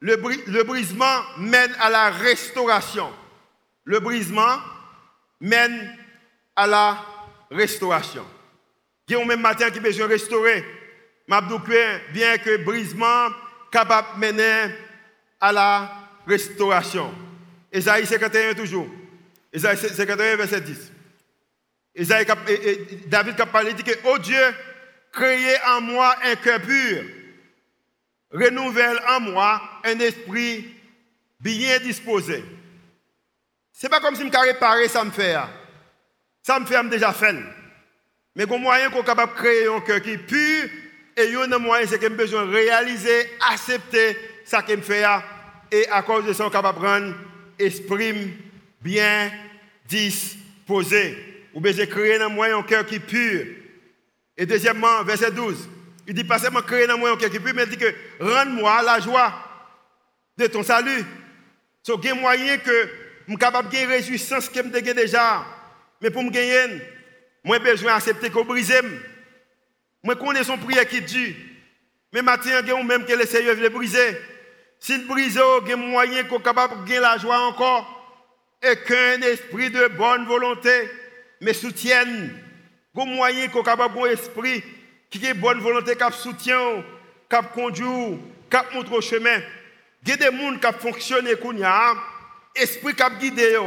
le, 0.01 0.17
brisement 0.65 1.23
mène 1.39 1.73
à 1.81 1.91
la 1.91 2.11
restauration. 2.11 3.09
Le 3.85 4.01
brisement 4.01 4.59
mène 5.41 5.97
à 6.57 6.67
la 6.67 6.99
restauration. 7.51 8.25
Il 9.09 9.17
y 9.17 9.21
a 9.21 9.25
même 9.25 9.41
matin 9.41 9.71
qui 9.71 9.81
besoin 9.81 10.09
de 10.09 10.17
restaurer. 11.29 12.01
bien 12.13 12.39
que 12.39 12.57
brisement 12.59 13.29
capable 13.71 14.21
de 14.21 14.27
mener 14.27 14.75
à 15.41 15.53
la 15.53 15.91
restauration. 16.27 17.13
Esaïe 17.73 18.07
51 18.07 18.55
toujours. 18.55 18.89
Esaïe 19.53 19.77
51 19.77 20.37
verset 20.37 20.61
10. 20.61 20.93
Esaïe, 21.95 22.27
David 23.07 23.41
a 23.41 23.47
parlé, 23.47 23.73
dit 23.73 23.85
que, 23.85 23.93
oh 24.05 24.19
Dieu, 24.19 24.43
créez 25.13 25.57
en 25.69 25.81
moi 25.81 26.17
un 26.25 26.35
cœur 26.37 26.61
pur, 26.61 27.05
renouvelle 28.33 29.01
en 29.09 29.21
moi 29.21 29.61
un 29.85 29.99
esprit 30.01 30.75
bien 31.39 31.79
disposé. 31.79 32.45
Ce 33.73 33.87
n'est 33.87 33.91
pas 33.91 34.01
comme 34.01 34.17
si 34.17 34.23
je 34.23 34.39
réparé 34.39 34.89
ça 34.89 35.05
me 35.05 35.11
fait. 35.11 35.37
Ça 36.43 36.59
me 36.59 36.67
fait 36.67 36.83
déjà 36.89 37.13
fait. 37.13 37.35
Mais 38.35 38.45
il 38.45 38.59
moyen 38.59 38.91
qu'on 38.91 39.03
capable 39.03 39.35
créer 39.35 39.69
un 39.69 39.81
cœur 39.81 40.01
qui 40.01 40.11
est 40.11 40.19
pur, 40.19 40.69
et 41.17 41.25
il 41.27 41.33
y 41.33 41.37
a 41.37 41.43
un 41.43 41.59
moyen 41.59 41.87
c'est 41.87 41.99
que 41.99 42.03
j'ai 42.03 42.09
besoin 42.09 42.47
de 42.47 42.53
réaliser, 42.53 43.31
accepter 43.51 44.17
ça 44.45 44.63
qu'il 44.63 44.79
me 44.79 44.83
fait. 44.83 45.05
Et 45.71 45.89
à 45.89 46.03
cause 46.03 46.25
de 46.25 46.33
ça, 46.33 46.45
on 46.45 46.49
est 46.49 46.53
capable 46.53 46.79
de 46.79 46.85
prendre 46.85 47.15
esprit 47.59 48.35
bien 48.81 49.31
disposé. 49.89 51.17
Ou 51.55 51.61
besoin 51.61 51.87
créer 51.87 52.19
dans 52.19 52.31
moi 52.31 52.47
un 52.47 52.63
cœur 52.63 52.85
qui 52.85 52.97
est 52.97 53.01
pur. 53.01 53.47
Et 54.37 54.45
deuxièmement, 54.45 55.05
verset 55.05 55.31
12, 55.31 55.69
il 56.09 56.15
dit 56.15 56.25
pas 56.25 56.39
seulement 56.39 56.63
créer 56.63 56.87
dans 56.87 56.99
moi 56.99 57.13
un 57.13 57.17
cœur 57.17 57.31
qui 57.31 57.37
est 57.37 57.41
pur, 57.41 57.55
mais 57.55 57.63
il 57.63 57.71
dit 57.71 57.77
que 57.77 57.95
rends-moi 58.21 58.83
la 58.83 58.99
joie 58.99 59.33
de 60.37 60.47
ton 60.49 60.65
salut. 60.65 61.05
So, 61.83 62.01
il 62.03 62.15
moyen 62.15 62.57
que 62.59 62.89
je 63.27 63.31
suis 63.31 63.39
capable 63.39 63.69
de 63.69 63.75
gagner 63.75 63.87
réjouissance 63.87 64.49
que 64.49 64.61
je 64.63 64.93
déjà. 64.93 65.45
Mais 66.01 66.11
pour 66.11 66.25
me 66.25 66.31
gagner, 66.31 66.83
moi 67.45 67.59
besoin 67.59 67.95
d'accepter 67.95 68.31
qu'on 68.31 68.45
brise. 68.45 68.73
Moi 70.05 70.17
connais 70.17 70.45
son 70.45 70.59
prière 70.59 70.87
qui 70.87 71.01
dit. 71.01 71.35
Mais 72.13 72.21
maintenant, 72.21 72.53
il 72.63 72.69
y 72.69 72.71
a 72.71 72.85
même 72.85 73.07
que 73.07 73.13
le 73.15 73.25
Seigneur 73.27 73.57
veut 73.57 73.71
briser. 73.71 74.19
S'il 74.79 75.07
brise, 75.07 75.41
il 75.65 75.69
y 75.69 75.73
a 75.73 75.77
moyen 75.77 76.25
qu'on 76.25 76.39
capable 76.39 76.85
de 76.85 76.89
gagner 76.89 77.01
la 77.01 77.17
joie 77.17 77.41
encore. 77.41 77.91
Et 78.63 78.77
qu'un 78.77 79.21
esprit 79.23 79.71
de 79.71 79.89
bonne 79.89 80.27
volonté 80.27 80.91
me 81.41 81.53
soutienne. 81.55 82.39
Il 82.95 83.01
y 83.01 83.03
a 83.03 83.07
moyen 83.07 83.49
qu'on 83.49 83.63
capable 83.63 83.99
de 83.99 84.09
esprit 84.09 84.63
qui 85.11 85.27
a 85.27 85.33
bonne 85.35 85.61
volonté, 85.61 85.97
qui 85.97 86.19
soutient, 86.19 86.85
qui 87.31 87.37
conduit, 87.55 88.19
qui 88.51 88.77
montre 88.77 88.93
au 88.93 89.01
chemin. 89.01 89.41
Il 90.03 90.11
y 90.11 90.13
a 90.13 90.17
des 90.17 90.25
gens 90.37 90.59
qui 90.59 90.79
fonctionnent, 90.81 91.29
esprit 92.55 92.95
qui 92.95 93.03
a 93.03 93.11
guidé, 93.11 93.59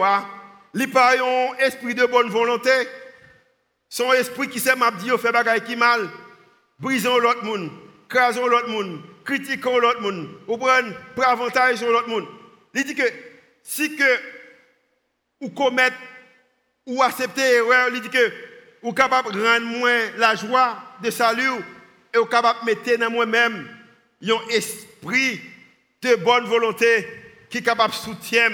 il 0.76 0.91
pas 0.91 1.13
un 1.17 1.56
esprit 1.65 1.95
de 1.95 2.06
bonne 2.06 2.30
volonté. 2.30 2.69
Son 3.89 4.13
esprit 4.13 4.50
qui 4.50 4.60
sait 4.60 4.76
m'a 4.76 4.91
dit 4.91 5.10
fait 5.17 5.32
bagaille 5.32 5.63
qui 5.63 5.76
mal. 5.76 6.10
Brisons 6.80 7.18
l'autre 7.18 7.44
monde, 7.44 7.72
crasons 8.08 8.48
l'autre 8.48 8.70
monde, 8.70 9.02
critiquons 9.26 9.80
l'autre 9.80 10.02
monde, 10.02 10.30
ou 10.48 10.58
prenons 10.58 10.94
avantage 11.18 11.78
sur 11.78 11.92
l'autre 11.92 12.10
monde. 12.10 12.26
Il 12.74 12.84
dit 12.84 12.96
que 12.96 13.04
si 13.63 13.96
que 13.96 14.20
ou 15.42 15.50
commettre 15.50 15.98
ou 16.86 17.02
accepter 17.02 17.42
l'erreur, 17.42 17.90
il 17.94 18.02
dit 18.02 18.10
que 18.10 18.32
ou 18.84 18.94
capable 18.94 19.32
de 19.34 19.44
rendre 19.44 19.66
moins 19.66 20.12
la 20.18 20.36
joie 20.36 20.78
de 21.02 21.10
salut 21.10 21.63
et 22.13 22.18
ou 22.18 22.26
capable 22.26 22.60
de 22.62 22.66
mettre 22.66 23.00
dans 23.00 23.10
moi-même 23.10 23.68
un 24.24 24.50
esprit 24.50 25.42
de 26.02 26.16
bonne 26.16 26.46
volonté 26.46 27.08
qui 27.50 27.58
est 27.58 27.63
capable 27.63 27.94
de 27.94 27.98
soutien 27.98 28.52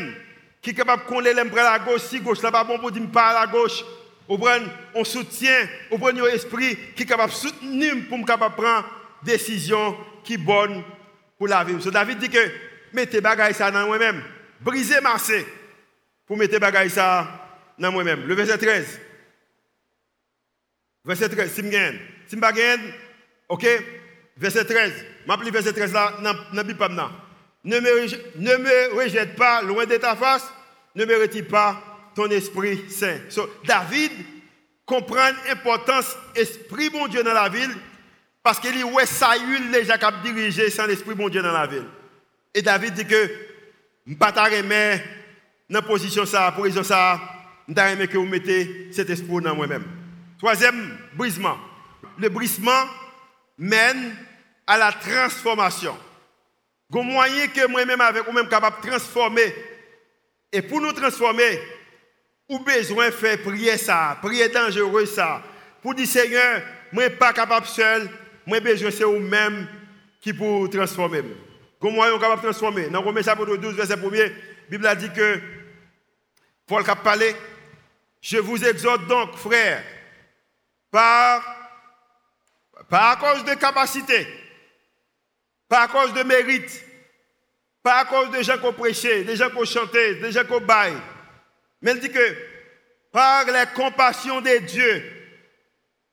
qui 0.64 0.70
est 0.70 0.74
capable 0.74 1.04
de 1.04 1.10
connaître 1.10 1.58
à 1.58 1.78
la 1.78 1.80
gauche, 1.80 2.02
si 2.04 2.22
gauche 2.22 2.42
là 2.42 2.50
pas 2.50 2.64
bon 2.64 2.80
pour 2.80 2.90
dire 2.90 3.06
pas 3.12 3.32
à 3.32 3.46
la 3.46 3.52
gauche. 3.52 3.84
On 4.28 5.04
soutient, 5.04 5.68
on 5.92 5.98
prend 5.98 6.10
un 6.10 6.26
esprit 6.28 6.78
qui 6.96 7.04
est 7.04 7.06
capable 7.06 7.32
de 7.32 7.38
soutenir 7.38 7.96
pour 8.08 8.18
me 8.18 8.26
prendre 8.26 8.86
décision 9.24 9.98
qui 10.24 10.36
est 10.36 10.38
bonne 10.38 10.84
pour 11.38 11.48
la 11.48 11.64
vie. 11.64 11.82
So 11.82 11.92
David 11.92 12.20
dit 12.20 12.30
que 12.30 12.52
mettez 12.94 13.22
bagaille 13.22 13.54
ça 13.54 13.70
dans 13.70 13.86
moi-même. 13.86 14.24
Brisez 14.62 15.02
marcher 15.02 15.46
pour 16.26 16.38
mettre 16.38 16.58
bagaille 16.60 16.90
ça 16.90 17.28
dans 17.78 17.92
moi-même. 17.92 18.26
Le 18.26 18.34
verset 18.34 18.58
13. 18.58 19.00
Verset 21.06 21.30
13, 21.30 21.54
si 21.54 21.62
je 21.62 22.38
ok, 23.50 23.68
verset 24.38 24.64
13. 24.64 24.94
Je 25.28 25.50
verset 25.50 25.74
13 25.74 25.94
là. 25.94 26.14
Ne 27.66 27.80
me, 27.80 28.06
ne 28.38 28.58
me 28.58 28.96
rejette 28.96 29.36
pas 29.36 29.62
loin 29.62 29.86
de 29.86 29.98
ta 29.98 30.16
face, 30.16 30.50
ne 30.96 31.04
me 31.06 31.22
retire 31.22 31.48
pas 31.48 31.93
ton 32.15 32.30
Esprit 32.30 32.84
Saint. 32.89 33.17
David 33.65 34.12
comprend 34.86 35.30
l'importance 35.47 36.15
de 36.36 36.39
l'Esprit 36.39 36.89
bon 36.89 37.08
Dieu 37.08 37.23
dans 37.23 37.34
la 37.34 37.49
ville 37.49 37.73
parce 38.41 38.60
qu'il 38.60 38.73
dit 38.73 38.84
ouais 38.84 39.06
Saül 39.06 39.71
déjà 39.71 39.97
cap 39.97 40.21
diriger 40.21 40.69
sans 40.69 40.86
l'Esprit 40.86 41.15
bon 41.15 41.30
Dieu 41.30 41.41
dans 41.41 41.54
la 41.54 41.67
ville. 41.67 41.86
Et 42.54 42.62
David 42.62 42.93
dit 42.93 43.06
que 43.06 43.32
je 44.06 44.15
pas 44.15 44.32
dans 44.32 44.99
la 45.69 45.82
position 45.82 46.26
ça 46.26 46.52
pour 46.52 46.65
raison 46.65 46.84
ça, 46.84 47.19
je 47.67 48.06
que 48.06 48.17
vous 48.17 48.26
mettez 48.26 48.89
cet 48.91 49.10
esprit 49.10 49.41
dans 49.41 49.56
moi-même. 49.56 49.86
Troisième 50.38 50.97
brisement. 51.13 51.58
Le 52.17 52.30
brisement 52.30 52.86
mène 53.58 54.15
à 54.67 54.78
la 54.78 54.91
transformation. 54.91 55.97
Il 56.93 57.02
moyen 57.02 57.47
que 57.47 57.65
moi-même 57.67 58.02
avec 58.02 58.26
vous-même 58.26 58.47
capable 58.47 58.82
de 58.84 58.89
transformer. 58.89 59.56
Et 60.52 60.62
pour 60.62 60.80
nous 60.80 60.91
transformer, 60.91 61.60
ou 62.50 62.60
besoin 62.60 63.08
de 63.08 63.14
faire 63.14 63.42
prier 63.42 63.78
ça, 63.78 64.18
prier 64.22 64.50
dangereux 64.50 65.06
ça. 65.06 65.42
Pour 65.82 65.96
dire 65.96 66.08
Seigneur, 66.08 66.62
moi 66.92 67.10
pas 67.10 67.34
capable 67.34 67.66
seul, 67.66 68.10
moi 68.46 68.60
besoin 68.60 68.92
c'est 68.92 69.04
vous-même 69.04 69.68
qui 70.22 70.34
pour 70.34 70.70
transformer. 70.70 71.24
Comment 71.80 71.96
moyen 71.96 72.20
capable 72.20 72.42
de 72.42 72.48
transformer 72.48 72.88
Dans 72.88 73.02
Romains 73.02 73.24
chapitre 73.24 73.58
12 73.58 73.76
verset 73.76 73.94
1 73.94 73.98
la 73.98 74.30
Bible 74.70 74.88
a 74.88 74.96
dit 74.96 75.12
que 75.12 75.40
Paul 76.66 76.84
a 76.90 76.96
parlé 76.96 77.36
je 78.22 78.38
vous 78.38 78.64
exhorte 78.64 79.06
donc 79.08 79.36
frères 79.36 79.84
par 80.90 81.44
par 82.90 83.20
cause 83.20 83.44
de 83.44 83.54
capacité 83.56 84.26
pas 85.74 85.82
à 85.82 85.88
cause 85.88 86.14
de 86.14 86.22
mérite, 86.22 86.86
pas 87.82 88.02
à 88.02 88.06
cause 88.06 88.30
des 88.30 88.44
gens 88.44 88.60
qui 88.60 88.66
ont 88.66 88.74
prêché, 88.74 89.24
des 89.24 89.36
gens 89.36 89.50
qui 89.50 89.58
ont 89.58 89.66
chanté, 89.66 90.16
des 90.16 90.32
gens 90.32 90.44
qui 90.44 90.52
ont 90.52 90.62
baillé. 90.62 90.96
Mais 91.84 91.91
il 91.91 92.00
dit 92.00 92.10
que 92.10 92.36
par 93.12 93.46
la 93.46 93.67
compassion 93.67 94.41
de 94.41 94.58
Dieu, 94.60 95.04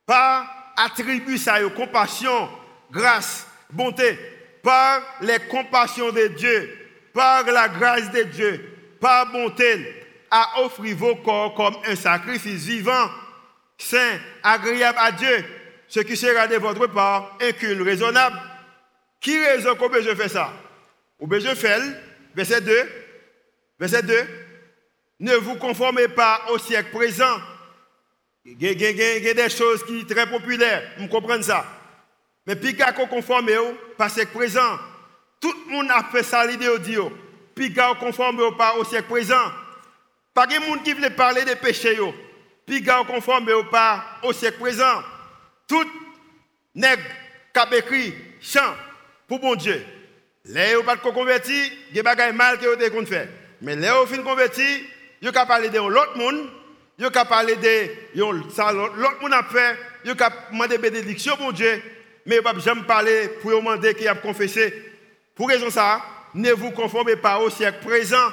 par 0.05 0.75
attribut 0.77 1.39
ça, 1.39 1.59
compassion, 1.75 2.51
grâce, 2.91 3.47
bonté, 3.71 4.19
par 4.63 5.01
les 5.23 5.39
compassions 5.49 6.11
de 6.11 6.27
Dieu, 6.27 6.77
par 7.15 7.45
la 7.45 7.69
grâce 7.69 8.11
de 8.11 8.25
Dieu, 8.25 8.77
par 9.01 9.31
bonté, 9.31 9.97
à 10.31 10.61
offrir 10.63 10.97
vos 10.97 11.17
corps 11.17 11.55
comme 11.55 11.77
un 11.87 11.97
sacrifice 11.97 12.65
vivant, 12.65 13.09
saint, 13.79 14.19
agréable 14.43 14.99
à 15.01 15.13
Dieu, 15.13 15.45
ce 15.89 16.01
qui 16.01 16.17
sera 16.17 16.47
de 16.47 16.57
votre 16.57 16.87
part 16.89 17.39
un 17.41 17.53
culte 17.53 17.83
raisonnable. 17.83 18.37
Qui 19.21 19.39
raison 19.39 19.75
qu'on 19.77 19.93
je 20.01 20.15
fais 20.15 20.29
ça? 20.29 20.53
Ou 21.19 21.29
je 21.33 21.55
fais, 21.55 21.79
verset 22.35 22.61
2, 22.61 22.89
verset 23.79 24.03
2, 24.03 24.15
ne 25.21 25.35
vous 25.37 25.55
conformez 25.57 26.09
pas 26.09 26.43
au 26.51 26.59
siècle 26.59 26.91
présent. 26.91 27.39
Il 28.45 28.63
y 28.63 29.29
a 29.29 29.35
des 29.35 29.51
choses 29.51 29.85
qui 29.85 30.01
sont 30.01 30.07
très 30.07 30.29
populaires, 30.29 30.83
vous 30.99 31.09
comprenez 31.09 31.43
ça? 31.43 31.65
Mais 32.47 32.57
puis 32.57 32.75
qu'on 32.75 33.07
conforme 33.07 33.51
au 33.51 34.09
siècle 34.09 34.33
présent. 34.33 34.79
Tout 35.41 35.55
le 35.67 35.73
monde 35.73 35.91
a 35.91 36.03
fait 36.11 36.23
ça 36.23 36.45
l'idée 36.47 36.69
dit. 36.79 36.97
Puis 37.55 37.73
qu'on 37.73 37.95
conforme 37.95 38.57
pas 38.57 38.75
au 38.77 38.85
siècle 38.85 39.09
présent. 39.09 39.53
Pas 40.33 40.47
de 40.47 40.59
monde 40.59 40.83
qui 40.83 40.95
veut 40.95 41.11
parler 41.11 41.45
des 41.45 41.57
péchés. 41.57 41.97
Qu'on 41.97 43.05
conforme 43.05 43.69
pas 43.71 44.05
au 44.23 44.33
siècle 44.33 44.59
présent. 44.59 45.03
Tout 45.69 45.87
nègre 46.75 47.03
qui 47.53 47.77
écrit 47.77 48.15
chant 48.41 48.75
pour 49.29 49.39
bon 49.39 49.55
Dieu. 49.55 49.85
Les 50.47 50.73
gens 50.73 50.83
pas 50.83 50.97
converti, 50.97 51.73
des 51.93 52.03
mal 52.03 52.59
que 52.59 52.67
vous 52.67 52.83
avez 52.83 53.07
fait. 53.07 53.29
Mais 53.61 53.77
les 53.77 53.87
gens 53.89 54.07
fin 54.07 54.23
converti, 54.23 54.87
ils 55.21 55.29
ont 55.29 55.33
parlé 55.33 55.69
de 55.69 55.79
l'autre 55.79 56.17
monde, 56.17 56.49
ils 56.99 57.07
ont 57.07 57.11
parlé 57.11 57.57
de 57.57 58.19
l'autre 58.19 59.21
monde 59.21 59.33
a 59.33 59.43
fait, 59.43 59.77
ils 60.05 60.13
ont 60.13 60.17
demandé 60.53 60.79
bénédiction 60.79 61.37
bon 61.37 61.53
Dieu, 61.53 61.83
mais 62.27 62.41
n'ont 62.41 62.59
jamais 62.59 62.83
parlé 62.83 63.29
pour 63.41 63.51
demander 63.53 63.95
qu'il 63.95 64.09
a. 64.09 64.15
Pour 64.15 65.49
raison 65.49 65.71
ça, 65.71 66.03
ne 66.35 66.53
vous 66.53 66.71
conformez 66.71 67.17
pas 67.17 67.39
au 67.39 67.51
siècle 67.51 67.87
présent. 67.87 68.29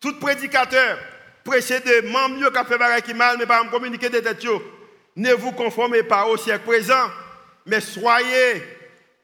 Tout 0.00 0.18
prédicateur, 0.18 0.98
prêchez 1.44 1.80
de 1.80 2.08
membres 2.08 2.50
qui 2.50 2.58
ont 2.58 2.64
fait 2.64 2.78
des 2.78 3.02
qui 3.02 3.14
mal, 3.14 3.36
mais 3.38 3.46
pas 3.46 3.64
me 3.64 3.70
communiquer 3.70 4.10
têtes. 4.10 4.46
Ne 5.16 5.32
vous 5.32 5.52
conformez 5.52 6.02
pas 6.02 6.26
au 6.26 6.36
siècle 6.36 6.64
présent, 6.64 7.10
mais 7.64 7.80
soyez 7.80 8.62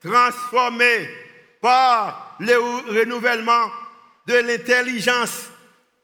transformés 0.03 1.09
par 1.61 2.37
le 2.41 2.57
renouvellement 2.59 3.71
de 4.27 4.35
l'intelligence. 4.35 5.51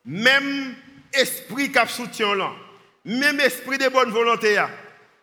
Même 0.09 0.75
esprit 1.13 1.71
qui 1.71 1.89
soutient 1.89 2.35
là, 2.35 2.51
même 3.05 3.41
esprit 3.41 3.77
de 3.77 3.91
bonne 3.91 4.11
volonté, 4.11 4.57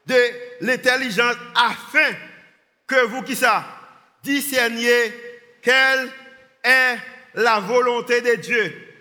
de 0.05 0.15
l'intelligence, 0.61 1.35
afin 1.55 2.13
que 2.85 3.05
vous 3.07 3.23
qui 3.23 3.35
ça, 3.35 3.65
discerniez 4.21 5.11
quelle 5.63 6.11
est 6.63 6.97
la 7.33 7.59
volonté 7.61 8.21
de 8.21 8.35
Dieu, 8.35 8.93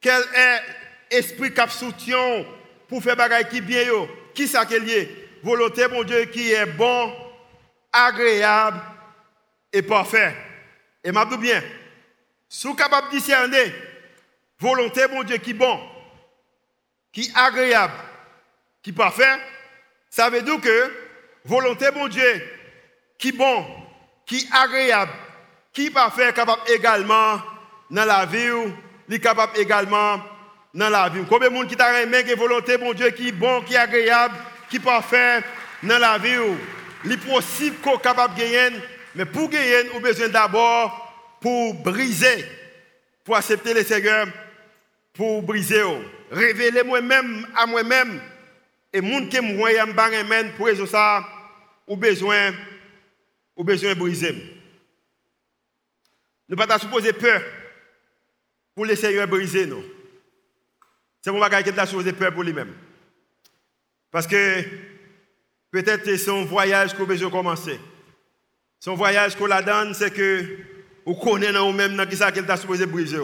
quel 0.00 0.20
est 0.34 0.60
l'esprit 1.12 1.54
qui 1.54 1.70
soutient 1.70 2.44
pour 2.88 3.00
faire 3.00 3.16
des 3.16 3.48
qui 3.48 3.60
bien 3.60 3.84
qui 4.34 4.48
ça 4.48 4.66
qui 4.66 4.74
est 4.74 5.08
volonté 5.44 5.86
mon 5.86 6.02
Dieu 6.02 6.24
qui 6.24 6.50
est 6.50 6.66
bon, 6.66 7.14
agréable 7.92 8.80
et 9.72 9.82
parfait. 9.82 10.34
Et 11.04 11.12
m'a 11.12 11.24
bien, 11.24 11.62
si 12.48 12.66
vous 12.66 12.74
capable 12.74 13.08
de 13.12 13.18
discerner 13.18 13.72
volonté 14.60 15.06
mon 15.08 15.22
Dieu 15.22 15.36
qui 15.38 15.54
bon, 15.54 15.80
qui 17.12 17.30
agréable, 17.34 17.94
qui 18.82 18.92
parfait, 18.92 19.38
ça 20.10 20.30
veut 20.30 20.42
dire 20.42 20.60
que 20.60 20.92
volonté 21.44 21.86
mon 21.94 22.08
Dieu 22.08 22.42
qui 23.18 23.32
bon, 23.32 23.64
qui 24.26 24.48
agréable, 24.52 25.12
qui 25.72 25.90
parfait, 25.90 26.32
capable 26.32 26.62
également 26.70 27.40
dans 27.90 28.04
la 28.04 28.26
vie, 28.26 28.72
est 29.10 29.20
capable 29.20 29.58
également 29.58 30.20
dans 30.74 30.90
la 30.90 31.08
vie. 31.08 31.24
Combien 31.28 31.48
de 31.48 31.54
monde 31.54 31.68
qui 31.68 31.76
t'a 31.76 32.02
aimé 32.02 32.22
que 32.24 32.36
volonté 32.36 32.76
mon 32.76 32.92
Dieu 32.92 33.10
qui 33.10 33.32
bon, 33.32 33.62
qui 33.62 33.76
agréable, 33.76 34.34
qui 34.68 34.78
parfait 34.78 35.42
dans 35.82 35.98
la 35.98 36.18
vie. 36.18 36.36
Il 37.04 37.12
est 37.12 37.16
possible 37.16 37.76
qu'on 37.78 37.96
capable 37.98 38.34
de 38.34 38.40
gagner, 38.40 38.76
mais 39.14 39.24
pour 39.24 39.48
gagner, 39.48 39.90
on 39.94 39.98
a 39.98 40.00
besoin 40.00 40.28
d'abord 40.28 41.38
pour 41.40 41.74
briser, 41.74 42.44
pour 43.24 43.36
accepter 43.36 43.72
le 43.72 43.82
Seigneur, 43.82 44.26
pour 45.18 45.42
briser. 45.42 45.82
Révéler 46.30 46.84
moi-même 46.84 47.46
à 47.56 47.66
moi-même 47.66 48.20
et 48.92 49.00
monde 49.00 49.28
qui 49.28 49.40
me 49.40 49.82
en 49.82 50.56
pour 50.56 50.66
résoudre 50.66 50.88
ça, 50.88 51.26
ou 51.86 51.96
besoin 51.96 52.54
ou 53.56 53.64
besoin 53.64 53.94
briser. 53.94 54.34
Ne 56.48 56.54
pas 56.54 56.78
supposer 56.78 57.12
peur 57.12 57.42
pour 58.74 58.86
le 58.86 58.94
Seigneur 58.94 59.26
briser 59.26 59.66
nous. 59.66 59.82
C'est 61.20 61.32
mon 61.32 61.40
bagage 61.40 61.64
qui 61.64 61.86
supposé 61.86 62.12
peur 62.12 62.32
pour 62.32 62.44
lui-même. 62.44 62.72
Parce 64.12 64.26
que 64.26 64.62
peut-être 65.72 66.04
c'est 66.04 66.18
son 66.18 66.44
voyage 66.44 66.94
qu'on 66.94 67.04
besoin 67.04 67.28
commencer. 67.28 67.80
Son 68.78 68.94
voyage 68.94 69.34
qu'on 69.34 69.46
la 69.46 69.62
donne, 69.62 69.94
c'est 69.94 70.12
que 70.12 70.58
vous 71.04 71.16
connaissez 71.16 71.52
nous-même 71.52 71.96
dans 71.96 72.06
qui 72.06 72.16
ça 72.16 72.30
qu'il 72.30 72.46
t'a 72.46 72.56
supposé 72.56 72.86
briser. 72.86 73.18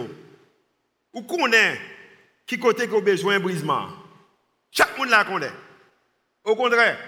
Vous 1.14 1.22
connaissez 1.22 1.80
qui 2.46 2.58
côté 2.58 2.88
qu'on 2.88 3.00
besoin 3.00 3.38
de 3.38 3.44
brisement. 3.44 3.88
Chaque 4.70 4.98
monde 4.98 5.08
la 5.08 5.24
connaît. 5.24 5.52
Au 6.44 6.54
contraire, 6.56 6.98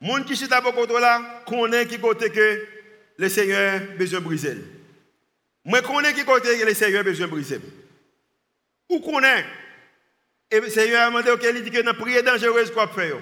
monde 0.00 0.24
qui 0.24 0.32
est 0.32 0.48
d'abord 0.48 0.74
contre 0.74 0.98
là, 0.98 1.42
connaît 1.46 1.86
qui 1.86 1.98
côté 1.98 2.30
que 2.30 2.66
le 3.18 3.28
Seigneur 3.28 3.80
besoin 3.98 4.20
de 4.20 4.24
briser. 4.24 4.56
Moi, 5.64 5.82
connais 5.82 6.14
qui 6.14 6.24
côté 6.24 6.58
que 6.58 6.64
le 6.64 6.72
Seigneur 6.72 7.04
besoin 7.04 7.26
de 7.26 7.32
briser. 7.32 7.60
Ou 8.88 9.00
connaît 9.00 9.44
et 10.50 10.60
le 10.60 10.70
Seigneur 10.70 11.02
a 11.02 11.06
demandé 11.06 11.30
qu'il 11.38 11.62
dit 11.62 11.70
que 11.70 11.82
dans 11.82 11.92
prière 11.92 12.22
dangereuse 12.22 12.70
qu'on 12.70 12.86
fait, 12.88 13.12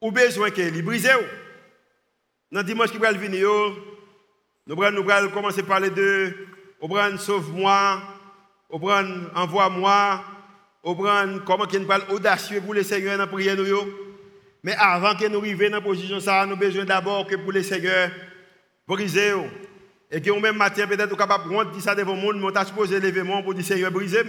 ou 0.00 0.12
besoin 0.12 0.50
qu'il 0.50 0.82
brise. 0.84 1.10
Dans 2.52 2.62
dimanche 2.62 2.92
qui 2.92 2.98
va 2.98 3.12
venir, 3.12 3.48
nous 4.66 4.82
allons 4.82 5.30
commencer 5.30 5.60
à 5.60 5.64
parler 5.64 5.90
de 5.90 6.32
sauve-moi, 7.18 8.00
envoie-moi, 8.72 10.24
comment 11.46 11.66
qu'il 11.66 11.86
parle 11.86 12.04
audacieux 12.10 12.60
pour 12.60 12.74
le 12.74 12.82
Seigneur 12.82 13.16
dans 13.16 13.24
la 13.24 13.26
prière. 13.26 13.56
Mais 14.62 14.74
avant 14.78 15.14
que 15.14 15.26
nous 15.26 15.38
arrivions 15.38 15.70
dans 15.70 15.76
la 15.76 15.80
position, 15.80 16.20
ça, 16.20 16.44
nous 16.44 16.52
avons 16.52 16.56
besoin 16.56 16.84
d'abord 16.84 17.26
que 17.26 17.36
pour 17.36 17.52
le 17.52 17.62
Seigneur 17.62 18.10
briser. 18.86 19.32
Et 20.10 20.20
que 20.20 20.30
même 20.40 20.56
matin, 20.56 20.86
peut-être, 20.86 21.16
capable 21.16 21.48
de 21.48 21.72
dire 21.72 21.82
ça 21.82 21.94
devant 21.94 22.14
le 22.14 22.20
monde, 22.20 22.36
mais 22.38 22.46
on 22.46 22.50
t'a 22.50 22.64
supposé 22.64 22.98
lever 22.98 23.22
pour 23.42 23.54
dire 23.54 23.64
Seigneur, 23.64 23.90
brisez 23.90 24.24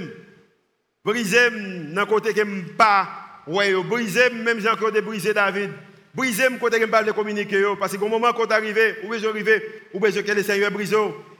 Brisez 1.03 1.49
dans 1.93 2.05
côté 2.05 2.31
que 2.31 2.71
pas 2.77 3.07
ouais, 3.47 3.73
brisez 3.83 4.29
même 4.29 4.59
j'ai 4.59 4.69
encore 4.69 4.91
de 4.91 5.01
briser 5.01 5.33
David. 5.33 5.71
Brisez 6.13 6.43
côté 6.59 6.79
que 6.79 6.85
pas 6.85 7.03
de 7.03 7.11
communiquer 7.11 7.63
parce 7.79 7.97
que 7.97 8.03
au 8.03 8.07
moment 8.07 8.33
quand 8.33 8.51
arrivé, 8.51 8.97
où 9.03 9.13
est 9.13 9.25
arrivé, 9.25 9.63
où 9.93 10.05
est 10.05 10.23
que 10.23 10.31
le 10.31 10.43
Seigneur 10.43 10.71
brise. 10.71 10.95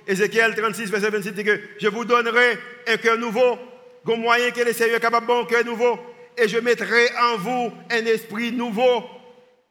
Ézéchiel 0.08 0.56
36 0.56 0.90
verset 0.90 1.10
26 1.10 1.32
dit 1.32 1.44
que 1.44 1.60
je 1.80 1.88
vous 1.88 2.06
donnerai 2.06 2.58
un 2.88 2.98
cœur 2.98 3.18
nouveau, 3.18 3.58
un 4.08 4.16
moyen 4.16 4.52
que 4.52 4.62
le 4.62 4.74
Seigneur 4.74 4.98
est 4.98 5.02
capable 5.02 5.28
de 5.28 5.34
un 5.34 5.46
cœur 5.46 5.66
nouveau 5.66 6.00
et 6.38 6.48
je 6.48 6.58
mettrai 6.58 7.10
en 7.18 7.38
vous 7.38 7.72
un 7.92 8.06
esprit 8.06 8.52
nouveau. 8.52 9.04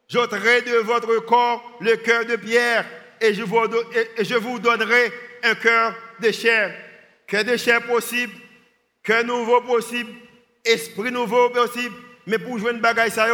J'ôterai 0.08 0.62
de 0.62 0.76
votre 0.78 1.18
corps 1.24 1.78
le 1.80 1.96
cœur 1.96 2.24
de 2.24 2.36
pierre 2.36 2.84
et 3.20 3.34
je 3.34 3.42
vous, 3.42 3.58
je 4.18 4.58
donnerai 4.58 5.12
un 5.42 5.54
cœur 5.54 5.94
de 6.20 6.30
chair. 6.30 6.74
Cœur 7.26 7.44
de 7.44 7.56
chair 7.56 7.82
possible 7.82 8.32
Cœur 9.02 9.24
nouveau 9.24 9.62
possible, 9.62 10.10
esprit 10.64 11.10
nouveau 11.10 11.48
possible, 11.50 11.94
mais 12.26 12.38
pour 12.38 12.58
jouer 12.58 12.72
une 12.72 12.80
bagaille 12.80 13.10
ça 13.10 13.26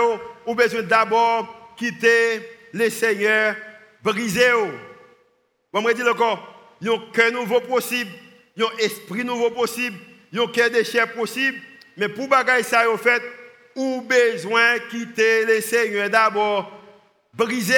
ou 0.47 0.55
besoin 0.55 0.82
d'abord 0.82 1.74
quitter 1.76 2.40
le 2.72 2.88
Seigneur 2.88 3.57
brisé. 4.03 4.49
Bon, 5.72 5.82
me 5.82 5.92
dire 5.92 6.07
encore, 6.07 6.55
un 6.83 6.99
cœur 7.12 7.33
nouveau 7.33 7.61
possible, 7.61 8.11
un 8.59 8.77
esprit 8.79 9.24
nouveau 9.24 9.51
possible, 9.51 9.97
un 10.35 10.47
cœur 10.49 10.70
de 10.70 10.83
chair 10.83 11.12
possible, 11.12 11.59
mais 11.97 12.09
pour 12.09 12.29
bagaille 12.29 12.64
ça 12.64 12.85
yo 12.85 12.97
fait, 12.97 13.22
ou 13.74 14.03
besoin 14.03 14.79
quitter 14.91 15.45
le 15.47 15.61
Seigneur 15.61 16.11
d'abord 16.11 16.72
brisé 17.35 17.74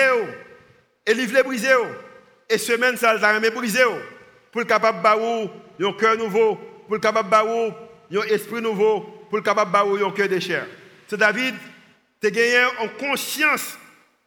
et 1.04 1.14
livrer 1.14 1.42
brisé 1.42 1.68
et 2.48 2.58
semaine 2.58 2.96
ça 2.96 3.14
le 3.14 3.50
brisé 3.50 3.82
pour 4.52 4.60
le 4.60 4.66
capable 4.66 5.02
de 5.78 5.84
un 5.86 5.92
cœur 5.92 6.16
nouveau 6.16 6.58
pour 6.88 6.94
le 6.94 7.00
capable 7.00 7.28
de 7.30 8.18
un 8.18 8.22
esprit 8.24 8.62
nouveau, 8.62 9.00
pour 9.28 9.36
le 9.36 9.44
capable 9.44 9.72
de 9.72 10.04
un 10.04 10.10
cœur 10.10 10.28
de. 10.28 10.40
C'est 10.40 11.16
David, 11.18 11.54
tu 12.20 12.30
gagné 12.30 12.64
en 12.80 12.88
conscience, 12.98 13.78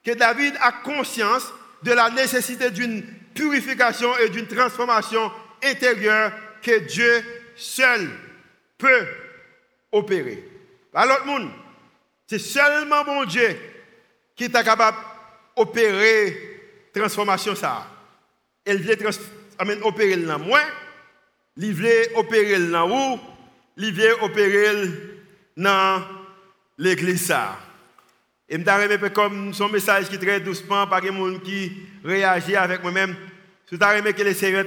que 0.05 0.11
David 0.11 0.53
a 0.61 0.72
conscience 0.72 1.51
de 1.82 1.91
la 1.91 2.11
nécessité 2.11 2.69
d'une 2.69 3.03
purification 3.34 4.17
et 4.17 4.29
d'une 4.29 4.47
transformation 4.47 5.32
intérieure 5.63 6.32
que 6.61 6.79
Dieu 6.79 7.23
seul 7.55 8.09
peut 8.77 9.07
opérer. 9.91 10.43
À 10.93 11.05
l'autre 11.05 11.25
monde, 11.25 11.49
c'est 12.27 12.39
seulement 12.39 13.03
mon 13.05 13.25
Dieu 13.25 13.57
qui 14.36 14.45
est 14.45 14.51
capable 14.51 14.97
d'opérer 15.57 16.51
transformation 16.93 17.55
ça. 17.55 17.88
Elle 18.65 18.82
vient 18.82 18.95
opérer 19.84 20.17
dans 20.17 20.39
moi, 20.39 20.61
il 21.57 21.73
veut 21.73 22.15
opérer 22.15 22.59
dans 22.69 22.89
où 22.89 23.19
Il 23.77 23.93
veut 23.93 24.23
opérer 24.23 24.88
dans 25.57 26.03
l'église. 26.77 27.34
Et 28.51 28.55
je 28.55 28.59
me 28.59 29.09
comme 29.09 29.53
son 29.53 29.69
message 29.69 30.09
qui 30.09 30.19
très 30.19 30.41
doucement, 30.41 30.85
par 30.85 30.99
des 30.99 31.07
gens 31.07 31.39
qui 31.39 31.71
réagit 32.03 32.57
avec 32.57 32.83
moi-même. 32.83 33.15
Je 33.71 33.77
me 33.77 34.11
que 34.11 34.23
le 34.23 34.33
Seigneur 34.33 34.65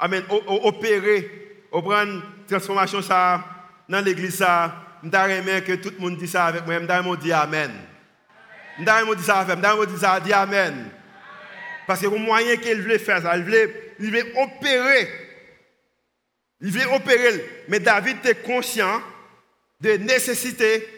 amen, 0.00 0.24
opérer, 0.28 1.60
prendre 1.70 2.22
transformation 2.48 3.00
ça 3.00 3.44
dans 3.88 4.04
l'église. 4.04 4.38
Je 4.38 5.06
me 5.06 5.60
que 5.60 5.74
tout 5.74 5.92
le 5.96 6.02
monde 6.02 6.16
dit 6.16 6.26
ça 6.26 6.46
avec 6.46 6.66
moi. 6.66 6.74
Je 6.74 7.08
me 7.08 7.16
dit 7.16 7.32
Amen. 7.32 7.70
Je 8.76 8.82
me 8.82 9.14
dit 9.14 9.22
ça 9.22 9.38
avec 9.38 9.58
moi. 9.58 9.86
Dit 9.86 9.96
ça, 9.96 10.20
Amen. 10.34 10.90
Parce 11.86 12.00
que 12.00 12.06
le 12.06 12.18
moyen 12.18 12.56
qu'il 12.56 12.82
veut 12.82 12.98
faire 12.98 13.22
ça, 13.22 13.36
il 13.36 13.44
veut 13.44 14.26
opérer 14.36 15.08
il 16.64 16.70
veut 16.70 16.90
opérer, 16.94 17.44
mais 17.68 17.78
David 17.78 18.16
était 18.24 18.36
conscient 18.36 19.02
de 19.82 19.92
nécessité 19.98 20.88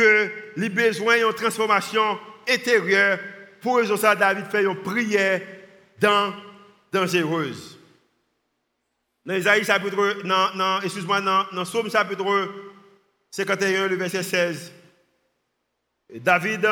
que 0.00 0.30
les 0.56 0.70
besoins 0.70 1.18
d'une 1.18 1.34
transformation 1.34 2.18
intérieure 2.48 3.18
pour 3.60 3.76
résoudre 3.76 4.00
ça. 4.00 4.14
David 4.14 4.46
fait 4.46 4.64
une 4.64 4.82
prière 4.82 5.42
dans, 6.00 6.32
dangereuse. 6.90 7.78
Dans 9.26 9.34
Isaïe 9.34 9.64
chapitre, 9.64 10.22
dans, 10.24 10.80
excuse-moi, 10.80 11.20
dans, 11.20 11.44
dans 11.52 11.64
Somme 11.66 11.90
chapitre 11.90 12.24
51, 13.30 13.88
le 13.88 13.96
verset 13.96 14.22
16, 14.22 14.72
David 16.14 16.62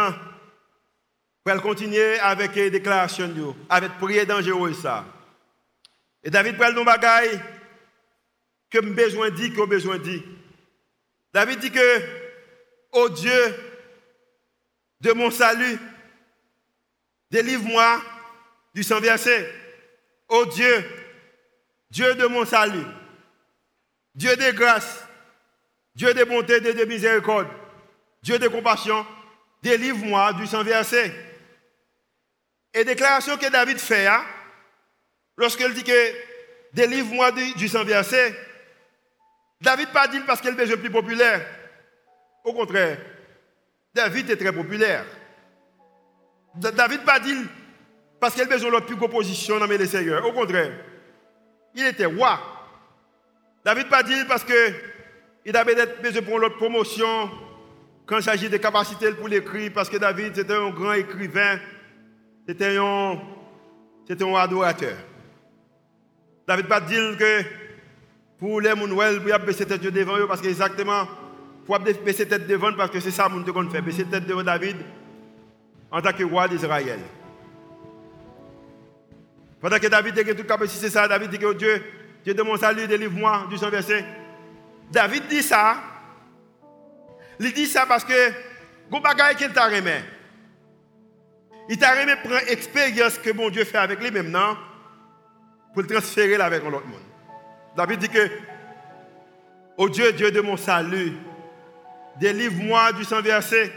va 1.45 1.59
continuer 1.59 2.19
avec 2.21 2.55
les 2.55 2.71
déclarations, 2.71 3.55
avec 3.69 3.99
prière 3.99 4.27
dangereuse. 4.27 4.89
Et 6.25 6.31
David 6.31 6.57
prend 6.57 6.73
nos 6.73 6.85
bagailles 6.85 7.41
que 8.71 8.79
besoin 8.79 9.31
dire, 9.31 9.55
que 9.55 9.67
besoin 9.67 9.99
dire. 9.99 10.23
David 11.33 11.59
dit 11.61 11.71
que, 11.71 12.18
oh 12.99 13.09
Dieu, 13.09 13.55
de 15.01 15.13
mon 15.13 15.31
salut, 15.31 15.79
délivre-moi 17.31 18.03
du 18.75 18.83
sang 18.83 19.01
versé. 19.01 19.49
Oh 20.29 20.45
Dieu, 20.47 20.85
Dieu 21.91 22.15
de 22.15 22.27
mon 22.27 22.45
salut, 22.45 22.85
Dieu 24.15 24.35
de 24.37 24.51
grâce, 24.51 25.05
Dieu 25.95 26.13
de 26.13 26.25
bonté, 26.25 26.61
Dieu 26.61 26.75
de 26.75 26.85
miséricorde, 26.85 27.49
Dieu 28.23 28.39
de 28.39 28.49
compassion, 28.49 29.07
délivre-moi 29.63 30.33
du 30.35 30.47
sang 30.47 30.65
versé. 30.65 31.13
Et 32.75 32.85
déclaration 32.85 33.37
que 33.37 33.49
David 33.49 33.79
fait, 33.79 34.07
hein, 34.07 34.25
lorsqu'il 35.37 35.73
dit 35.73 35.85
que 35.85 36.13
délivre-moi 36.73 37.33
du, 37.33 37.69
sang 37.69 37.85
versé, 37.85 38.35
David 39.61 39.89
pas 39.91 40.09
dit 40.09 40.21
parce 40.21 40.41
qu'il 40.41 40.59
est 40.59 40.77
plus 40.77 40.91
populaire. 40.91 41.58
Au 42.49 42.55
contraire, 42.55 42.97
David 43.95 44.31
est 44.31 44.37
très 44.37 44.53
populaire. 44.53 45.05
David 46.55 47.05
pas 47.05 47.21
dit 47.21 47.37
parce 48.19 48.33
qu'il 48.33 48.43
a 48.43 48.47
besoin 48.47 48.81
de 48.81 48.87
plus 48.87 48.97
de 48.97 49.07
position 49.07 49.59
dans 49.59 49.67
les 49.67 49.87
seigneurs. 49.87 50.27
Au 50.27 50.33
contraire, 50.33 50.73
il 51.75 51.85
était 51.85 52.07
roi. 52.07 52.41
David 53.63 53.89
pas 53.91 54.03
dit 54.03 54.25
parce 54.27 54.45
qu'il 54.45 55.57
avait 55.57 55.87
besoin 56.01 56.23
pour 56.23 56.39
l'autre 56.39 56.57
promotion 56.57 57.31
quand 58.07 58.17
il 58.17 58.23
s'agit 58.23 58.49
de 58.49 58.57
capacités 58.57 59.13
pour 59.13 59.29
l'écrit, 59.29 59.69
parce 59.69 59.91
que 59.91 59.99
David 59.99 60.35
c'était 60.35 60.55
un 60.55 60.71
grand 60.71 60.95
écrivain, 60.95 61.59
c'était 62.47 62.79
un, 62.79 63.21
un 64.09 64.35
adorateur. 64.37 64.97
David 66.47 66.67
pas 66.67 66.81
dit 66.81 66.95
que 67.19 67.43
pour 68.39 68.63
les 68.63 68.75
Mounouel, 68.75 69.21
pour 69.21 69.39
baisser 69.41 69.67
tête 69.67 69.83
devant 69.83 70.17
eux, 70.17 70.27
parce 70.27 70.41
que 70.41 70.49
exactement, 70.49 71.07
pour 71.69 71.79
baisser 71.81 72.27
tête 72.27 72.47
devant, 72.47 72.73
parce 72.73 72.91
que 72.91 72.99
c'est 72.99 73.11
ça 73.11 73.29
que 73.29 73.51
qu'on 73.51 73.69
fait, 73.69 73.83
baisser 73.83 74.07
tête 74.07 74.25
devant 74.27 74.43
David 74.43 74.79
en 75.91 76.01
tant 76.01 76.15
que 76.15 76.25
roi 76.25 76.49
d'Israël. 76.49 76.99
Pendant 79.61 79.79
que 79.79 79.87
David 79.87 80.15
dit 80.15 80.25
que 80.25 80.33
tout 80.33 80.45
capacité, 80.45 80.87
c'est 80.87 80.93
ça, 80.95 81.07
David 81.07 81.29
dit 81.29 81.39
que 81.39 81.45
oh 81.45 81.53
Dieu, 81.53 81.85
Dieu 82.25 82.33
de 82.33 82.43
mon 82.43 82.57
salut, 82.57 82.87
délivre-moi 82.87 83.49
du 83.51 83.59
sang 83.59 83.69
versé. 83.69 84.03
David 84.91 85.25
dit 85.29 85.43
ça. 85.43 85.77
Il 87.39 87.53
dit 87.53 87.67
ça 87.67 87.85
parce 87.85 88.05
que, 88.05 88.33
bon 88.89 89.01
bagaille 89.01 89.37
qu'il 89.37 89.53
t'a 89.53 89.67
remis. 89.67 89.91
Il 91.69 91.77
t'a 91.77 91.91
remis 91.91 92.17
prendre 92.25 92.51
expérience 92.51 93.19
que 93.19 93.31
mon 93.31 93.51
Dieu 93.51 93.65
fait 93.67 93.77
avec 93.77 94.01
lui 94.01 94.11
maintenant 94.11 94.57
pour 95.75 95.83
le 95.83 95.89
transférer 95.89 96.37
avec 96.37 96.65
l'autre 96.65 96.87
monde. 96.87 97.03
David 97.77 97.99
dit 97.99 98.09
que, 98.09 98.27
oh 99.77 99.91
Dieu, 99.91 100.15
Dieu 100.15 100.31
de 100.31 100.41
mon 100.41 100.57
salut, 100.57 101.13
délivre-moi 102.21 102.93
du 102.93 103.05
sang 103.05 103.23
versé 103.23 103.73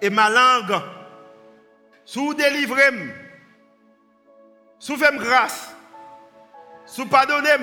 et 0.00 0.10
ma 0.10 0.28
langue, 0.28 0.80
sous 2.04 2.34
délivrez-moi 2.34 3.14
sous 4.78 4.98
fais 4.98 5.16
grâce, 5.16 5.74
sous 6.84 7.06
pardonnez 7.06 7.56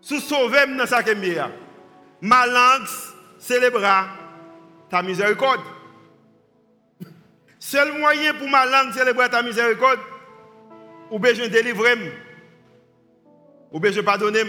sous 0.00 0.20
sauvez 0.20 0.74
dans 0.74 0.86
sa 0.86 1.02
kemia. 1.02 1.50
Ma 2.22 2.46
langue 2.46 2.88
célébrera 3.38 4.06
ta 4.88 5.02
miséricorde. 5.02 5.60
Seul 7.58 7.98
moyen 7.98 8.32
pour 8.34 8.48
ma 8.48 8.64
langue 8.64 8.94
célébrer 8.94 9.28
ta 9.28 9.42
miséricorde, 9.42 9.98
ou 11.10 11.18
bien 11.18 11.34
je 11.34 11.42
délivrer, 11.44 12.12
ou 13.72 13.80
bien 13.80 13.90
je 13.90 14.00
pardonner, 14.00 14.44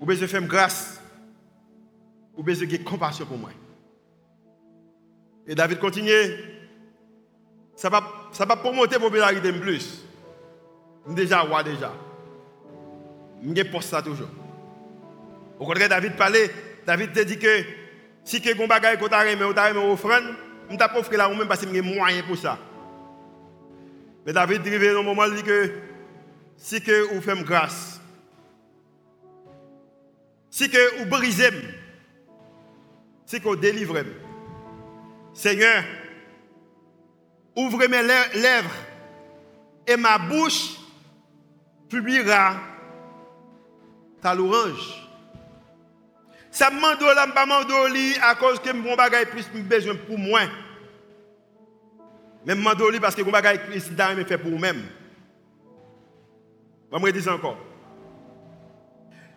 ou 0.00 0.04
bien 0.04 0.16
je 0.16 0.26
fais 0.26 0.42
grâce, 0.42 0.93
ou 2.36 2.42
bien 2.42 2.54
je 2.54 2.76
compassion 2.78 3.26
pour 3.26 3.38
moi. 3.38 3.50
Et 5.46 5.54
David 5.54 5.78
continue 5.78 6.10
ça 7.76 7.88
va, 7.88 8.02
ça 8.32 8.44
va 8.44 8.54
la 8.54 8.98
popularité 8.98 9.50
en 9.50 9.58
plus. 9.58 10.04
Déjà, 11.08 11.40
roi 11.40 11.62
déjà. 11.62 11.92
Je 13.42 13.62
poste 13.64 13.90
ça 13.90 14.00
toujours. 14.00 14.28
Au 15.58 15.66
contraire, 15.66 15.88
David 15.88 16.16
parlait, 16.16 16.50
David 16.86 17.12
dit 17.12 17.38
que 17.38 17.64
si 18.22 18.40
tu 18.40 18.48
as 18.48 18.62
un 18.62 18.66
bagage 18.66 18.98
que 18.98 19.06
tu 19.06 19.14
as 19.14 19.30
aimé, 19.30 19.44
tu 19.52 19.58
as 19.58 19.70
aimé 19.70 19.80
offrande, 19.80 20.24
je 20.70 20.98
offrir 20.98 21.18
là 21.18 21.28
même 21.28 21.46
parce 21.46 21.64
que 21.64 21.72
j'ai 21.72 21.82
moyen 21.82 22.22
pour 22.22 22.38
ça. 22.38 22.58
Mais 24.24 24.32
David 24.32 24.62
un 24.66 25.02
moment, 25.02 25.26
il 25.26 25.34
dit 25.34 25.42
que 25.42 25.72
si 26.56 26.80
que 26.80 27.12
vous 27.12 27.44
grâce, 27.44 28.00
si 30.48 30.70
que 30.70 30.98
vous 30.98 31.06
brisez, 31.06 31.50
si 33.34 33.40
que 33.40 33.48
vous 33.48 33.56
délivrez, 33.56 34.04
Seigneur, 35.32 35.82
Ouvre 37.56 37.86
mes 37.86 38.02
lèvres 38.02 38.74
et 39.86 39.96
ma 39.96 40.18
bouche 40.18 40.76
publiera 41.88 42.56
ta 44.20 44.34
louange. 44.34 45.08
Ça 46.50 46.68
me 46.70 46.76
demande 46.76 47.00
là, 47.14 47.26
pas 47.28 48.28
à 48.28 48.34
cause 48.34 48.58
que 48.58 48.72
mon 48.72 48.96
bagage 48.96 49.26
plus 49.26 49.46
besoin 49.62 49.94
pour 49.94 50.18
moi. 50.18 50.40
Mais 52.44 52.56
mandoli 52.56 52.98
parce 52.98 53.14
que 53.14 53.22
mon 53.22 53.30
bagage 53.30 53.66
plus 53.66 53.88
me 53.90 54.24
fait 54.24 54.38
pour 54.38 54.50
moi-même. 54.50 54.82
Je 56.92 57.10
dire 57.10 57.32
encore. 57.32 57.58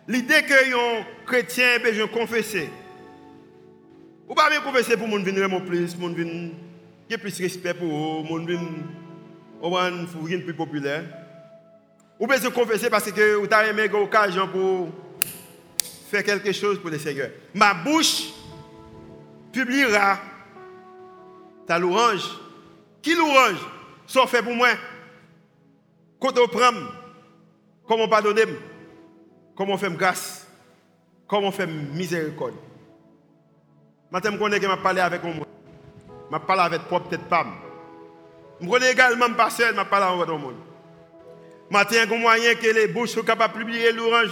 L'idée 0.08 0.42
que 0.42 1.00
un 1.00 1.04
chrétien 1.24 1.76
a 1.76 1.78
besoin 1.78 2.08
confesser. 2.08 2.68
Ou 4.28 4.34
pas 4.34 4.50
bien 4.50 4.60
confesser 4.60 4.96
pour 4.96 5.08
mon 5.08 5.22
venir 5.22 5.48
mon 5.48 5.60
plus, 5.60 5.96
il 5.98 7.12
y 7.12 7.14
a 7.14 7.18
plus 7.18 7.38
respect 7.40 7.72
pour 7.74 7.88
eux, 7.88 8.22
mon 8.28 8.40
monde 9.70 10.44
plus 10.44 10.54
populaire. 10.54 11.04
Ou 12.20 12.26
bien 12.26 12.36
se 12.36 12.48
confesser 12.48 12.90
parce 12.90 13.10
que 13.10 13.34
vous 13.36 13.46
avez 13.50 13.70
aimé 13.70 13.88
l'occasion 13.88 14.48
pour 14.48 14.88
faire 16.10 16.22
quelque 16.22 16.52
chose 16.52 16.78
pour 16.80 16.90
le 16.90 16.98
Seigneur. 16.98 17.30
Ma 17.54 17.72
bouche 17.72 18.24
publiera 19.52 20.18
ta 21.66 21.78
louange. 21.78 22.28
Qui 23.00 23.14
louange? 23.14 23.64
Sont 24.06 24.26
fait 24.26 24.42
pour 24.42 24.54
moi 24.54 24.70
Quand 26.20 26.36
on 26.38 26.48
prend, 26.48 26.72
comment 27.86 28.08
pardonner, 28.08 28.44
comment 29.54 29.78
faire 29.78 29.92
grâce, 29.92 30.46
comment 31.26 31.52
faire 31.52 31.68
miséricorde? 31.68 32.54
Maintenant, 34.10 34.32
je 34.32 34.38
connais 34.38 34.60
que 34.60 34.66
je 34.66 34.76
parlé 34.76 35.00
avec 35.00 35.22
moi 35.22 35.46
je 36.30 36.38
parle 36.38 36.60
avec 36.60 36.82
propre 36.82 37.08
tête 37.08 37.28
femme. 37.28 37.52
Je 38.60 38.66
connais 38.66 38.92
également 38.92 39.32
pas 39.34 39.50
seul, 39.50 39.74
je 39.76 39.82
parle 39.82 40.20
avec 40.20 40.28
monde. 40.28 40.56
Matin, 41.70 41.96
il 42.04 42.10
y 42.10 42.14
a 42.14 42.18
moyen 42.18 42.54
que 42.54 42.66
les 42.66 42.88
bouches 42.88 43.10
soient 43.10 43.22
capables 43.22 43.54
de 43.54 43.58
publier 43.58 43.92
l'orange. 43.92 44.30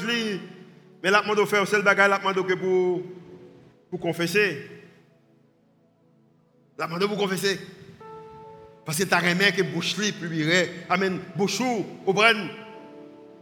Mais 1.02 1.10
là, 1.10 1.22
je 1.26 1.44
faire 1.44 1.66
seul 1.66 1.82
bagage, 1.82 2.10
je 2.24 2.54
pour, 2.54 3.02
pour 3.90 4.00
confesser. 4.00 4.70
Là, 6.78 6.88
je 7.00 7.06
pour 7.06 7.18
confesser. 7.18 7.60
Parce 8.84 8.98
que 8.98 9.04
tu 9.04 9.14
as 9.14 9.18
remis 9.18 9.52
que 9.52 9.62
bouche 9.62 9.96
li 9.98 10.12
publierait. 10.12 10.70
Amen. 10.88 11.18
Bouchou, 11.34 11.84
au 12.06 12.14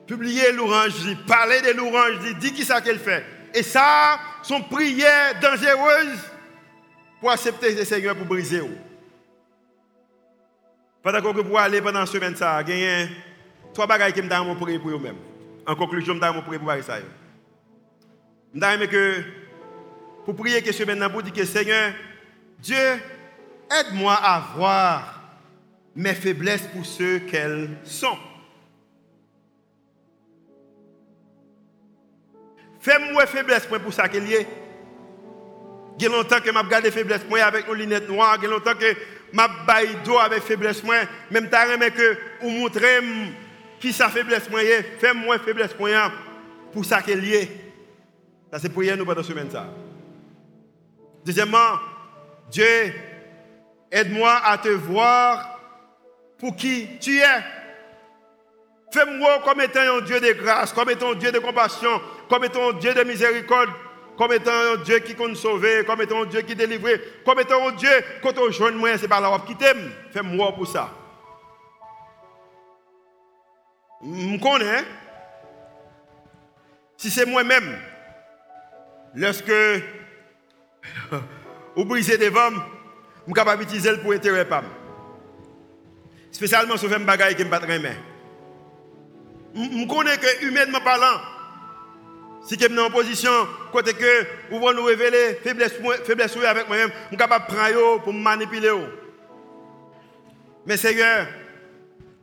publier 0.07 0.53
l'orange, 0.53 0.93
parler 1.27 1.61
de 1.61 1.77
l'orange, 1.77 2.35
dit 2.41 2.53
qui 2.53 2.65
ça 2.65 2.81
qu'elle 2.81 2.99
fait. 2.99 3.25
Et 3.55 3.63
ça, 3.63 4.19
sont 4.43 4.61
prières 4.63 5.39
dangereuses 5.41 6.19
pour 7.21 7.31
accepter 7.31 7.73
le 7.73 7.85
Seigneur 7.85 8.17
pour 8.17 8.27
briser. 8.27 8.61
Pendant 11.01 11.21
que 11.21 11.41
vous 11.41 11.57
aller 11.57 11.81
pendant 11.81 12.01
la 12.01 12.07
semaine, 12.07 12.35
ça, 12.35 12.57
a 12.57 12.65
trois 13.73 13.87
bagages 13.87 14.13
qui 14.13 14.23
me 14.23 14.29
donnent 14.29 14.59
pour 14.59 14.67
vous-même. 14.67 15.17
En 15.67 15.77
conclusion, 15.77 16.15
je 16.15 16.19
me 16.19 16.21
donne 16.21 16.43
pour 16.43 16.83
ça. 16.83 16.99
Je 18.53 18.59
me 18.59 18.87
que 18.87 19.23
pour 20.25 20.35
prier 20.35 20.61
que 20.61 20.73
semaine, 20.73 21.09
pour 21.09 21.23
dire 21.23 21.33
que 21.33 21.45
Seigneur, 21.45 21.93
Dieu, 22.59 23.01
aide-moi 23.71 24.15
à 24.15 24.43
voir 24.57 25.23
mes 25.95 26.15
faiblesses 26.15 26.67
pour 26.75 26.85
ceux 26.85 27.21
qu'elles 27.21 27.71
sont. 27.85 28.19
Fais-moi 32.85 33.25
faiblesse 33.27 33.67
pour 33.67 33.95
ça 33.95 34.09
qu'elle 34.11 34.29
y 34.29 34.35
est. 34.35 34.47
Il 35.97 36.03
y 36.03 36.07
a 36.07 36.11
longtemps 36.11 36.39
que 36.39 36.53
je 36.53 36.69
gardé 36.69 36.91
faiblesse 36.91 37.23
avec 37.43 37.67
nos 37.67 37.73
lunettes 37.73 38.07
noires. 38.07 38.37
Il 38.37 38.45
y 38.45 38.47
a 38.47 38.51
longtemps 38.51 38.75
que 38.75 38.85
je 38.85 39.67
baille 39.67 39.97
d'eau 40.05 40.19
avec 40.19 40.43
faiblesse. 40.43 40.83
Même 41.31 41.49
t'as 41.49 41.67
aimé 41.69 41.91
que 41.93 42.19
vous 42.43 42.51
montrez 42.51 43.01
qui 43.81 43.91
sa 43.91 44.11
faiblesse 44.11 44.51
est. 44.61 45.01
Fais-moi 45.01 45.39
faiblesse 45.39 45.75
pour 46.75 46.85
ça 46.85 47.01
qu'elle 47.01 47.25
y 47.25 47.35
est. 47.35 47.51
Ça 48.53 48.59
c'est 48.59 48.69
prier 48.69 48.95
nous 48.97 49.07
pendant 49.07 49.23
la 49.23 49.27
semaine 49.27 49.51
ça. 49.51 49.67
Deuxièmement, 51.25 51.79
Dieu, 52.51 52.93
aide-moi 53.91 54.43
à 54.45 54.59
te 54.59 54.69
voir 54.69 55.59
pour 56.37 56.55
qui 56.55 56.99
tu 57.01 57.17
es. 57.17 57.45
Fais-moi 58.93 59.41
comme 59.43 59.63
étant 59.63 59.81
un 59.81 60.03
Dieu 60.03 60.21
de 60.21 60.33
grâce, 60.33 60.75
comme 60.75 60.91
étant 60.91 61.13
un 61.13 61.15
Dieu 61.15 61.33
de 61.33 61.39
compassion, 61.39 61.99
comme 62.29 62.45
étant 62.45 62.71
un 62.71 62.73
Dieu 62.75 62.95
de 62.95 63.03
miséricorde, 63.03 63.71
comme 64.17 64.33
étant 64.33 64.53
un 64.53 64.77
Dieu 64.77 64.99
qui 65.01 65.15
compte 65.15 65.37
sauver, 65.37 65.85
comme 65.85 66.01
étant 66.03 66.23
un 66.23 66.27
Dieu 66.27 66.43
qui 66.43 66.55
délivre, 66.55 66.89
comme 67.25 67.41
étant 67.41 67.69
un 67.69 67.73
Dieu 67.73 67.91
quand 68.23 68.39
on 68.39 68.51
joint 68.51 68.71
moi, 68.73 68.97
c'est 68.99 69.09
par 69.09 69.21
là 69.21 69.39
qui 69.47 69.57
t'aime. 69.57 69.93
Fais-moi 70.13 70.53
pour 70.53 70.67
ça. 70.67 70.91
Je 74.03 74.41
connais. 74.41 74.85
Si 76.97 77.11
c'est 77.11 77.27
moi-même, 77.27 77.79
lorsque 79.15 79.51
vous 81.77 81.85
brisez 81.85 82.19
des 82.19 82.31
femmes, 82.31 82.63
je 83.21 83.25
suis 83.25 83.35
capable 83.35 83.63
d'utiliser 83.63 83.97
pour 83.99 84.13
intérêt. 84.13 84.47
Spécialement 86.31 86.77
sur 86.77 86.93
un 86.93 87.01
bagage 87.01 87.37
qui 87.37 87.45
ne 87.45 87.49
me 87.49 87.51
pas 87.51 87.61
Je 89.55 89.87
connais 89.87 90.19
que, 90.19 90.47
humainement 90.47 90.81
parlant, 90.81 91.21
si 92.45 92.57
je 92.61 92.67
suis 92.67 92.79
en 92.79 92.91
position, 92.91 93.31
côté 93.73 93.95
que 93.95 94.27
vous 94.51 94.61
voulez 94.61 94.77
nous 94.77 94.85
révéler 94.85 95.39
faiblesse, 95.43 95.75
faiblesse 96.05 96.37
avec 96.37 96.69
moi-même, 96.69 96.91
je 97.05 97.09
suis 97.09 97.17
capable 97.17 97.47
de 97.47 97.55
prendre 97.55 98.03
pour 98.03 98.13
me 98.13 98.21
manipuler. 98.21 98.71
Mais 100.67 100.77
Seigneur, 100.77 101.27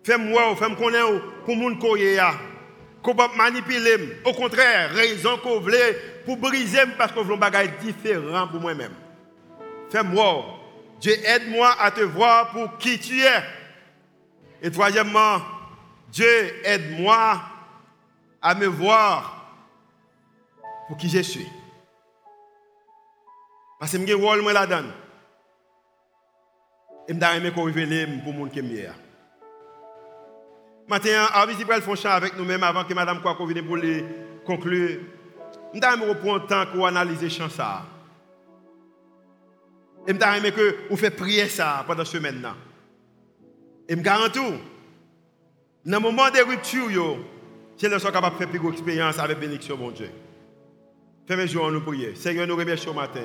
fais-moi, 0.03 0.55
fais-moi 0.55 0.77
connaître 0.77 1.21
pour 1.43 1.55
mon 1.55 1.75
courrier. 1.75 2.19
Qu'on 3.01 3.15
pas 3.15 3.31
manipuler. 3.35 4.19
Au 4.23 4.33
contraire, 4.33 4.91
raison 4.93 5.37
qu'on 5.37 5.59
voulait 5.59 5.99
pour 6.23 6.37
briser 6.37 6.81
parce 6.99 7.11
qu'on 7.11 7.23
veut 7.23 7.33
un 7.33 7.37
bagage 7.37 7.69
différent 7.81 8.47
pour 8.47 8.61
moi-même. 8.61 8.93
Fais-moi. 9.91 10.45
Dieu, 10.99 11.13
aide-moi 11.25 11.75
à 11.79 11.89
te 11.89 12.01
voir 12.01 12.51
pour 12.51 12.77
qui 12.77 12.99
tu 12.99 13.19
es. 13.21 13.43
Et 14.61 14.69
troisièmement, 14.69 15.41
Dieu, 16.11 16.27
aide-moi 16.63 17.41
à 18.39 18.53
me 18.53 18.67
voir 18.67 19.40
pour 20.91 20.97
qui 20.97 21.07
je 21.07 21.21
suis. 21.21 21.47
Parce 23.79 23.93
que 23.93 23.97
je 23.97 24.05
suis 24.05 24.53
là-dedans. 24.53 24.89
Et 27.07 27.13
je 27.13 27.17
vais 27.17 27.25
révéler 27.25 28.07
pour 28.21 28.33
le 28.33 28.39
monde 28.39 28.51
qui 28.51 28.59
est 28.59 28.61
chant 31.95 32.09
avec 32.09 32.35
nous-mêmes, 32.35 32.63
avant 32.63 32.83
que 32.83 32.93
Mme 32.93 33.21
Kouakou 33.21 33.45
vienne 33.45 33.65
pour 33.65 33.77
les 33.77 34.03
conclure, 34.45 34.99
je 35.73 35.79
vais 35.79 36.09
reprendre 36.09 36.41
le 36.41 36.47
temps 36.47 36.65
pour 36.73 36.85
analyser 36.85 37.27
le 37.27 37.29
chant. 37.29 37.47
Et 40.05 40.13
je 40.13 40.41
vais 40.41 40.51
que 40.51 40.89
vous 40.89 40.97
faites 40.97 41.15
prier 41.15 41.47
ça 41.47 41.85
pendant 41.87 42.03
ce 42.03 42.17
semaine. 42.17 42.45
Et 43.87 43.95
je 43.95 44.01
garantis, 44.01 44.39
dans 44.39 44.59
le 45.85 45.99
moment 45.99 46.29
de 46.29 46.45
rupture, 46.45 47.17
c'est 47.77 47.87
le 47.87 47.97
sont 47.97 48.11
capable 48.11 48.35
de 48.35 48.39
faire 48.39 48.49
plus 48.49 48.59
grande 48.59 48.73
expérience 48.73 49.19
avec 49.19 49.39
bénédiction, 49.39 49.77
mon 49.77 49.91
Dieu. 49.91 50.11
Fais-moi 51.31 51.45
jour, 51.45 51.71
nous 51.71 51.79
prier. 51.79 52.13
Seigneur, 52.13 52.45
nous 52.45 52.57
remercions 52.57 52.93
matin. 52.93 53.21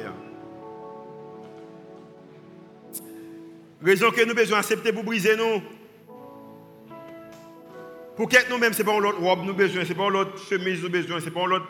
Raison 3.83 4.13
que 4.13 4.25
nous 4.25 4.33
besoin 4.33 4.59
d'accepter 4.59 4.93
pour 4.93 5.03
briser 5.03 5.37
nous. 5.37 5.61
Pour 8.15 8.29
qu'être 8.29 8.49
nous-mêmes, 8.49 8.75
ce 8.75 8.79
n'est 8.79 8.85
pas 8.85 9.01
l'autre 9.01 9.19
robe 9.19 9.45
nous 9.45 9.55
besoin, 9.55 9.83
ce 9.83 9.89
n'est 9.89 9.97
pas 9.97 10.09
l'autre 10.09 10.39
chemise 10.39 10.85
nous 10.85 10.89
besoin, 10.89 11.19
ce 11.19 11.25
n'est 11.25 11.31
pas 11.33 11.47
l'autre 11.47 11.67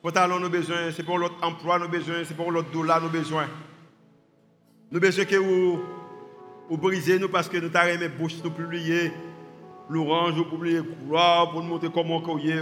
pantalon 0.00 0.40
nous 0.40 0.48
besoin, 0.48 0.90
ce 0.90 1.02
n'est 1.02 1.06
pas 1.06 1.18
l'autre 1.18 1.36
emploi 1.42 1.78
nous 1.78 1.88
besoin, 1.88 2.24
ce 2.24 2.30
n'est 2.30 2.36
pas 2.42 2.50
l'autre 2.50 2.70
dollar 2.70 3.02
nous 3.02 3.10
besoin. 3.10 3.46
Nous 4.90 4.98
besoin 4.98 5.26
que 5.26 5.36
vous, 5.36 5.84
vous 6.70 6.78
brisez 6.78 7.18
nous 7.18 7.28
parce 7.28 7.50
que 7.50 7.58
nous 7.58 7.68
t'avons 7.68 7.90
aimé 7.90 8.08
bouche 8.08 8.36
nous 8.42 8.50
publier 8.50 9.12
l'orange, 9.88 10.34
nous 10.36 10.44
publier 10.44 10.80
gloire 11.06 11.50
pour 11.50 11.62
nous 11.62 11.68
montrer 11.68 11.90
comment 11.92 12.20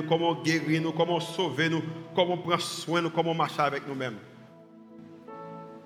comment 0.09 0.35
guérir 0.43 0.83
nous, 0.83 0.93
comment 0.93 1.21
sauver 1.21 1.69
nous, 1.69 1.83
comment 2.15 2.37
prendre 2.37 2.61
soin 2.61 3.01
nous, 3.01 3.11
comment 3.11 3.35
marcher 3.35 3.63
avec 3.63 3.87
nous-mêmes. 3.89 4.19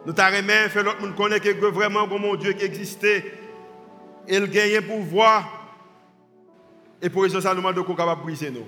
Nous 0.06 0.14
aimé 0.14 0.68
faire 0.68 0.84
l'autre 0.84 1.00
monde 1.00 1.14
connaître 1.14 1.44
que 1.44 1.66
vraiment 1.66 2.06
mon 2.06 2.34
Dieu 2.34 2.52
qui 2.52 2.64
existait 2.64 3.24
il 4.28 4.48
gagne 4.50 4.80
pouvoir 4.82 5.58
et 7.00 7.08
pour 7.08 7.28
ça, 7.28 7.50
nous 7.50 7.56
demandons 7.56 7.84
qu'on 7.84 7.94
capable 7.94 8.22
briser 8.22 8.50
nous. 8.50 8.66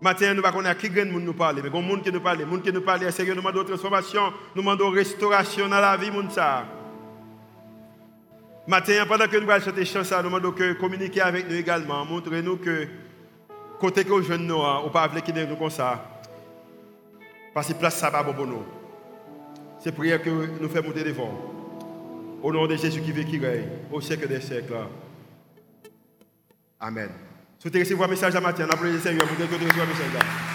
Maintenant, 0.00 0.34
nous 0.34 0.34
ne 0.34 0.40
connaissons 0.42 0.62
pas 0.64 0.74
qui 0.74 0.90
grand 0.90 1.04
nous 1.04 1.32
parler, 1.32 1.62
mais 1.62 1.70
il 1.70 1.74
y 1.74 1.78
a 1.78 1.88
gens 1.88 2.00
qui 2.02 2.12
nous 2.12 2.18
des 2.18 2.44
gens 2.44 2.60
qui 2.60 2.72
nous 2.72 2.80
parlent, 2.82 3.12
sérieux, 3.12 3.34
nous 3.34 3.40
demandons 3.40 3.64
transformation, 3.64 4.32
nous 4.54 4.62
demandons 4.62 4.90
restauration 4.90 5.68
dans 5.68 5.80
la 5.80 5.96
vie, 5.96 6.10
moun 6.10 6.28
ça. 6.30 6.64
Maintenant, 8.66 9.06
pendant 9.06 9.26
que 9.26 9.36
nous 9.36 9.50
allons 9.50 9.64
chanter 9.64 9.84
chant 9.84 10.04
ça, 10.04 10.22
nous 10.22 10.28
demandons 10.28 10.52
que 10.52 10.72
communiquer 10.74 11.20
avec 11.20 11.48
nous 11.48 11.56
également, 11.56 12.04
montrez-nous 12.04 12.56
que 12.56 12.86
côté 13.78 14.04
que 14.04 14.08
nous 14.08 14.22
jeunes 14.22 14.46
nous, 14.46 14.54
on 14.54 14.88
pas 14.88 15.08
qui 15.08 15.32
nous 15.32 15.56
comme 15.56 15.70
ça. 15.70 16.22
Parce 17.52 17.68
que 17.68 17.74
place 17.74 17.96
ça 17.98 18.10
va 18.10 18.24
pour 18.24 18.46
nous. 18.46 18.64
C'est 19.78 19.92
prière 19.92 20.22
que 20.22 20.30
nous 20.30 20.68
faisons 20.68 20.86
monter 20.86 21.04
devant. 21.04 21.30
Au 22.42 22.52
nom 22.52 22.66
de 22.66 22.76
Jésus 22.76 23.00
qui 23.02 23.12
vit, 23.12 23.24
qui 23.24 23.38
règne, 23.38 23.68
au 23.92 24.00
siècle 24.00 24.26
des 24.26 24.40
siècles. 24.40 24.74
Amen. 26.80 27.10
Si 27.58 27.68
vous 27.68 27.78
recevoir 27.78 28.08
un 28.08 28.12
message 28.12 28.34
à 28.34 28.40
matin, 28.40 28.66
le 28.82 28.98
Seigneur 28.98 29.26
pour 29.26 29.36
que 29.36 29.42
vous 29.42 29.80
un 29.80 29.86
message. 29.86 30.53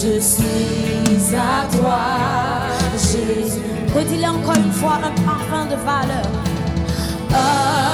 Je 0.00 0.20
suis 0.20 1.34
à 1.34 1.66
toi, 1.76 1.98
Jésus. 2.92 3.60
Redis-le 3.96 4.28
encore 4.28 4.54
une 4.54 4.70
fois, 4.70 5.00
un 5.02 5.22
parfum 5.24 5.66
de 5.66 5.74
valeur. 5.74 6.30
Oh. 7.32 7.87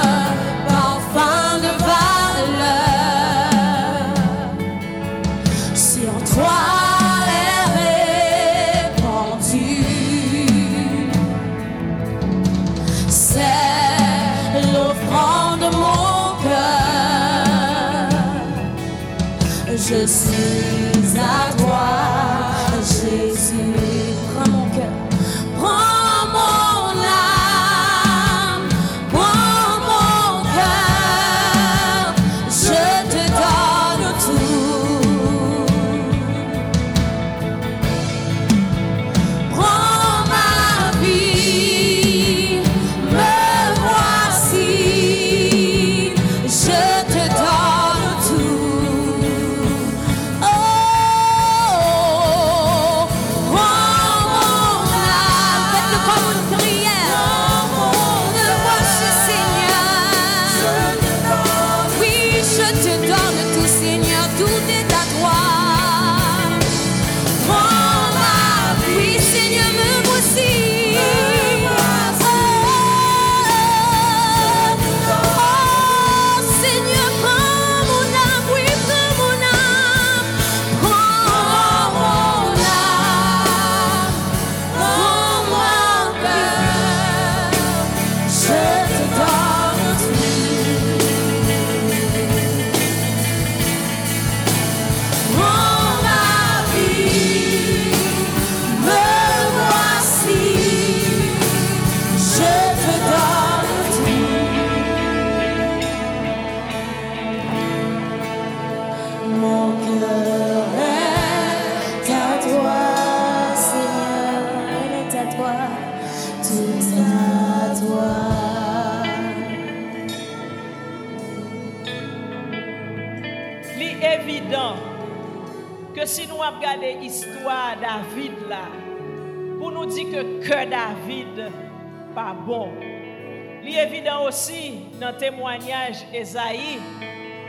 Aussi 134.35 134.79
dans 134.99 135.11
le 135.11 135.17
témoignage 135.17 136.05
Esaïe, 136.13 136.79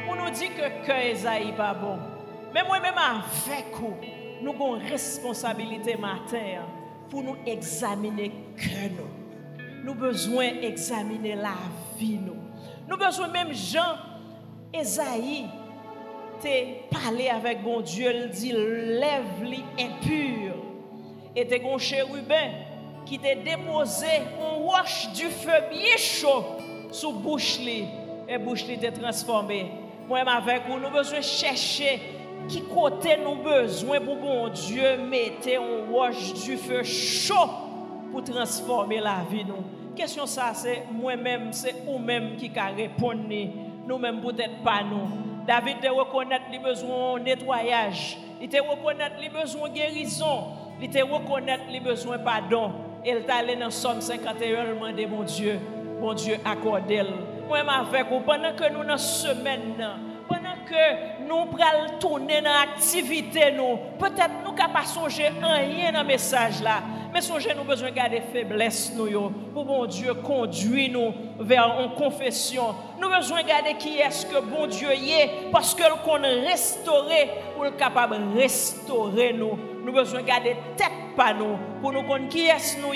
pour 0.04 0.14
nous 0.14 0.30
dire 0.30 0.50
que 0.54 0.86
que 0.86 1.10
Esaïe 1.10 1.52
pas 1.56 1.74
bon. 1.74 1.98
Mais 2.54 2.62
moi-même 2.62 2.94
avec 2.96 3.66
vous, 3.74 3.96
nous 4.40 4.52
avons 4.52 4.76
une 4.76 4.86
responsabilité 4.88 5.96
matin 5.96 6.62
pour 7.10 7.24
nous 7.24 7.36
examiner 7.44 8.30
que 8.56 8.88
nous. 8.88 9.82
Nous 9.82 9.92
avons 9.92 10.00
besoin 10.00 10.52
d'examiner 10.52 11.34
la 11.34 11.54
vie 11.98 12.18
nous. 12.18 12.36
Avons 12.88 13.04
besoin 13.04 13.28
même 13.28 13.52
Jean, 13.52 13.96
Esaïe, 14.72 15.46
parlé 16.90 17.28
avec 17.28 17.64
bon 17.64 17.80
Dieu, 17.80 18.12
il 18.14 18.28
dit 18.28 18.52
lève-li 18.52 19.64
impur. 19.80 20.54
Et 21.34 21.46
t'es 21.48 21.62
un 21.64 21.78
chérubin 21.78 22.50
qui 23.04 23.18
t'a 23.18 23.34
déposé 23.34 24.06
un 24.40 24.62
roche 24.62 25.08
du 25.14 25.24
feu 25.24 25.52
bien 25.70 25.96
chaud 25.96 26.44
sous 26.90 27.12
bouche 27.12 27.60
et 28.28 28.38
bouche 28.38 28.66
li 28.66 28.78
t'est 28.78 28.92
transformé. 28.92 29.66
Moi 30.08 30.20
avec 30.20 30.62
vous 30.68 30.78
nous 30.78 30.90
besoin 30.90 31.20
chercher 31.20 32.00
qui 32.48 32.62
côté 32.62 33.16
nous 33.22 33.36
besoin 33.36 34.00
pour 34.00 34.16
bon 34.16 34.48
Dieu 34.48 34.96
mettre 34.98 35.48
un 35.48 35.92
roche 35.92 36.32
du 36.44 36.56
feu 36.56 36.82
chaud 36.82 37.50
pour 38.12 38.22
transformer 38.22 39.00
la 39.00 39.24
vie 39.30 39.44
nous. 39.44 39.64
Question 39.94 40.26
ça 40.26 40.52
c'est 40.54 40.84
moi-même 40.92 41.52
c'est 41.52 41.74
ou 41.88 41.98
même 41.98 42.36
qui 42.36 42.50
a 42.56 42.66
répondre 42.66 43.22
nous 43.86 43.98
même 43.98 44.20
peut-être 44.20 44.62
pas 44.62 44.82
nous. 44.82 45.08
David 45.46 45.80
te 45.80 45.88
reconnaître 45.88 46.46
les 46.50 46.58
besoins 46.58 47.20
nettoyage. 47.20 48.18
Il 48.40 48.48
te 48.48 48.60
reconnaître 48.60 49.16
les 49.20 49.28
besoins 49.28 49.70
guérison. 49.70 50.44
Il 50.82 50.90
te 50.90 50.98
reconnaître 50.98 51.64
les 51.70 51.80
besoins 51.80 52.18
pardon. 52.18 52.72
Et 53.04 53.10
il 53.10 53.22
t'a 53.24 53.36
allé 53.36 53.54
dans 53.54 53.70
Somme 53.70 54.00
51 54.00 54.74
demander, 54.74 55.06
mon 55.06 55.22
Dieu, 55.22 55.60
mon 56.00 56.14
Dieu, 56.14 56.36
accorde-le. 56.44 57.04
Moi, 57.48 57.58
avec 57.58 58.06
vous, 58.10 58.20
pendant 58.20 58.52
que 58.54 58.72
nous, 58.72 58.84
dans 58.84 58.98
semaine, 58.98 59.74
pendant 60.28 60.64
que 60.66 61.24
nous 61.26 61.46
prenons 61.46 61.98
tourner 62.00 62.40
dans 62.40 62.50
l'activité, 62.50 63.52
peut-être 63.98 64.30
nous 64.44 64.52
ne 64.52 64.72
pas 64.72 64.84
songer 64.84 65.30
rien 65.40 65.92
dans 65.92 66.00
le 66.00 66.06
message 66.06 66.62
là. 66.62 66.82
Mais 67.12 67.20
songez, 67.20 67.54
nous 67.54 67.64
besoin 67.64 67.90
de 67.90 67.94
garder 67.94 68.20
faiblesse, 68.32 68.92
nous, 68.94 69.30
pour 69.54 69.64
bon 69.64 69.86
Dieu 69.86 70.12
conduire 70.14 70.90
nous 70.92 71.14
vers 71.38 71.80
une 71.80 71.94
confession. 71.94 72.74
Nous 73.00 73.08
besoin 73.08 73.42
de 73.42 73.48
garder 73.48 73.74
qui 73.74 73.98
est-ce 73.98 74.26
que 74.26 74.40
bon 74.40 74.66
Dieu 74.66 74.90
est, 74.90 75.50
parce 75.52 75.74
que 75.74 75.82
qu'on 76.04 76.20
restaurer, 76.20 77.30
pour 77.54 77.64
le 77.64 77.70
capable 77.70 78.16
de 78.18 78.40
restaurer 78.40 79.32
nous. 79.32 79.58
Nous 79.84 79.92
besoin 79.92 80.20
de 80.20 80.26
garder 80.26 80.56
tête 80.76 81.05
pour 81.80 81.92
nous 81.92 82.02
connaître 82.02 82.28
qui 82.28 82.46
est-ce 82.46 82.78
nous 82.78 82.92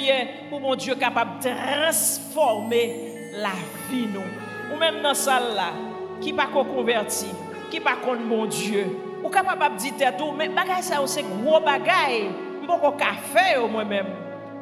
pour 0.48 0.60
bon 0.60 0.74
Dieu 0.74 0.94
capable 0.94 1.42
de 1.42 1.48
transformer 1.48 3.30
la 3.34 3.50
vie 3.90 4.06
nous. 4.06 4.74
Ou 4.74 4.78
même 4.78 5.02
dans 5.02 5.14
salle 5.14 5.54
là, 5.56 5.72
qui 6.20 6.32
pas 6.32 6.46
converti, 6.46 7.26
qui 7.70 7.80
pas 7.80 7.96
contre 7.96 8.22
bon 8.22 8.46
Dieu. 8.46 8.86
Ou 9.24 9.28
capable 9.28 9.76
de 9.76 9.80
dire 9.80 10.16
tout, 10.16 10.32
mais 10.36 10.48
bagay 10.48 10.82
ça 10.82 10.96
c'est 11.06 11.22
gros 11.22 11.60
bagay 11.60 12.30
pas 12.78 12.92
café 12.92 13.58
moi-même. 13.70 14.06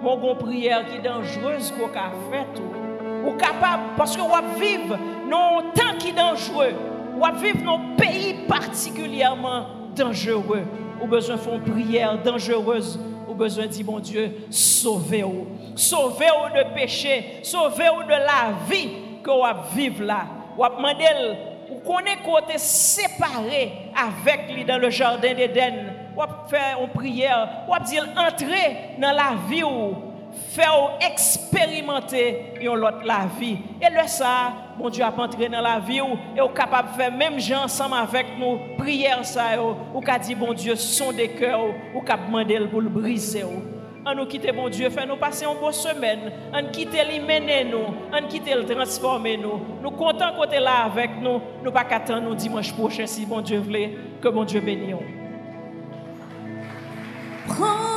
Mon 0.02 0.34
prière 0.36 0.86
qui 0.86 0.96
est 0.96 1.00
dangereuse 1.00 1.72
pour 1.72 1.92
café 1.92 2.46
tout. 2.54 2.62
Ou 3.26 3.32
capable 3.32 3.82
parce 3.96 4.16
que 4.16 4.22
on 4.22 4.58
vivre 4.58 4.94
un 4.94 5.62
temps 5.74 5.98
qui 5.98 6.10
est 6.10 6.12
dangereux. 6.12 6.72
On 7.20 7.32
vivre 7.32 7.64
dans 7.64 7.74
un 7.74 7.96
pays 7.96 8.34
particulièrement 8.46 9.66
dangereux. 9.94 10.62
Ou 11.02 11.06
besoin 11.06 11.36
de 11.36 11.40
faire 11.40 11.54
une 11.54 11.62
prière 11.62 12.22
dangereuse. 12.22 12.98
Besoin 13.38 13.66
de 13.66 13.70
dire, 13.70 13.86
mon 13.86 14.00
Dieu, 14.00 14.46
sauvez-vous. 14.50 15.46
Sauvez-vous 15.76 16.56
de 16.58 16.74
péché. 16.74 17.40
Sauvez-vous 17.42 18.02
de 18.02 18.08
la 18.10 18.52
vie 18.68 18.90
que 19.22 19.30
vous 19.30 19.74
vivre 19.76 20.04
là. 20.04 20.26
Ou 20.58 20.64
demander, 20.64 21.36
ou 21.70 21.78
qu'on 21.78 22.00
est 22.00 22.22
côté 22.24 22.58
séparé 22.58 23.72
avec 23.96 24.52
lui 24.52 24.64
dans 24.64 24.78
le 24.78 24.90
jardin 24.90 25.34
d'Éden 25.34 25.94
ou 26.16 26.48
faire 26.50 26.78
une 26.82 26.88
prière, 26.88 27.64
ou 27.68 27.84
dire 27.84 28.08
entrer 28.16 28.96
dans 28.98 29.12
la 29.12 29.34
vie 29.48 29.62
ou 29.62 29.94
faire 30.50 30.98
expérimenter 31.00 32.54
l'autre 32.60 33.02
la 33.04 33.26
vie. 33.38 33.58
Et 33.80 33.90
le 33.90 34.06
ça, 34.06 34.52
mon 34.78 34.88
Dieu 34.88 35.04
a 35.04 35.12
entré 35.20 35.48
dans 35.48 35.60
la 35.60 35.80
vie 35.80 36.00
ou 36.00 36.16
est 36.36 36.54
capable 36.54 36.90
de 36.90 36.94
faire 36.94 37.12
même 37.12 37.38
gens 37.40 37.64
ensemble 37.64 37.96
avec 37.96 38.26
nous, 38.38 38.58
prière 38.78 39.24
ça 39.24 39.60
ou 39.94 40.00
qu'a 40.00 40.18
dit 40.18 40.34
bon 40.34 40.52
Dieu 40.52 40.76
son 40.76 41.12
des 41.12 41.28
cœurs 41.28 41.60
ou 41.94 42.00
qu'a 42.00 42.16
demandé 42.16 42.58
pour 42.70 42.80
le 42.80 42.88
briser 42.88 43.44
On 44.06 44.14
nous 44.14 44.26
quitter 44.26 44.52
bon 44.52 44.68
Dieu, 44.68 44.88
fait 44.90 45.06
nous 45.06 45.16
passer 45.16 45.44
une 45.44 45.58
bonne 45.60 45.72
semaine, 45.72 46.32
on 46.54 46.70
quitter 46.70 47.04
lui 47.04 47.18
mener 47.18 47.64
nous, 47.64 47.94
on 48.12 48.26
quitter 48.28 48.54
le 48.54 48.64
transformer 48.64 49.36
nous. 49.36 49.60
Nous 49.82 49.90
comptons 49.90 50.32
côté 50.36 50.60
là 50.60 50.84
avec 50.84 51.10
nous, 51.20 51.40
nous 51.64 51.72
pas 51.72 51.84
qu'attendre 51.84 52.22
nous 52.22 52.34
dimanche 52.34 52.72
prochain 52.72 53.06
si 53.06 53.26
bon 53.26 53.40
Dieu 53.40 53.58
voulait. 53.58 53.96
Que 54.22 54.28
bon 54.28 54.44
Dieu 54.44 54.60
bénisse. 54.60 54.96
Prends 57.46 57.88